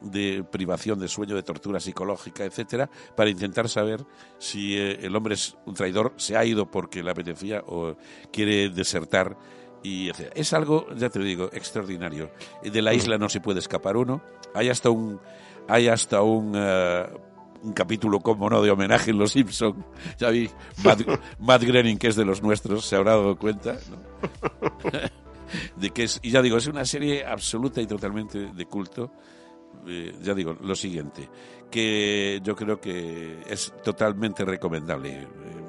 de 0.00 0.44
privación 0.44 0.98
de 0.98 1.08
sueño, 1.08 1.34
de 1.34 1.42
tortura 1.42 1.80
psicológica, 1.80 2.44
etcétera, 2.44 2.88
para 3.16 3.30
intentar 3.30 3.68
saber 3.68 4.04
si 4.38 4.76
eh, 4.76 4.98
el 5.02 5.16
hombre 5.16 5.34
es 5.34 5.56
un 5.66 5.74
traidor, 5.74 6.12
se 6.16 6.36
ha 6.36 6.44
ido 6.44 6.70
porque 6.70 7.02
le 7.02 7.10
apetecía 7.10 7.62
o 7.66 7.96
quiere 8.32 8.68
desertar. 8.68 9.36
Y 9.82 10.10
es 10.34 10.52
algo, 10.52 10.86
ya 10.96 11.08
te 11.08 11.20
digo, 11.20 11.50
extraordinario. 11.52 12.30
De 12.62 12.82
la 12.82 12.94
isla 12.94 13.16
no 13.16 13.28
se 13.28 13.40
puede 13.40 13.60
escapar 13.60 13.96
uno. 13.96 14.20
Hay 14.52 14.68
hasta 14.68 14.90
un, 14.90 15.20
hay 15.68 15.86
hasta 15.86 16.20
un 16.22 16.52
eh, 16.56 17.06
un 17.62 17.72
capítulo, 17.72 18.20
como 18.20 18.48
no, 18.48 18.62
de 18.62 18.70
homenaje 18.70 19.10
en 19.10 19.18
Los 19.18 19.32
Simpson. 19.32 19.84
Ya 20.18 20.30
vi, 20.30 20.48
Matt, 21.38 21.62
Groening, 21.62 21.98
que 21.98 22.08
es 22.08 22.16
de 22.16 22.24
los 22.24 22.42
nuestros, 22.42 22.84
se 22.84 22.96
habrá 22.96 23.12
dado 23.12 23.36
cuenta. 23.36 23.78
de 25.76 25.90
que 25.90 26.04
es, 26.04 26.20
y 26.22 26.30
ya 26.30 26.42
digo, 26.42 26.56
es 26.56 26.66
una 26.66 26.84
serie 26.84 27.24
absoluta 27.24 27.80
y 27.80 27.86
totalmente 27.86 28.52
de 28.52 28.66
culto. 28.66 29.12
Eh, 29.86 30.14
ya 30.20 30.34
digo, 30.34 30.56
lo 30.60 30.74
siguiente, 30.74 31.28
que 31.70 32.40
yo 32.42 32.54
creo 32.56 32.80
que 32.80 33.42
es 33.48 33.72
totalmente 33.82 34.44
recomendable, 34.44 35.22
eh, 35.22 35.26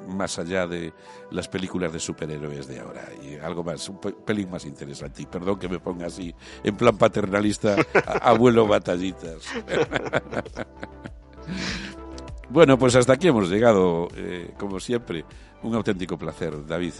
más 0.08 0.38
allá 0.38 0.66
de 0.66 0.92
las 1.30 1.48
películas 1.48 1.92
de 1.92 2.00
superhéroes 2.00 2.66
de 2.66 2.80
ahora, 2.80 3.08
y 3.22 3.36
algo 3.36 3.62
más, 3.62 3.88
un 3.88 3.98
pelín 3.98 4.50
más 4.50 4.64
interesante. 4.64 5.22
Y 5.22 5.26
perdón 5.26 5.58
que 5.58 5.68
me 5.68 5.78
ponga 5.78 6.06
así, 6.06 6.34
en 6.64 6.76
plan 6.76 6.98
paternalista, 6.98 7.76
abuelo 8.22 8.66
batallitas. 8.66 9.44
Bueno, 12.48 12.78
pues 12.78 12.96
hasta 12.96 13.12
aquí 13.12 13.28
hemos 13.28 13.48
llegado, 13.48 14.08
eh, 14.16 14.52
como 14.58 14.80
siempre. 14.80 15.24
Un 15.62 15.74
auténtico 15.74 16.18
placer, 16.18 16.66
David. 16.66 16.94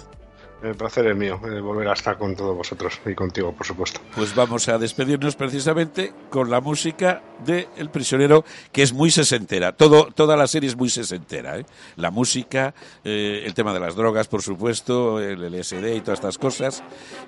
El 0.63 0.75
placer 0.75 1.07
es 1.07 1.17
mío, 1.17 1.41
eh, 1.45 1.61
volver 1.61 1.89
a 1.89 1.95
estar 1.95 2.19
con 2.19 2.37
todos 2.37 2.55
vosotros 2.55 3.01
y 3.07 3.15
contigo, 3.15 3.53
por 3.53 3.67
supuesto. 3.67 4.01
Pues 4.15 4.35
vamos 4.35 4.69
a 4.69 4.77
despedirnos 4.77 5.35
precisamente 5.35 6.13
con 6.29 6.51
la 6.51 6.61
música 6.61 7.23
de 7.45 7.69
El 7.79 7.89
prisionero, 7.89 8.45
que 8.71 8.83
es 8.83 8.93
muy 8.93 9.11
sesentera. 9.11 9.73
Todo, 9.73 10.09
toda 10.15 10.37
la 10.37 10.47
serie 10.47 10.69
es 10.69 10.77
muy 10.77 10.91
sesentera. 10.91 11.59
¿eh? 11.59 11.65
La 11.97 12.11
música, 12.11 12.75
eh, 13.05 13.43
el 13.47 13.55
tema 13.55 13.73
de 13.73 13.81
las 13.81 13.97
drogas, 13.97 14.29
por 14.29 14.43
supuesto, 14.43 15.19
el 15.19 15.43
LSD 15.43 15.97
y 15.97 16.01
todas 16.03 16.19
estas 16.19 16.37
cosas. 16.37 16.83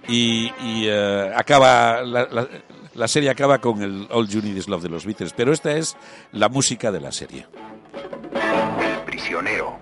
Y, 0.08 0.50
acaba 1.34 2.02
la, 2.02 2.48
la, 2.94 3.08
serie 3.08 3.30
acaba 3.30 3.60
con 3.60 3.82
el 3.82 4.06
All 4.10 4.28
You 4.28 4.42
Need 4.42 4.56
Is 4.56 4.68
Love 4.68 4.82
de 4.82 4.88
los 4.88 5.06
Beatles, 5.06 5.32
pero 5.32 5.52
esta 5.52 5.72
es 5.72 5.96
la 6.32 6.48
música 6.48 6.92
de 6.92 7.00
la 7.00 7.12
serie. 7.12 7.46
El 8.34 9.00
prisionero. 9.04 9.78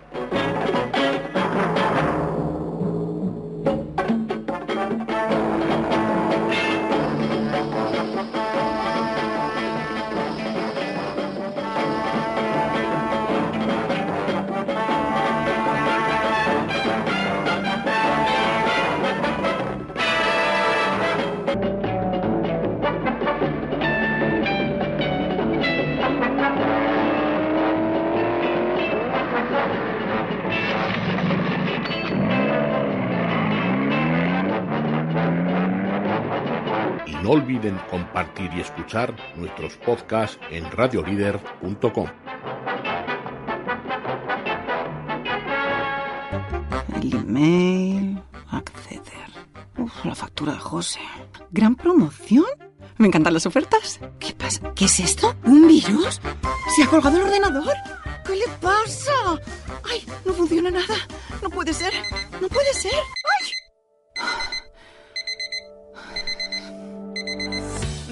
Olviden 37.32 37.78
compartir 37.88 38.50
y 38.56 38.60
escuchar 38.60 39.14
nuestros 39.36 39.76
podcasts 39.76 40.36
en 40.50 40.68
radiolider.com. 40.68 42.08
El 47.00 47.14
email, 47.14 48.20
acceder. 48.50 49.30
Uf, 49.78 50.04
la 50.04 50.16
factura 50.16 50.54
de 50.54 50.58
José. 50.58 50.98
¿Gran 51.52 51.76
promoción? 51.76 52.46
Me 52.96 53.06
encantan 53.06 53.34
las 53.34 53.46
ofertas. 53.46 54.00
¿Qué 54.18 54.34
pasa? 54.34 54.72
¿Qué 54.74 54.86
es 54.86 54.98
esto? 54.98 55.36
¿Un 55.44 55.68
virus? 55.68 56.20
¿Se 56.74 56.82
ha 56.82 56.88
colgado 56.88 57.16
el 57.16 57.22
ordenador? 57.22 57.76
¿Qué 58.26 58.34
le 58.34 58.48
pasa? 58.60 59.12
¡Ay! 59.88 60.04
No 60.24 60.32
funciona 60.32 60.72
nada. 60.72 60.96
No 61.40 61.48
puede 61.48 61.74
ser. 61.74 61.92
No 62.40 62.48
puede 62.48 62.74
ser. 62.74 62.90
¡Ay! 62.92 63.52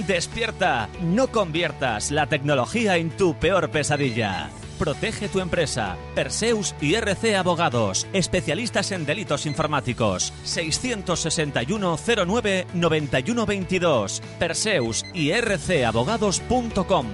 Despierta, 0.07 0.89
no 1.03 1.27
conviertas 1.29 2.12
la 2.12 2.27
tecnología 2.29 2.97
en 2.99 3.11
tu 3.11 3.35
peor 3.35 3.70
pesadilla. 3.70 4.51
Protege 4.79 5.29
tu 5.29 5.41
empresa. 5.41 5.97
Perseus 6.15 6.77
y 6.81 6.95
RC 6.95 7.35
Abogados, 7.35 8.07
especialistas 8.12 8.93
en 8.93 9.05
delitos 9.05 9.45
informáticos. 9.45 10.33
661 10.45 11.97
09 12.27 12.66
91 12.75 13.47
22. 13.47 14.23
Perseus 14.39 15.05
y 15.12 15.33
rcabogados.com. 15.33 17.07